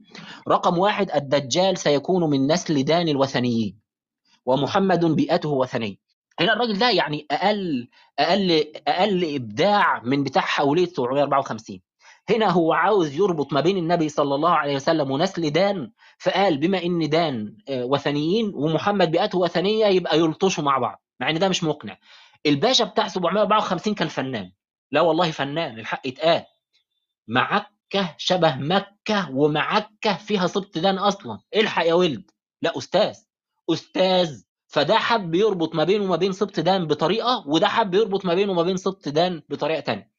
[0.48, 3.78] رقم واحد الدجال سيكون من نسل دان الوثنيين
[4.46, 5.96] ومحمد بيئته وثنية.
[6.40, 11.80] هنا الراجل ده يعني أقل أقل أقل إبداع من بتاع حوليه 754
[12.30, 16.82] هنا هو عاوز يربط ما بين النبي صلى الله عليه وسلم ونسل دان فقال بما
[16.84, 21.64] إن دان آه، وثنيين ومحمد بيئته وثنية يبقى يلطشوا مع بعض مع إن ده مش
[21.64, 21.96] مقنع.
[22.46, 24.52] الباشا بتاع 754 كان فنان.
[24.90, 26.44] لا والله فنان الحق يتقال.
[27.28, 31.38] معكة شبه مكة ومعكة فيها سبط دان أصلا.
[31.56, 32.30] الحق يا ولد.
[32.62, 33.16] لا أستاذ.
[33.70, 34.42] أستاذ.
[34.66, 38.52] فده حب يربط ما بينه وما بين سبط دان بطريقة وده حب يربط ما بينه
[38.52, 40.13] وما بين سبط دان بطريقة تانية.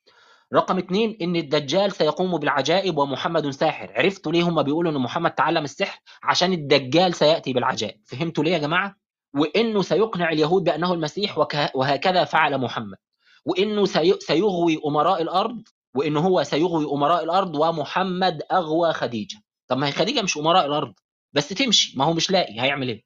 [0.53, 3.91] رقم اتنين إن الدجال سيقوم بالعجائب ومحمد ساحر.
[3.95, 8.01] عرفتوا ليه هم بيقولوا إن محمد تعلم السحر؟ عشان الدجال سيأتي بالعجائب.
[8.05, 8.95] فهمتوا ليه يا جماعة؟
[9.35, 11.37] وإنه سيقنع اليهود بأنه المسيح
[11.75, 12.97] وهكذا فعل محمد.
[13.45, 15.61] وإنه سي- سيغوي أمراء الأرض
[15.95, 19.37] وإنه هو سيغوي أمراء الأرض ومحمد أغوى خديجة.
[19.67, 20.93] طب ما هي خديجة مش أمراء الأرض
[21.33, 23.03] بس تمشي ما هو مش لاقي هيعمل إيه؟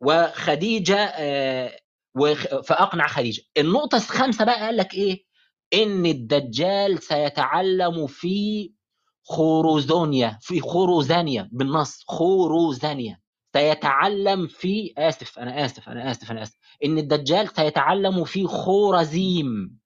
[0.00, 1.78] وخديجة آه،
[2.64, 3.42] فأقنع خديجة.
[3.58, 5.24] النقطة الخامسة بقى قال لك إيه؟
[5.74, 8.72] إن الدجال سيتعلم في
[9.22, 13.20] خوروزونيا في خوروزانيا بالنص خوروزانيا
[13.52, 16.56] سيتعلم في آسف أنا آسف أنا آسف أنا آسف.
[16.84, 19.78] إن الدجال سيتعلم في خورزيم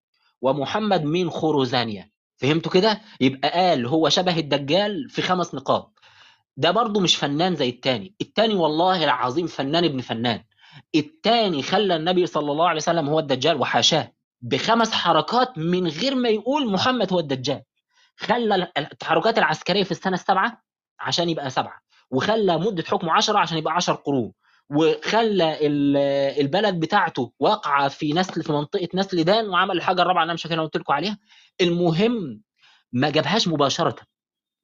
[0.42, 5.98] ومحمد من خوروزانيا فهمتوا كده؟ يبقى قال هو شبه الدجال في خمس نقاط.
[6.56, 8.14] ده برضه مش فنان زي التاني.
[8.20, 10.44] التاني والله العظيم فنان ابن فنان.
[10.94, 14.12] التاني خلى النبي صلى الله عليه وسلم هو الدجال وحاشاه.
[14.40, 17.62] بخمس حركات من غير ما يقول محمد هو الدجال.
[18.16, 20.62] خلى التحركات العسكرية في السنة السابعة
[21.00, 24.32] عشان يبقى سبعة وخلى مدة حكمه عشرة عشان يبقى عشر قرون
[24.70, 25.96] وخلى ال-
[26.40, 30.42] البلد بتاعته واقعة في نسل في منطقة نسل دان وعمل الحاجة الرابعة اللي أنا مش
[30.42, 31.18] فاكر قلت لكم عليها.
[31.60, 32.42] المهم
[32.92, 33.96] ما جابهاش مباشرة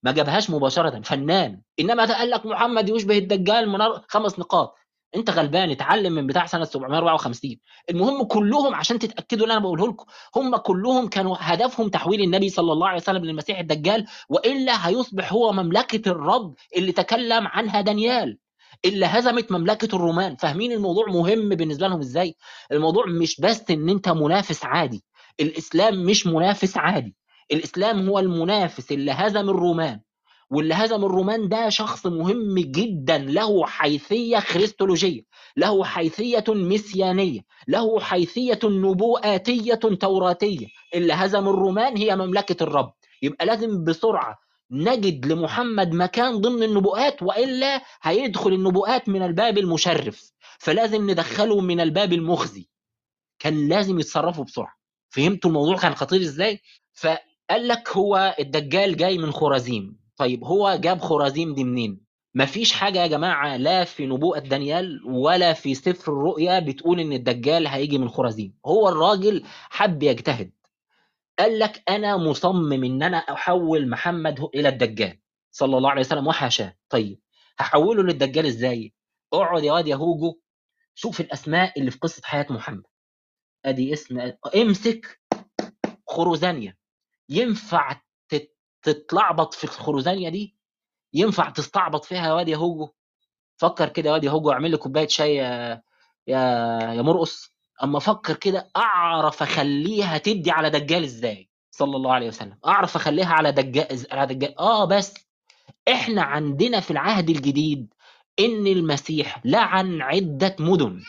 [0.03, 1.63] ما جابهاش مباشرة فنان.
[1.81, 3.79] إنما قال لك محمد يشبه الدجال من
[4.09, 4.75] خمس نقاط.
[5.17, 7.57] انت غلبان اتعلم من بتاع سنة 754
[7.91, 10.05] المهم كلهم عشان تتأكدوا اللي أنا بقوله لكم
[10.37, 15.53] هم كلهم كانوا هدفهم تحويل النبي صلى الله عليه وسلم للمسيح الدجال وإلا هيصبح هو
[15.53, 18.39] مملكة الرب اللي تكلم عنها دانيال
[18.85, 20.37] اللي هزمت مملكة الرومان.
[20.37, 22.37] فاهمين الموضوع مهم بالنسبة لهم إزاي؟
[22.73, 25.05] الموضوع مش بس إن أنت منافس عادي
[25.41, 27.15] الإسلام مش منافس عادي
[27.53, 30.01] الإسلام هو المنافس اللي هزم الرومان.
[30.51, 35.23] واللي هزم الرومان ده شخص مهم جدا له حيثية خريستولوجية
[35.57, 40.67] له حيثية مسيانيه له حيثية نبوءاتية توراتية.
[40.95, 42.93] اللي هزم الرومان هي مملكة الرب.
[43.23, 44.39] يبقى لازم بسرعة
[44.71, 50.33] نجد لمحمد مكان ضمن النبوءات وإلا هيدخل النبوءات من الباب المشرف.
[50.59, 52.69] فلازم ندخله من الباب المخزي.
[53.39, 54.75] كان لازم يتصرفوا بسرعة.
[55.11, 56.61] فهمتوا الموضوع كان خطير إزاي؟
[56.95, 60.04] فقال لك هو الدجال جاي من خرازيم.
[60.17, 62.01] طيب هو جاب خرازيم دي منين؟
[62.35, 67.67] مفيش حاجة يا جماعة لا في نبوءة دانيال ولا في سفر الرؤيا بتقول إن الدجال
[67.67, 70.53] هيجي من خرازيم هو الراجل حب يجتهد.
[71.39, 75.19] قال لك أنا مصمم إن أنا أحول محمد إلى الدجال.
[75.51, 76.75] صلى الله عليه وسلم وحاشاه.
[76.89, 77.21] طيب
[77.59, 78.95] هحوله للدجال إزاي؟
[79.33, 80.41] اقعد يا واد يا هوجو
[80.95, 82.83] شوف الأسماء اللي في قصة حياة محمد.
[83.65, 85.21] أدي اسم امسك
[86.09, 86.77] خروزانيا.
[87.29, 88.01] ينفع
[88.85, 90.57] تتلعبط في الخروزانيا دي؟
[91.15, 92.89] ينفع تستعبط فيها يا واد يا هوجو؟
[93.57, 95.83] فكر كده يا واد يا هوجو اعمل لي كوباية شاي يا
[96.27, 96.39] يا
[96.95, 97.55] يا مرقص.
[97.83, 102.59] أما أفكر كده أعرف أخليها تدي على دجال إزاي؟ صلى الله عليه وسلم.
[102.67, 105.15] أعرف أخليها على دجال على دجال آه بس.
[105.89, 107.95] إحنا عندنا في العهد الجديد
[108.41, 111.01] إن المسيح لعن عدة مدن.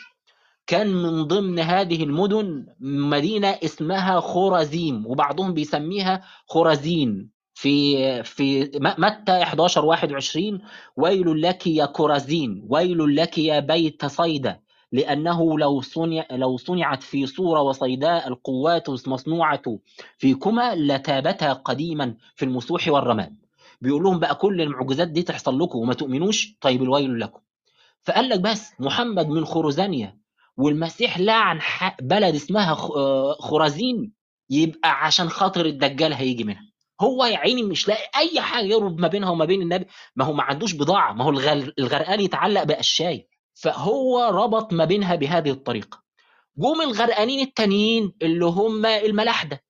[0.66, 9.84] كان من ضمن هذه المدن مدينة اسمها خرازيم وبعضهم بيسميها خرازين في في متى 11
[9.84, 10.60] 21
[10.96, 14.60] ويل لك يا كرازين ويل لك يا بيت صيدا
[14.92, 19.62] لأنه لو صنع لو صنعت في صورة وصيداء القوات مصنوعة
[20.18, 23.36] فيكما لتابتا قديما في المسوح والرماد.
[23.80, 27.40] بيقول لهم بقى كل المعجزات دي تحصل لكم وما تؤمنوش؟ طيب الويل لكم.
[28.02, 30.18] فقال لك بس محمد من خرزانيا
[30.56, 31.60] والمسيح لعن
[32.02, 34.12] بلد اسمها آه، خرازين
[34.50, 36.65] يبقى عشان خاطر الدجال هيجي منها.
[37.00, 39.86] هو يا عيني مش لاقي أي حاجة يربط ما بينها وما بين النبي.
[40.16, 45.14] ما هو ما عندوش بضاعة ما هو الغر- الغرقان يتعلق بقشاي فهو ربط ما بينها
[45.14, 46.02] بهذه الطريقة.
[46.58, 49.62] جم الغرقانين التانيين اللي هم الملاحدة.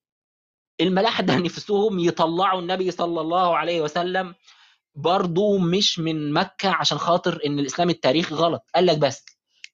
[0.81, 4.35] الملاحدة نفسهم يطلعوا النبي صلى الله عليه وسلم.
[4.95, 8.63] برضو مش من مكة عشان خاطر إن الإسلام التاريخي غلط.
[8.75, 9.25] قال لك بس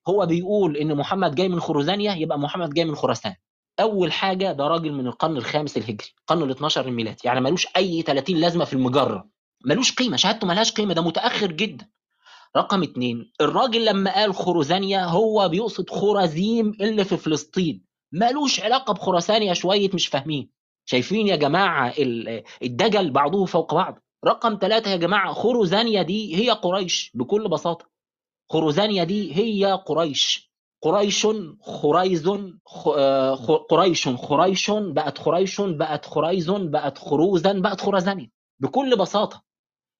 [0.08, 3.34] هو بيقول إن محمد جاي من خرزانيا يبقى محمد جاي من خراسان.
[3.80, 8.02] أول حاجة ده راجل من القرن الخامس الهجري القرن ال 12 الميلادي يعني ملوش أي
[8.02, 9.28] 30 لازمة في المجرة
[9.64, 11.88] ملوش قيمة شهادته ملهاش قيمة ده متأخر جدا.
[12.56, 19.54] رقم اتنين الراجل لما قال خرزانيا هو بيقصد خرازيم اللي في فلسطين ملوش علاقة بخراسانيا
[19.54, 20.50] شوية مش فاهمين.
[20.84, 23.98] شايفين يا جماعة ال- الدجل بعضه فوق بعض.
[24.26, 27.86] رقم ثلاثة يا جماعة خرزانيا دي هي قريش بكل بساطة.
[28.50, 30.51] خرزانيا دي هي قريش.
[30.82, 31.26] قريش
[31.60, 32.28] خريز
[32.86, 33.34] آه،
[33.70, 38.30] قريش خريش بقت خريش بقت خريز بقت خروزا بقت خرزانيا
[38.60, 39.42] بكل بساطة.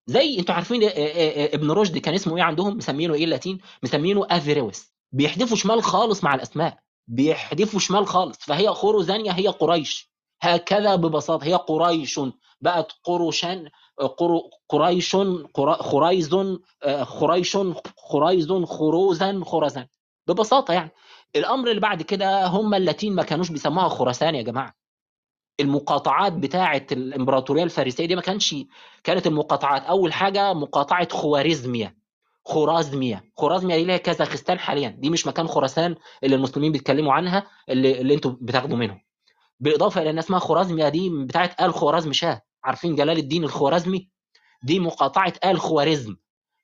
[0.07, 4.27] زي أنتوا عارفين آه، آه، ابن رشد كان اسمه إيه عندهم؟ مسمينه إيه اللاتين؟ مسمينه
[4.31, 4.93] أفيروس.
[5.13, 6.79] بيحذفوا شمال خالص مع الأسماء.
[7.09, 8.39] بيحذفوا شمال خالص.
[8.39, 10.13] فهي خرزانيا هي قريش.
[10.41, 11.45] هكذا ببساطة.
[11.45, 12.21] هي قريش.
[12.61, 13.69] بقت قرشان
[13.99, 15.17] قر- قريش
[15.55, 16.35] قر- خريز
[17.03, 17.57] خريش
[17.97, 19.87] خريز خروزا خرزان.
[20.27, 20.90] ببساطة يعني.
[21.36, 24.74] الأمر اللي بعد كده هم اللاتين ما كانوش بيسموها خراسان يا جماعة.
[25.61, 28.55] المقاطعات بتاعه الإمبراطورية الفارسية دي ما كانش
[29.05, 31.97] كانت المقاطعات أول حاجة مقاطعة خوارزميا
[32.44, 34.89] خرازميا خرازميا دي اللي هي كازاخستان حاليا.
[34.89, 39.01] دي مش مكان خراسان اللي المسلمين بيتكلموا عنها اللي, اللي أنتوا بتاخدوا منهم.
[39.61, 42.43] بالإضافة إلى إن اسمها خرازميا دي بتاعه آل خوارزم شاه.
[42.65, 44.09] عارفين جلال الدين الخوارزمي؟
[44.62, 46.16] دي مقاطعة آل خوارزم.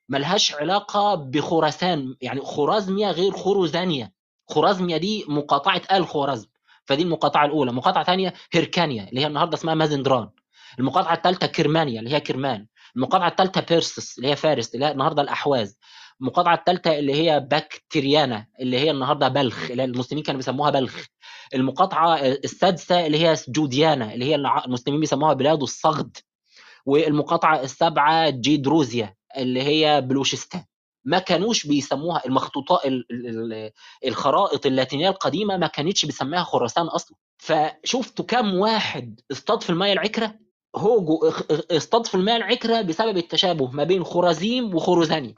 [0.09, 2.15] ملهاش علاقة بخراسان.
[2.21, 4.13] يعني خرازميا غير خروزانيا
[4.51, 6.47] خرازميا دي مقاطعة آل خوارزم
[6.85, 7.73] فدي المقاطعة الأولى.
[7.73, 10.31] مقاطعة ثانية هيركانيا اللي هي النهارده اسمها مازندران.
[10.79, 12.67] المقاطعة الثالثه كرمانيا اللي هي كرمان.
[12.97, 15.79] المقاطعة الثالثه بيرسس اللي هي فارس اللي هي النهارده الأحواز.
[16.21, 21.05] المقاطعة الثالثه اللي هي باكتريانا اللي هي النهارده بلخ اللي المسلمين كانوا بيسموها بلخ.
[21.55, 26.17] المقاطعة السادسة اللي هي جوديانا اللي هي المسلمين بيسموها بلاد الصغد.
[26.87, 29.18] والمقاطعة السابعة جيدروزيا.
[29.37, 30.65] اللي هي بلوشستان.
[31.05, 33.71] ما كانوش بيسموها المخطوطات ال- ال- ال-
[34.07, 37.17] الخرائط اللاتينية القديمة ما كانتش بيسميها خراسان أصلا.
[37.39, 40.35] فشفتوا كم واحد اصطاد في الميه العكرة؟
[40.77, 41.33] هوجو
[41.71, 45.35] اصطاد في الميه العكرة بسبب التشابه ما بين خرازيم وخرزانيا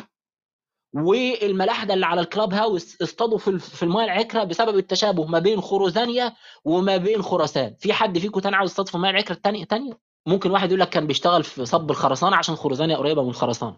[0.94, 6.32] والملاحدة اللي على الكلاب هاوس اصطادوا في في الميه العكرة بسبب التشابه ما بين خرزانيا
[6.64, 7.76] وما بين خراسان.
[7.80, 10.88] في حد فيكم تاني عاوز يصطاد في الميه العكرة الثانية تانية؟ ممكن واحد يقول لك
[10.90, 13.76] كان بيشتغل في صب الخرسانة عشان خرزانيا قريبة من خرسانه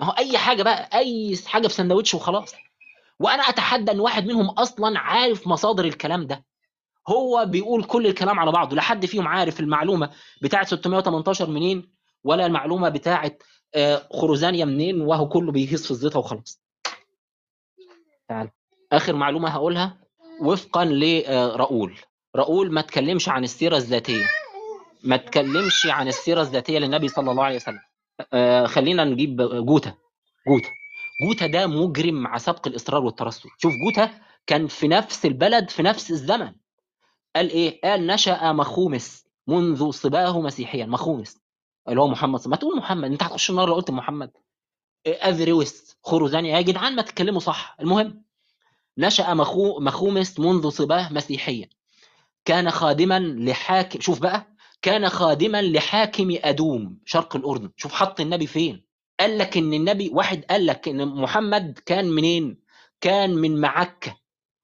[0.00, 2.54] ما هو أي حاجة بقى أي حاجة في سندوتش وخلاص.
[3.18, 6.44] وأنا أتحدى إن واحد منهم أصلا عارف مصادر الكلام ده.
[7.08, 8.76] هو بيقول كل الكلام على بعضه.
[8.76, 10.10] لا حد فيهم عارف المعلومة
[10.42, 11.92] بتاعه 618 منين
[12.24, 13.32] ولا المعلومة بتاعه
[13.74, 16.60] آه، خرزانيا منين وهو كله بيهيص في الزيطة وخلاص.
[18.28, 18.50] تعال.
[18.92, 19.96] آخر معلومة هقولها
[20.40, 21.98] وفقا لراؤول
[22.36, 24.24] راؤول ما تكلمش عن السيرة الذاتية.
[25.04, 27.80] ما تكلمش عن السيرة الذاتية للنبي صلى الله عليه وسلم.
[28.32, 29.94] آه، خلينا نجيب جوتا.
[30.48, 30.68] جوتا.
[31.26, 34.10] جوتا ده مجرم مع سبق الإصرار والترصد شوف جوتا
[34.46, 36.52] كان في نفس البلد في نفس الزمن.
[37.36, 40.86] قال إيه؟ قال نشأ مخومس منذ صباه مسيحيا.
[40.86, 41.38] مخومس.
[41.88, 42.48] اللي هو محمد.
[42.48, 44.30] ما تقول محمد أنت هتخش النار لو قلت محمد.
[45.06, 47.76] اذريوس خرزانيا يا جدعان ما تتكلموا صح.
[47.80, 48.24] المهم
[48.98, 51.68] نشأ مخو مخومس منذ صباه مسيحيا.
[52.44, 54.51] كان خادما لحاكم شوف بقى
[54.82, 57.70] كان خادما لحاكم أدوم شرق الأردن.
[57.76, 58.84] شوف حط النبي فين.
[59.20, 62.62] قال لك إن النبي واحد قال لك إن محمد كان منين؟
[63.00, 64.16] كان من معكة.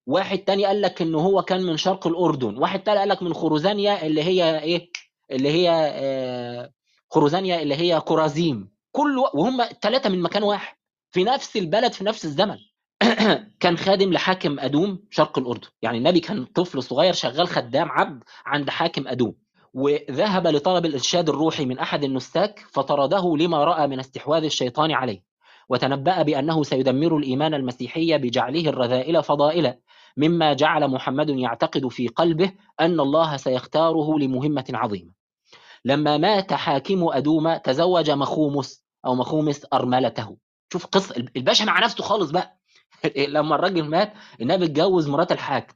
[0.06, 2.58] واحد تاني قال لك إن هو كان من شرق الأردن.
[2.58, 4.90] واحد تاني قال لك من خرزانيا اللي هي إيه؟
[5.30, 6.72] اللي هي آه
[7.10, 10.76] خرزانيا اللي هي كرازيم كل وهم ثلاثة من مكان واحد.
[11.10, 12.58] في نفس البلد في نفس الزمن.
[13.60, 15.68] كان خادم لحاكم أدوم شرق الأردن.
[15.82, 19.47] يعني النبي كان طفل صغير شغال خدام عبد عند حاكم أدوم.
[19.74, 25.22] وذهب لطلب الإرشاد الروحي من أحد النساك فطرده لما رأى من استحواذ الشيطان عليه
[25.68, 29.78] وتنبأ بأنه سيدمر الإيمان المسيحي بجعله الرذائل فضائلا
[30.16, 35.12] مما جعل محمد يعتقد في قلبه أن الله سيختاره لمهمة عظيمة.
[35.84, 40.36] لما مات حاكم أدوم تزوج مخومس أو مخومس أرملته.
[40.72, 42.58] شوف قصة الباشا مع نفسه خالص بقى.
[43.16, 45.74] لما الراجل مات النبي اتجوز مرات الحاكم.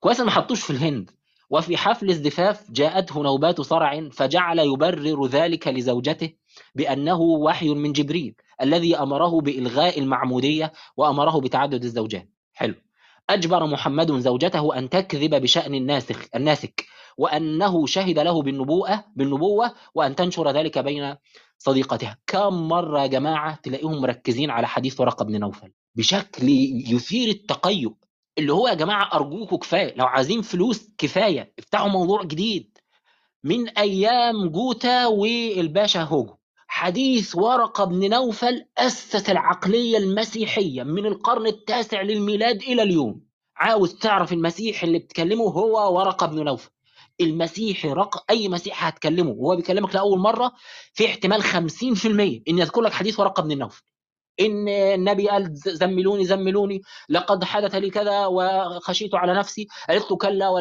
[0.00, 1.10] كويس ما حطوش في الهند.
[1.52, 6.32] وفي حفل الزفاف جاءته نوبات صرع فجعل يبرر ذلك لزوجته
[6.74, 12.74] بأنه وحي من جبريل الذي أمره بإلغاء المعمودية وأمره بتعدد الزوجات حلو.
[13.30, 16.84] أجبر محمد زوجته أن تكذب بشأن الناسخ الناسك
[17.18, 21.16] وأنه شهد له بالنبوءة بالنبوة وأن تنشر ذلك بين
[21.58, 22.18] صديقتها.
[22.26, 26.48] كم مرة يا جماعة تلاقيهم مركزين على حديث ورقة بن نوفل؟ بشكل
[26.88, 27.92] يثير التقيؤ.
[28.38, 32.78] اللي هو يا جماعة أرجوكوا كفاية لو عايزين فلوس كفاية افتحوا موضوع جديد.
[33.44, 36.34] من أيام جوتا والباشا هوجو.
[36.66, 43.20] حديث ورقة بن نوفل اسس العقلية المسيحية من القرن التاسع للميلاد إلى اليوم.
[43.56, 46.70] عاوز تعرف المسيح اللي بتكلمه هو ورقة بن نوفل.
[47.20, 50.52] المسيحي رق أي مسيحي هتكلمه وهو بيكلمك لأول مرة
[50.94, 53.82] في احتمال 50% إن يذكر لك حديث ورقة بن النوفل
[54.40, 60.48] إن النبي قال زملوني زملوني لقد حدث لي كذا وخشيت على نفسي قالت له كلا.
[60.48, 60.56] و...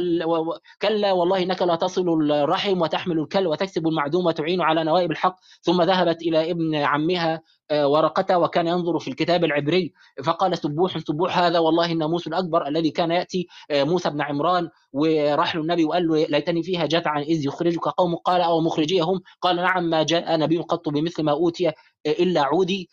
[0.49, 5.35] و- كلا والله إنك لا تصل الرحم وتحمل الكل وتكسب المعدوم وتعين على نوائب الحق
[5.61, 7.41] ثم ذهبت إلى ابن عمها
[7.71, 9.93] آه، ورقته وكان ينظر في الكتاب العبري
[10.23, 15.55] فقال سبوح سبوح هذا والله الناموس الأكبر الذي كان يأتي آه، موسى بن عمران وراح
[15.55, 19.83] له النبي وقال له ليتني فيها جدعا إذ يخرجك قوم قال أو مخرجيهم قال نعم
[19.89, 21.73] ما جاء نبي قط بمثل ما أوتي آه،
[22.05, 22.89] إلا عودي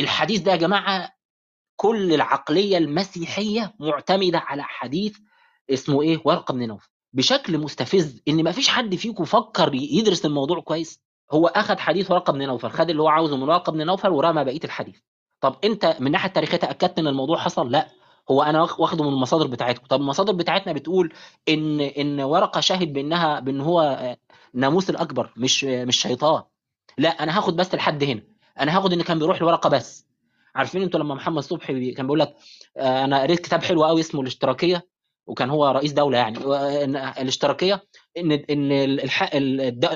[0.00, 1.12] والحديث ده يا جماعة
[1.76, 5.18] كل العقلية المسيحية معتمدة على حديث
[5.70, 10.60] اسمه إيه؟ ورقة بن نوفل بشكل مستفز إن ما فيش حد فيكم فكر يدرس الموضوع
[10.60, 11.00] كويس.
[11.32, 14.44] هو اخذ حديث ورقة بن نوفل خد اللي هو عاوزه من ورقة بن نوفل ورمى
[14.44, 14.96] بقية الحديث.
[15.40, 17.88] طب أنت من الناحيه التاريخية تأكدت إن الموضوع حصل؟ لأ.
[18.30, 19.86] هو أنا واخ- واخده من المصادر بتاعتكم.
[19.86, 21.12] طب المصادر بتاعتنا بتقول
[21.48, 24.16] إن إن ورقة شاهد بأنها بأن هو
[24.54, 26.42] ناموس الأكبر مش مش شيطان.
[26.98, 28.22] لأ أنا هاخد بس لحد هنا.
[28.60, 30.06] أنا هاخد إن كان بيروح لورقة بس.
[30.54, 32.34] عارفين أنتوا لما محمد صبحي كان بيقول لك
[32.76, 34.86] آه، أنا قريت كتاب حلو قوي اسمه الاشتراكية
[35.26, 36.38] وكان هو رئيس دولة يعني
[37.22, 37.82] الاشتراكية
[38.18, 38.72] ان إن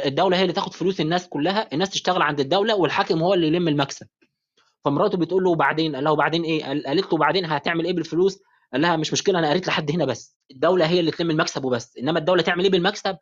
[0.06, 3.68] الدولة هي اللي تاخد فلوس الناس كلها الناس تشتغل عند الدولة والحاكم هو اللي يلم
[3.68, 4.06] المكسب.
[4.84, 8.38] فمراته بتقول له وبعدين قال له وبعدين إيه؟ قال- قالت له بعدين هتعمل إيه بالفلوس؟
[8.72, 10.36] قال لها مش مشكلة أنا قريت لحد هنا بس.
[10.50, 13.16] الدولة هي اللي تلم المكسب وبس إنما الدولة تعمل إيه بالمكسب؟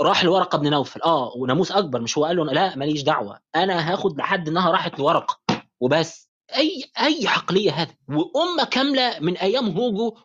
[0.00, 1.02] راح لورقة بن نوفل.
[1.02, 3.40] آه وناموس أكبر مش هو قال له لا ماليش دعوة.
[3.56, 5.38] أنا هاخد لحد انها راحت لورقه
[5.80, 6.30] وبس.
[6.56, 10.16] أي أي عقلية هذا وأمة كاملة من أيام هوجو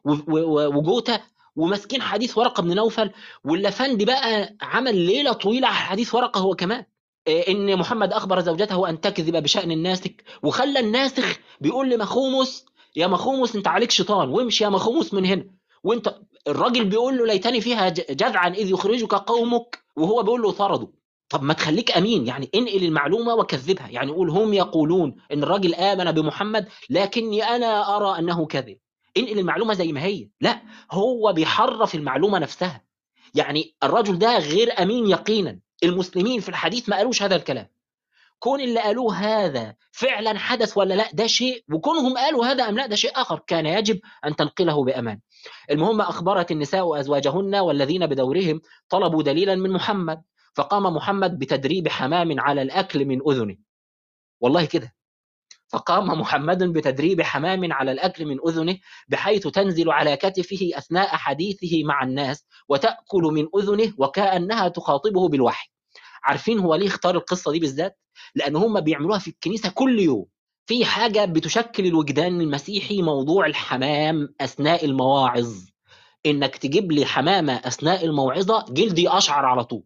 [0.77, 1.19] وجوتا
[1.55, 3.11] وماسكين حديث ورقة بن نوفل.
[3.45, 6.85] واللفندي بقى عمل ليلة طويلة على حديث ورقة هو كمان.
[7.27, 10.23] إيه، إن محمد أخبر زوجته أن تكذب بشأن الناسك.
[10.43, 12.65] وخلى الناسخ بيقول لمخومس
[12.95, 14.29] يا مخومس أنت عليك شيطان.
[14.29, 15.45] وامشي يا مخومس من هنا.
[15.83, 16.15] وأنت
[16.47, 20.87] الراجل بيقول له ليتني فيها جذعا إذ يخرجك قومك وهو بيقول له طردوا
[21.29, 23.87] طب ما تخليك أمين يعني انقل المعلومة وكذبها.
[23.89, 28.77] يعني قول هم يقولون إن الراجل آمن بمحمد لكني أنا أرى أنه كذب.
[29.17, 30.29] انقل المعلومة زي ما هي.
[30.41, 30.61] لا
[30.91, 32.81] هو بيحرف المعلومة نفسها.
[33.35, 35.59] يعني الرجل ده غير أمين يقينا.
[35.83, 37.67] المسلمين في الحديث ما قالوش هذا الكلام.
[38.39, 42.87] كون اللي قالوه هذا فعلا حدث ولا لا ده شيء وكونهم قالوا هذا أم لا
[42.87, 43.39] ده شيء آخر.
[43.47, 45.19] كان يجب أن تنقله بأمان.
[45.71, 50.21] المهم أخبرت النساء أزواجهن والذين بدورهم طلبوا دليلا من محمد
[50.55, 53.57] فقام محمد بتدريب حمام على الأكل من أذنه.
[54.41, 54.95] والله كده.
[55.67, 58.77] فقام محمد بتدريب حمام على الأكل من أذنه
[59.07, 65.69] بحيث تنزل على كتفه أثناء حديثه مع الناس وتأكل من أذنه وكأنها تخاطبه بالوحي.
[66.23, 67.97] عارفين هو ليه اختار القصة دي بالذات؟
[68.35, 70.25] لأن هم بيعملوها في الكنيسة كل يوم.
[70.71, 75.53] في حاجة بتشكل الوجدان المسيحي موضوع الحمام أثناء المواعظ.
[76.25, 79.83] إنك تجيب لي حمامة أثناء الموعظة جلدي أشعر على طول.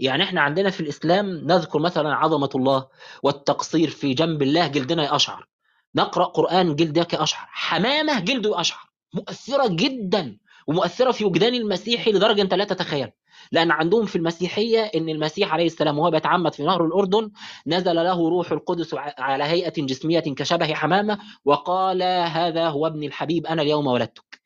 [0.00, 2.86] يعني إحنا عندنا في الإسلام نذكر مثلا عظمة الله
[3.22, 5.46] والتقصير في جنب الله جلدنا يشعر.
[5.94, 8.90] نقرأ قرآن جلدك اشعر حمامة جلده يشعر.
[9.14, 13.10] مؤثرة جدا ومؤثرة في وجدان المسيحي لدرجة أنت لا تتخيل.
[13.52, 17.30] لأن عندهم في المسيحية إن المسيح عليه السلام وهو بيتعمد في نهر الأردن
[17.66, 23.62] نزل له روح القدس على هيئة جسمية كشبه حمامة وقال هذا هو ابن الحبيب أنا
[23.62, 24.40] اليوم ولدتك.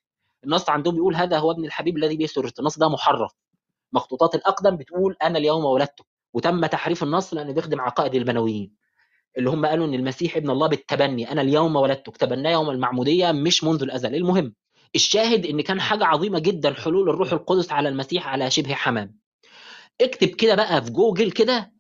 [0.45, 3.33] النص عندهم بيقول هذا هو ابن الحبيب الذي به سررت النص ده محرف.
[3.93, 6.05] مخطوطات الأقدم بتقول أنا اليوم ولدتك.
[6.35, 8.73] وتم تحريف النص لأنه بيخدم عقائد البنويين
[9.39, 12.17] اللي هم قالوا إن المسيح ابن الله بالتبني أنا اليوم ولدتك.
[12.17, 14.15] تبناه يوم المعمودية مش منذ الأزل.
[14.15, 14.55] المهم
[14.95, 19.19] الشاهد إن كان حاجة عظيمة جدا حلول الروح القدس على المسيح على شبه حمام.
[20.01, 21.73] اكتب كده بقى في جوجل كده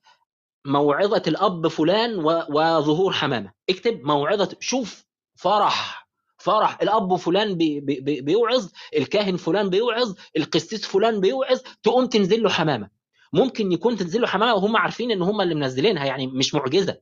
[0.66, 2.14] موعظة الأب فلان
[2.50, 3.52] وظهور حمامة.
[3.70, 5.04] اكتب موعظة شوف
[5.36, 6.08] فرح
[6.38, 12.42] فرح الأب فلان بي بي بي- بيوعظ الكاهن فلان بيوعظ القسيس فلان بيوعظ تقوم تنزل
[12.42, 12.88] له حمامة.
[13.32, 16.96] ممكن يكون تنزل له حمامة وهم عارفين إن هم اللي منزلينها يعني مش معجزة.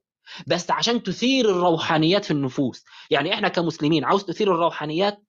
[0.47, 5.23] بس عشان تثير الروحانيات في النفوس يعني إحنا كمسلمين عاوز تثير الروحانيات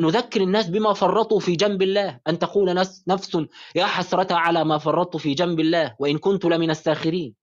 [0.00, 2.20] نذكر الناس بما فرطوا في جنب الله.
[2.28, 3.38] أن تقول نفس, نفس
[3.74, 7.34] يا حسرة على ما فرطت في جنب الله وإن كنت لمن الساخرين.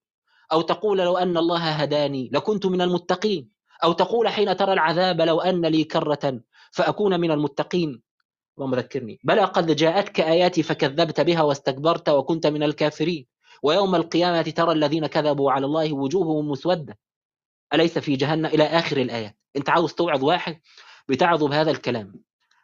[0.52, 3.48] أو تقول لو أن الله هداني لكنت من المتقين.
[3.84, 6.40] أو تقول حين ترى العذاب لو أن لي كرة
[6.72, 8.02] فأكون من المتقين.
[8.58, 9.20] اللهم ذكرني.
[9.24, 13.26] بلى قد جاءتك آياتي فكذبت بها واستكبرت وكنت من الكافرين.
[13.62, 16.98] ويوم القيامة ترى الذين كذبوا على الله وجوههم مسودة.
[17.74, 19.36] أليس في جهنم؟ إلى آخر الآيات.
[19.56, 20.60] أنت عاوز توعظ واحد؟
[21.10, 22.22] بتعظه بهذا الكلام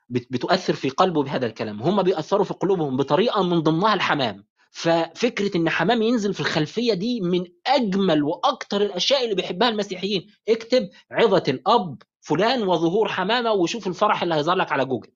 [0.08, 5.56] بت- بتؤثر في قلبه بهذا الكلام هم بيأثروا في قلوبهم بطريقة من ضمنها الحمام ففكرة
[5.56, 11.42] إن حمام ينزل في الخلفية دي من أجمل وأكتر الأشياء اللي بيحبها المسيحيين اكتب عظة
[11.48, 15.10] الأب فلان وظهور حمامة وشوف الفرح اللي هيظهر لك على جوجل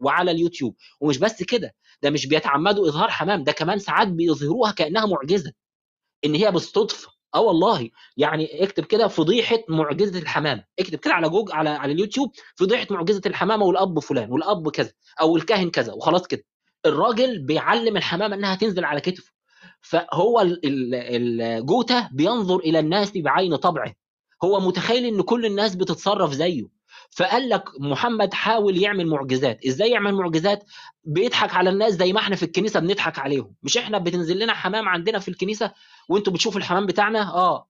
[0.00, 5.06] وعلى اليوتيوب ومش بس كده ده مش بيتعمدوا إظهار حمام ده كمان ساعات بيظهروها كأنها
[5.06, 5.52] معجزة
[6.24, 7.12] إن هي بالصدفة.
[7.34, 7.90] آه والله.
[8.16, 10.64] يعني اكتب كده فضيحة معجزة الحمامة.
[10.78, 15.36] اكتب كده على جوجل على على اليوتيوب فضيحة معجزة الحمامة والأب فلان والأب كذا أو
[15.36, 16.44] الكاهن كذا وخلاص كده.
[16.86, 19.32] الراجل بيعلم الحمامة إنها تنزل على كتفه.
[19.80, 20.94] فهو ال- ال-
[21.42, 23.94] الجوتا بينظر إلى الناس بعين طبعه.
[24.44, 26.81] هو متخيل إن كل الناس بتتصرف زيه.
[27.16, 29.66] فقال لك محمد حاول يعمل معجزات.
[29.66, 30.64] إزاي يعمل معجزات؟
[31.04, 33.54] بيضحك على الناس زي ما إحنا في الكنيسة بنضحك عليهم.
[33.62, 35.72] مش إحنا بتنزل لنا حمام عندنا في الكنيسة
[36.08, 37.68] وأنتوا بتشوفوا الحمام بتاعنا؟ آه.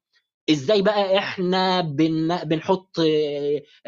[0.51, 2.37] إزاي بقى إحنا بن...
[2.37, 2.97] بنحط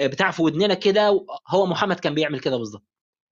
[0.00, 2.84] بتاع في ودننا كده هو محمد كان بيعمل كده بالظبط.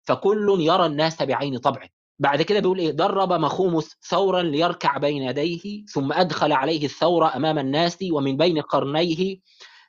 [0.02, 1.88] فكل يرى الناس بعين طبعه.
[2.18, 7.58] بعد كده بيقول إيه؟ درب مخومس ثورا ليركع بين يديه ثم أدخل عليه الثور أمام
[7.58, 9.36] الناس ومن بين قرنيه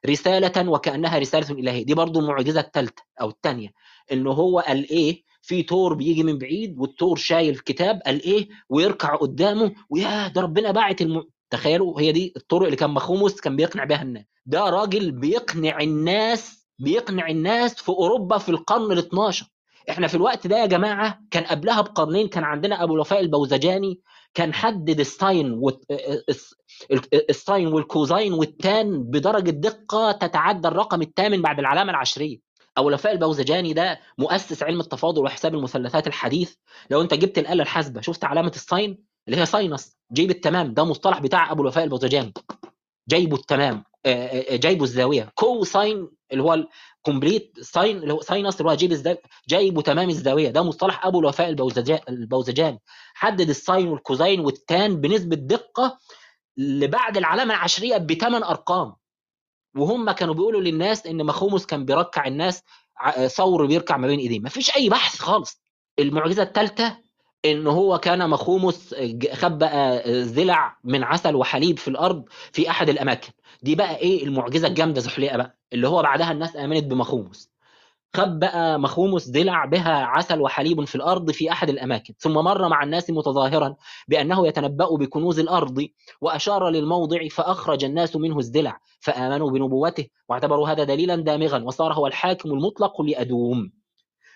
[0.06, 1.86] رسالة وكأنها رسالة إلهية.
[1.86, 3.69] دي برضو المعجزه الثالثه أو الثانية
[4.11, 9.15] إن هو قال إيه في تور بيجي من بعيد والتور شايل كتاب قال إيه ويركع
[9.15, 11.23] قدامه ويا ده ربنا باعت الم...
[11.49, 14.26] تخيلوا هي دي الطرق اللي كان مخومس كان بيقنع بها الناس.
[14.45, 19.45] ده راجل بيقنع الناس بيقنع الناس في أوروبا في القرن ال 12
[19.90, 23.99] إحنا في الوقت ده يا جماعة كان قبلها بقرنين كان عندنا أبو الوفاء البوزجاني
[24.34, 25.86] كان حدد الساين والت...
[27.30, 32.40] الساين والكوزاين والتان بدرجة دقة تتعدى الرقم الثامن بعد العلامة العشرية.
[32.78, 36.56] ابو الوفاء البوزجاني ده مؤسس علم التفاضل وحساب المثلثات الحديث.
[36.90, 38.98] لو أنت جبت الآلة الحاسبة شفت علامة ال sine
[39.28, 42.34] اللي هي sinus جيب التمام ده مصطلح بتاع أبو الوفاء البوزجاني.
[43.10, 45.32] جايبه التمام آه، آه، جايبه الزاوية.
[45.36, 49.18] co sine اللي هو ال complete sine اللي هو sinus اللي هو جيب
[49.49, 50.49] جايبه تمام الزاوية.
[50.49, 52.80] ده مصطلح أبو الوفاء البوزجا- البوزجاني
[53.14, 55.98] حدد ال sine وال cosine وال tan بنسبة دقة
[56.57, 58.95] لبعد العلامة العشرية بثمان أرقام.
[59.76, 62.64] وهم كانوا بيقولوا للناس إن مخومس كان بيركع الناس
[63.28, 64.40] ثور بيركع ما بين إيديه.
[64.40, 65.61] ما فيش أي بحث خالص.
[65.99, 66.98] المعجزة الثالثه
[67.46, 68.96] إن هو كان مخومس
[69.34, 72.24] خبأ زلع من عسل وحليب في الأرض
[72.54, 73.32] في أحد الأماكن.
[73.64, 77.52] دي بقى إيه المعجزة الجامدة زحليقة بقى اللي هو بعدها الناس آمنت بمخومس.
[78.16, 82.14] خبأ مخومس دلع بها عسل وحليب في الأرض في أحد الأماكن.
[82.20, 83.76] ثم مر مع الناس متظاهرا
[84.08, 85.88] بأنه يتنبأ بكنوز الأرض
[86.22, 92.50] وأشار للموضع فأخرج الناس منه الزلع فآمنوا بنبوته واعتبروا هذا دليلا دامغا وصار هو الحاكم
[92.52, 93.81] المطلق لأدوم.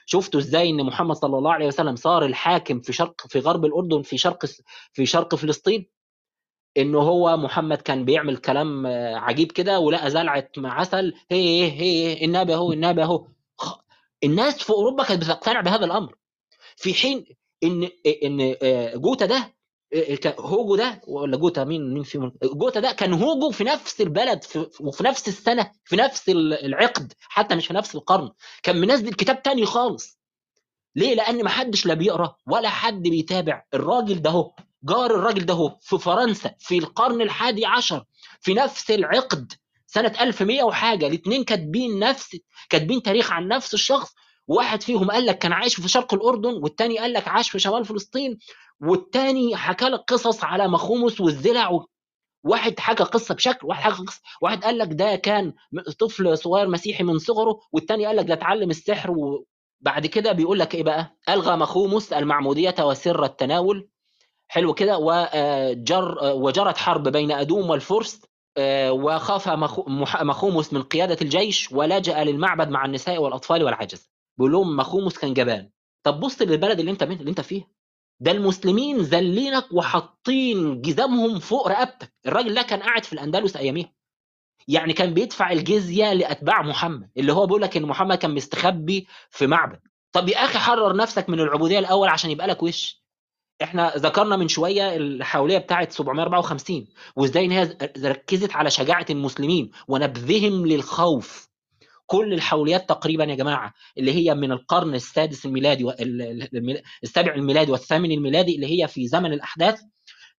[0.05, 4.01] شفتوا إزاي إن محمد صلى الله عليه وسلم صار الحاكم في شرق في غرب الأردن
[4.01, 4.45] في شرق
[4.93, 5.89] في شرق فلسطين؟
[6.77, 12.53] انه هو محمد كان بيعمل كلام آه، عجيب كده ولقى زلعة عسل هي هي النبي
[12.53, 13.27] أهو النبي أهو.
[14.23, 16.15] الناس في أوروبا كانت بتقتنع بهذا الأمر.
[16.75, 17.25] في حين
[17.63, 17.89] إن
[18.23, 19.54] إن آه، جوتا ده
[20.39, 24.67] هوجو ده ولا جوتا؟ مين مين فيهم جوتا ده كان هوجو في نفس البلد في
[24.79, 28.31] وفي نفس السنة في نفس ال- العقد حتى مش في نفس القرن.
[28.63, 30.19] كان منزل كتاب تاني خالص.
[30.95, 33.63] ليه؟ لأن ما حدش لا بيقرأ ولا حد بيتابع.
[33.73, 38.03] الراجل ده هو جار الراجل ده هو في فرنسا في القرن الحادي عشر
[38.41, 39.53] في نفس العقد
[39.87, 41.07] سنة 1100 وحاجة.
[41.07, 42.37] الاثنين كاتبين نفس
[42.69, 44.13] كاتبين تاريخ عن نفس الشخص.
[44.47, 47.85] واحد فيهم قال لك كان عايش في شرق الأردن والتاني قال لك عاش في شمال
[47.85, 48.37] فلسطين
[48.81, 51.85] والتاني حكى لك قصص على مخومس والزلع و...
[52.43, 55.53] واحد حكى قصة بشكل واحد حكى قصة واحد قال لك ده كان
[55.99, 60.75] طفل صغير مسيحي من صغره والتاني قال لك ده اتعلم السحر وبعد كده بيقول لك
[60.75, 63.87] إيه بقى؟ ألغى مخومس المعمودية وسر التناول.
[64.47, 68.21] حلو كده وجر وجرت حرب بين أدوم والفرس
[68.57, 69.49] آه، وخاف
[70.21, 74.09] مخومس من قيادة الجيش ولجأ للمعبد مع النساء والأطفال والعجز.
[74.37, 75.69] بيقول لهم مخومس كان جبان.
[76.03, 77.67] طب بص للبلد اللي أنت اللي أنت فيها
[78.19, 82.13] ده المسلمين ذلينك وحاطين جزامهم فوق رقبتك.
[82.27, 83.93] الراجل ده كان قاعد في الأندلس أياميها.
[84.67, 89.47] يعني كان بيدفع الجزية لأتباع محمد اللي هو بيقول لك إن محمد كان مستخبي في
[89.47, 89.79] معبد.
[90.11, 93.05] طب يا أخي حرر نفسك من العبودية الأول عشان يبقى لك وش.
[93.63, 100.65] إحنا ذكرنا من شوية الحوليه بتاعه 754 وإزاي إن هي ركزت على شجاعة المسلمين ونبذهم
[100.65, 101.49] للخوف.
[102.05, 105.85] كل الحوليات تقريبا يا جماعة اللي هي من القرن السادس الميلادي
[107.03, 109.81] السابع الميلادي والثامن الميلادي اللي هي في زمن الأحداث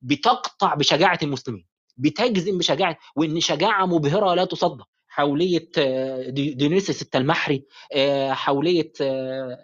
[0.02, 1.66] بتقطع بشجاعة المسلمين
[1.98, 4.88] بتجزم بشجاعة وإن شجاعة مبهرة لا تصدق.
[5.08, 9.58] حوليه آه، دي- ديونيسيوس التلمحري آه، حوليه آه،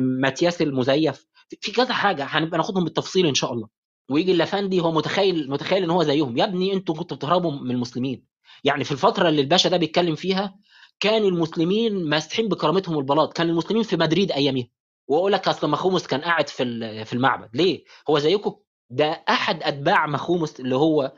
[0.00, 1.26] ماتياس المزيف.
[1.60, 3.68] في كذا حاجة هنبقى ناخدهم بالتفصيل إن شاء الله.
[4.10, 6.36] ويجي اللافندي هو متخيل متخيل إن هو زيهم.
[6.38, 8.24] يا ابني أنتوا كنتوا بتهربوا من المسلمين.
[8.64, 10.54] يعني في الفترة اللي الباشا ده بيتكلم فيها
[11.02, 13.32] كان المسلمين ماسحين بكرامتهم البلاط.
[13.32, 14.68] كان المسلمين في مدريد أياميها.
[15.08, 17.48] وأقول لك اصل مخومس كان قاعد في في المعبد.
[17.56, 18.54] ليه؟ هو زيكم؟
[18.90, 21.12] ده أحد أتباع مخومس اللي هو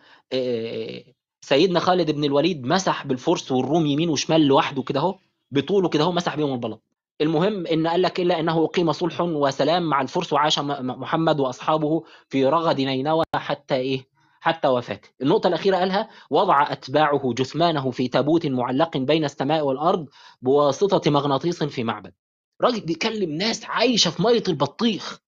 [1.45, 5.19] سيدنا خالد بن الوليد مسح بالفرس والروم يمين وشمال لوحده كده أهو
[5.51, 6.83] بطوله كده أهو مسح بيهم البلاط.
[7.21, 12.47] المهم إن قال لك إلا أنه اقيم صلح وسلام مع الفرس وعاش محمد وأصحابه في
[12.47, 14.14] رغد نينوى حتى إيه؟
[14.45, 20.09] حتى وفاته النقطة الأخيرة قالها وضع أتباعه جثمانه في تابوت معلق بين السماء والأرض
[20.43, 22.15] بواسطة مغناطيس في معبد.
[22.63, 25.21] راجل بيكلم ناس عايشة في مية البطيخ.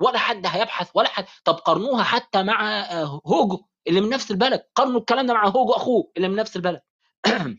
[0.00, 1.24] ولا حد هيبحث ولا حد.
[1.44, 4.62] طب قارنوها حتى مع آه، هوجو اللي من نفس البلد.
[4.74, 6.80] قارنوا الكلام ده مع هوجو أخوه اللي من نفس البلد.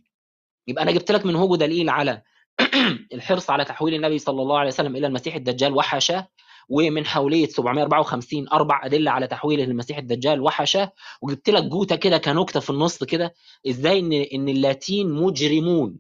[0.68, 2.23] يبقى أنا جبت لك من هوجو دليل على
[3.14, 6.27] الحرص على تحويل النبي صلى الله عليه وسلم إلى المسيح الدجال وحاشاه.
[6.69, 10.91] ومن حوليه 754 أربع أدلة على تحويله للمسيح الدجال وحاشاه
[11.21, 13.33] وجبت لك جوته كده كنكتة في النص كده
[13.69, 15.99] إزاي إن إن اللاتين مجرمون.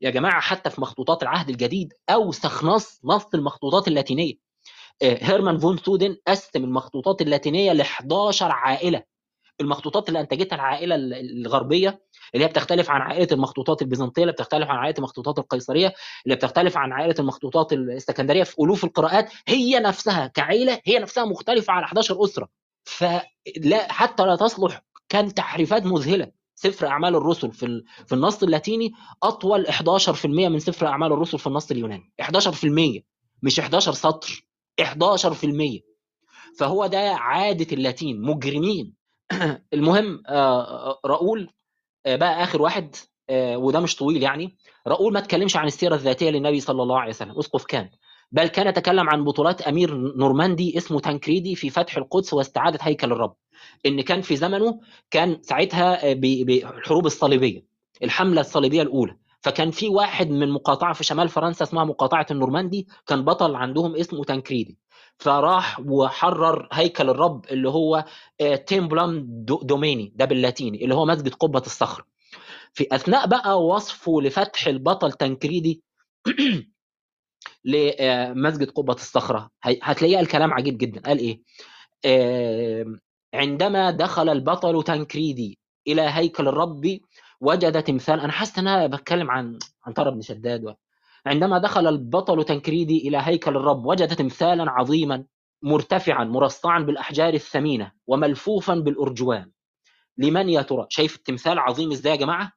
[0.00, 4.34] يا جماعة حتى في مخطوطات العهد الجديد اوسخ نص نص المخطوطات اللاتينية.
[5.02, 9.15] آه، هيرمان فون سودن قسم المخطوطات اللاتينية ل 11 عائلة.
[9.60, 12.00] المخطوطات اللي أنتجتها العائلة ال- الغربية
[12.34, 16.76] اللي هي بتختلف عن عائلة المخطوطات البيزنطية اللي بتختلف عن عائلة المخطوطات القيصرية اللي بتختلف
[16.76, 22.24] عن عائلة المخطوطات الإسكندرية في ألوف القراءات هي نفسها كعائله هي نفسها مختلفة على 11
[22.24, 22.48] أسرة.
[22.84, 26.30] فلا حتى لا تصلح كان تحريفات مذهلة.
[26.54, 28.92] سفر أعمال الرسل في في النص اللاتيني
[29.22, 32.12] أطول 11% من سفر أعمال الرسل في النص اليوناني.
[32.22, 33.02] 11%
[33.42, 34.46] مش 11 سطر
[34.80, 35.80] 11%
[36.58, 38.94] فهو ده عادة اللاتين مجرمين.
[39.74, 41.50] المهم آه، راؤول
[42.06, 42.96] آه، بقى آخر واحد
[43.30, 44.56] آه، وده مش طويل يعني.
[44.86, 47.38] راؤول ما اتكلمش عن السيرة الذاتية للنبي صلى الله عليه وسلم.
[47.38, 47.90] اسقف كان.
[48.32, 53.36] بل كان تكلم عن بطولات أمير نورماندي اسمه تانكريدي في فتح القدس واستعادة هيكل الرب.
[53.86, 54.80] إن كان في زمنه
[55.10, 57.64] كان ساعتها آه، بالحروب الصليبية
[58.02, 59.16] الحملة الصليبية الأولى.
[59.40, 64.24] فكان في واحد من مقاطعة في شمال فرنسا اسمها مقاطعة النورماندي كان بطل عندهم اسمه
[64.24, 64.78] تانكريدي.
[65.18, 68.04] فراح وحرر هيكل الرب اللي هو
[68.40, 72.04] آه، Templum Do- Domini ده باللاتيني اللي هو مسجد قبة الصخر
[72.74, 75.82] في أثناء بقى وصفه لفتح البطل تنكريدي
[77.64, 81.42] لمسجد قبة الصخرة هتلاقيه الكلام عجيب جدا قال إيه
[82.04, 82.86] آه،
[83.34, 87.00] عندما دخل البطل تنكريدي إلى هيكل الرب
[87.40, 90.76] وجد تمثال أنا حاسس إن أنا بتكلم عن عن طرب بن شداد.
[91.26, 95.24] عندما دخل البطل تنكريدي إلى هيكل الرب وجد تمثالا عظيما
[95.62, 99.50] مرتفعا مرصعا بالأحجار الثمينة وملفوفا بالأرجوان.
[100.18, 102.52] لمن يا ترى؟ شايف التمثال عظيم إزاي يا جماعة؟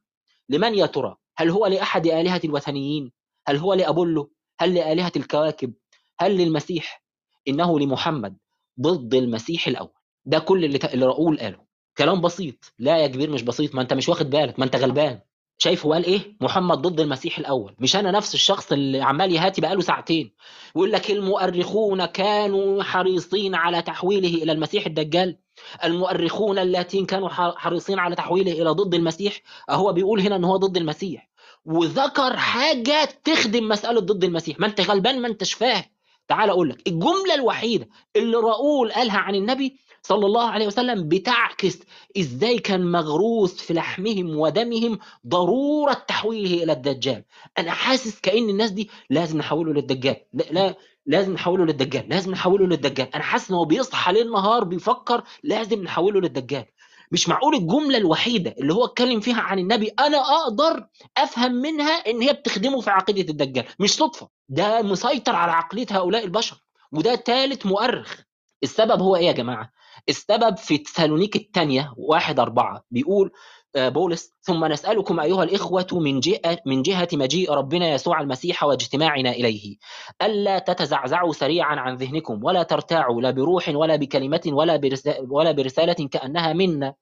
[0.49, 3.11] لمن يا ترى؟ هل هو لأحد آلهة الوثنيين؟
[3.47, 5.73] هل هو لأبولو؟ هل لآلهة الكواكب؟
[6.19, 7.03] هل للمسيح؟
[7.47, 8.37] إنه لمحمد
[8.81, 9.93] ضد المسيح الأول.
[10.25, 11.65] ده كل اللي, اللي راؤول قاله.
[11.97, 15.21] كلام بسيط لا يا كبير مش بسيط ما أنت مش واخد بالك ما أنت غلبان.
[15.61, 17.75] شايف هو قال إيه؟ محمد ضد المسيح الأول.
[17.79, 20.31] مش أنا نفس الشخص اللي عمال يهاتي بقاله ساعتين.
[20.75, 25.37] ويقول لك المؤرخون كانوا حريصين على تحويله إلى المسيح الدجال.
[25.83, 29.41] المؤرخون اللاتين كانوا حريصين على تحويله إلى ضد المسيح.
[29.69, 31.29] هو بيقول هنا إن هو ضد المسيح.
[31.65, 34.59] وذكر حاجة تخدم مسألة ضد المسيح.
[34.59, 35.83] ما أنت غلبان ما أنتش فاهم.
[36.27, 41.79] تعال أقول لك الجملة الوحيدة اللي راؤول قالها عن النبي صلى الله عليه وسلم بتعكس
[42.19, 47.23] إزاي كان مغروس في لحمهم ودمهم ضرورة تحويله إلى الدجال.
[47.57, 50.15] أنا حاسس كأن الناس دي لازم نحوله للدجال.
[50.33, 52.09] لا, لا لازم نحوله للدجال.
[52.09, 53.15] لازم نحوله للدجال.
[53.15, 56.65] أنا حاسس إن هو بيصحى ليل نهار بيفكر لازم نحوله للدجال.
[57.11, 62.21] مش معقول الجملة الوحيدة اللي هو اتكلم فيها عن النبي أنا أقدر أفهم منها إن
[62.21, 63.65] هي بتخدمه في عقيدة الدجال.
[63.79, 64.29] مش صدفة.
[64.49, 66.57] ده مسيطر على عقلية هؤلاء البشر.
[66.91, 68.17] وده ثالث مؤرخ.
[68.63, 69.71] السبب هو إيه يا جماعة؟
[70.09, 72.83] السبب في تسالونيك الثانية واحد أربعة.
[72.91, 73.31] بيقول
[73.75, 79.31] آه، بولس ثم نسألكم أيها الإخوة من جهة من جهة مجيء ربنا يسوع المسيح واجتماعنا
[79.31, 79.77] إليه.
[80.21, 86.07] ألا تتزعزعوا سريعا عن ذهنكم ولا ترتاعوا لا بروح ولا بكلمة ولا برسالة, ولا برسالة
[86.07, 86.93] كأنها منا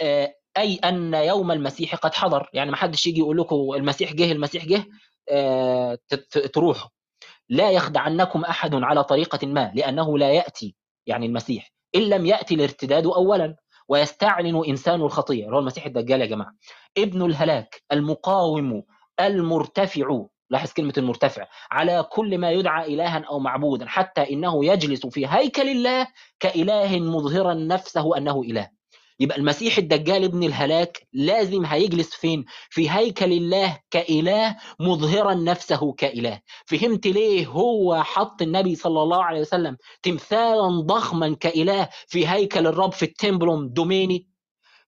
[0.00, 2.50] آه، أي أن يوم المسيح قد حضر.
[2.54, 4.84] يعني ما حدش يجي يقول لكم المسيح جه المسيح جه
[5.28, 5.98] آه،
[6.54, 6.90] تروحوا.
[7.48, 10.74] لا يخدعنكم أحد على طريقة ما لأنه لا يأتي.
[11.06, 11.72] يعني المسيح.
[11.94, 13.56] إن لم يأتي الارتداد أولا
[13.88, 16.52] ويستعلن إنسان الخطية اللي هو المسيح الدجال يا جماعة.
[16.98, 18.82] ابن الهلاك المقاوم
[19.20, 20.24] المرتفع.
[20.50, 21.46] لاحظ كلمة المرتفع.
[21.70, 26.06] على كل ما يدعى إلها أو معبودا حتى إنه يجلس في هيكل الله
[26.40, 28.79] كإله مظهرا نفسه أنه إله.
[29.20, 36.40] يبقى المسيح الدجال ابن الهلاك لازم هيجلس فين؟ في هيكل الله كإله مظهرا نفسه كإله.
[36.66, 42.92] فهمت ليه هو حط النبي صلى الله عليه وسلم تمثالا ضخما كإله في هيكل الرب
[42.92, 44.26] في التمبلوم دوميني؟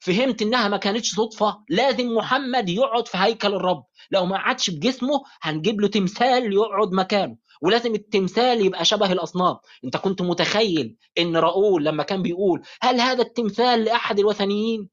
[0.01, 3.85] فهمت إنها ما كانتش صدفة؟ لازم محمد يقعد في هيكل الرب.
[4.11, 7.37] لو ما قعدش بجسمه هنجيب له تمثال يقعد مكانه.
[7.63, 9.57] ولازم التمثال يبقى شبه الأصنام.
[9.85, 14.89] أنت كنت متخيل إن راؤول لما كان بيقول هل هذا التمثال لأحد الوثنيين؟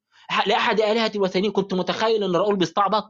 [0.47, 3.03] لأحد آلهة الوثنيين؟ كنت متخيل إن راؤول بيستعبط.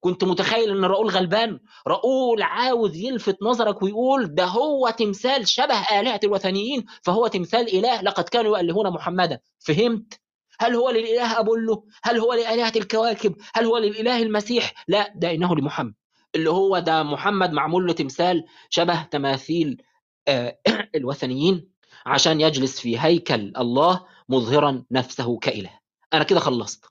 [0.00, 1.60] كنت متخيل إن راؤول غلبان.
[1.86, 8.24] راؤول عاوز يلفت نظرك ويقول ده هو تمثال شبه آلهة الوثنيين فهو تمثال إله لقد
[8.28, 9.38] كانوا يؤلهون محمدا.
[9.58, 10.20] فهمت؟
[10.60, 15.56] هل هو للإله ابولو هل هو لآلهة الكواكب؟ هل هو للإله المسيح؟ لا ده إنه
[15.56, 15.94] لمحمد.
[16.34, 19.82] اللي هو ده محمد معمول له تمثال شبه تماثيل
[20.28, 20.58] آه،
[20.96, 21.68] الوثنيين
[22.06, 25.70] عشان يجلس في هيكل الله مظهرا نفسه كإله.
[26.14, 26.84] أنا كده خلصت.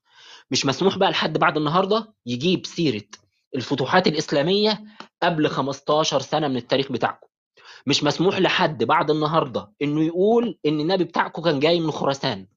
[0.51, 3.07] مش مسموح بقى لحد بعد النهاردة يجيب سيرة
[3.55, 4.83] الفتوحات الإسلامية
[5.23, 7.27] قبل 15 سنة من التاريخ بتاعكم.
[7.87, 12.47] مش مسموح لحد بعد النهاردة إنه يقول إن النبي بتاعكم كان جاي من خراسان.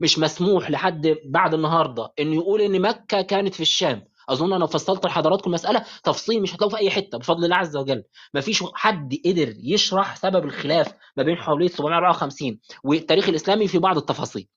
[0.00, 4.04] مش مسموح لحد بعد النهاردة إنه يقول إن مكة كانت في الشام.
[4.32, 8.04] أظن أنا فصلت لحضراتكم المساله تفصيل مش هتلاقوه في أي حتة بفضل الله عز وجل.
[8.34, 14.48] مفيش حد قدر يشرح سبب الخلاف ما بين حوالي 754 والتاريخ الإسلامي في بعض التفاصيل.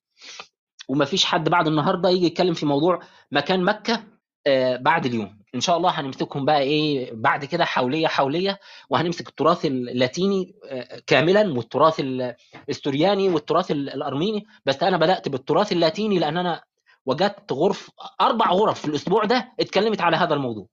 [0.89, 2.99] ومفيش حد بعد النهارده يجي يتكلم في موضوع
[3.31, 4.03] مكان مكة
[4.47, 5.39] آه، بعد اليوم.
[5.55, 8.59] إن شاء الله هنمسكهم بقى إيه بعد كده حولية حولية
[8.89, 14.45] وهنمسك التراث اللاتيني آه، كاملا والتراث الاستورياني والتراث ال- الأرميني.
[14.65, 16.63] بس أنا بدأت بالتراث اللاتيني لأن أنا
[17.05, 20.67] وجدت غرف أربع غرف في الأسبوع ده اتكلمت على هذا الموضوع.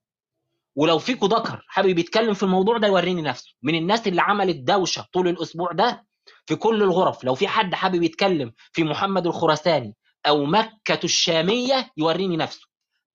[0.77, 3.53] ولو فيكم ذكر حابب يتكلم في الموضوع ده يوريني نفسه.
[3.63, 6.07] من الناس اللي عملت دوشة طول الأسبوع ده
[6.47, 7.25] في كل الغرف.
[7.25, 9.97] لو في حد حابب يتكلم في محمد الخراساني
[10.27, 12.67] أو مكة الشامية يوريني نفسه.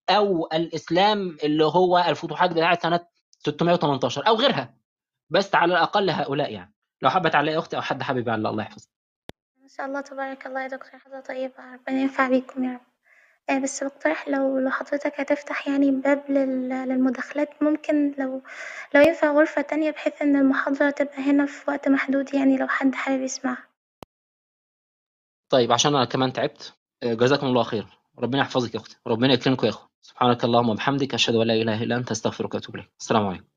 [0.09, 2.99] أو الإسلام اللي هو الفتوحات بتاعت سنة
[3.39, 4.75] 618 أو غيرها.
[5.29, 6.73] بس على الأقل هؤلاء يعني.
[7.01, 8.89] لو حابة على أختي أو حد حابب يعلق الله يحفظك.
[9.61, 10.99] ما شاء الله تبارك الله يا دكتور.
[10.99, 12.94] حاجة طيبة ربنا ينفع بيكم يا رب.
[13.49, 18.41] آه، بس بقترح لو لو حضرتك هتفتح يعني باب لل- للمداخلات ممكن لو
[18.95, 22.95] لو ينفع غرفة تانية بحيث إن المحاضرة تبقى هنا في وقت محدود يعني لو حد
[22.95, 23.67] حابب يسمعها.
[25.49, 26.73] طيب عشان أنا كمان تعبت
[27.03, 27.85] آه، جزاكم الله خير.
[28.19, 28.97] ربنا يحفظك يا أختي.
[29.07, 32.75] ربنا يكرمك يا اخو سبحانك اللهم وبحمدك أشهد أن لا إله إلا أنت أستغفرك وأتوب
[32.75, 32.89] إليك.
[32.99, 33.45] السلام عليكم.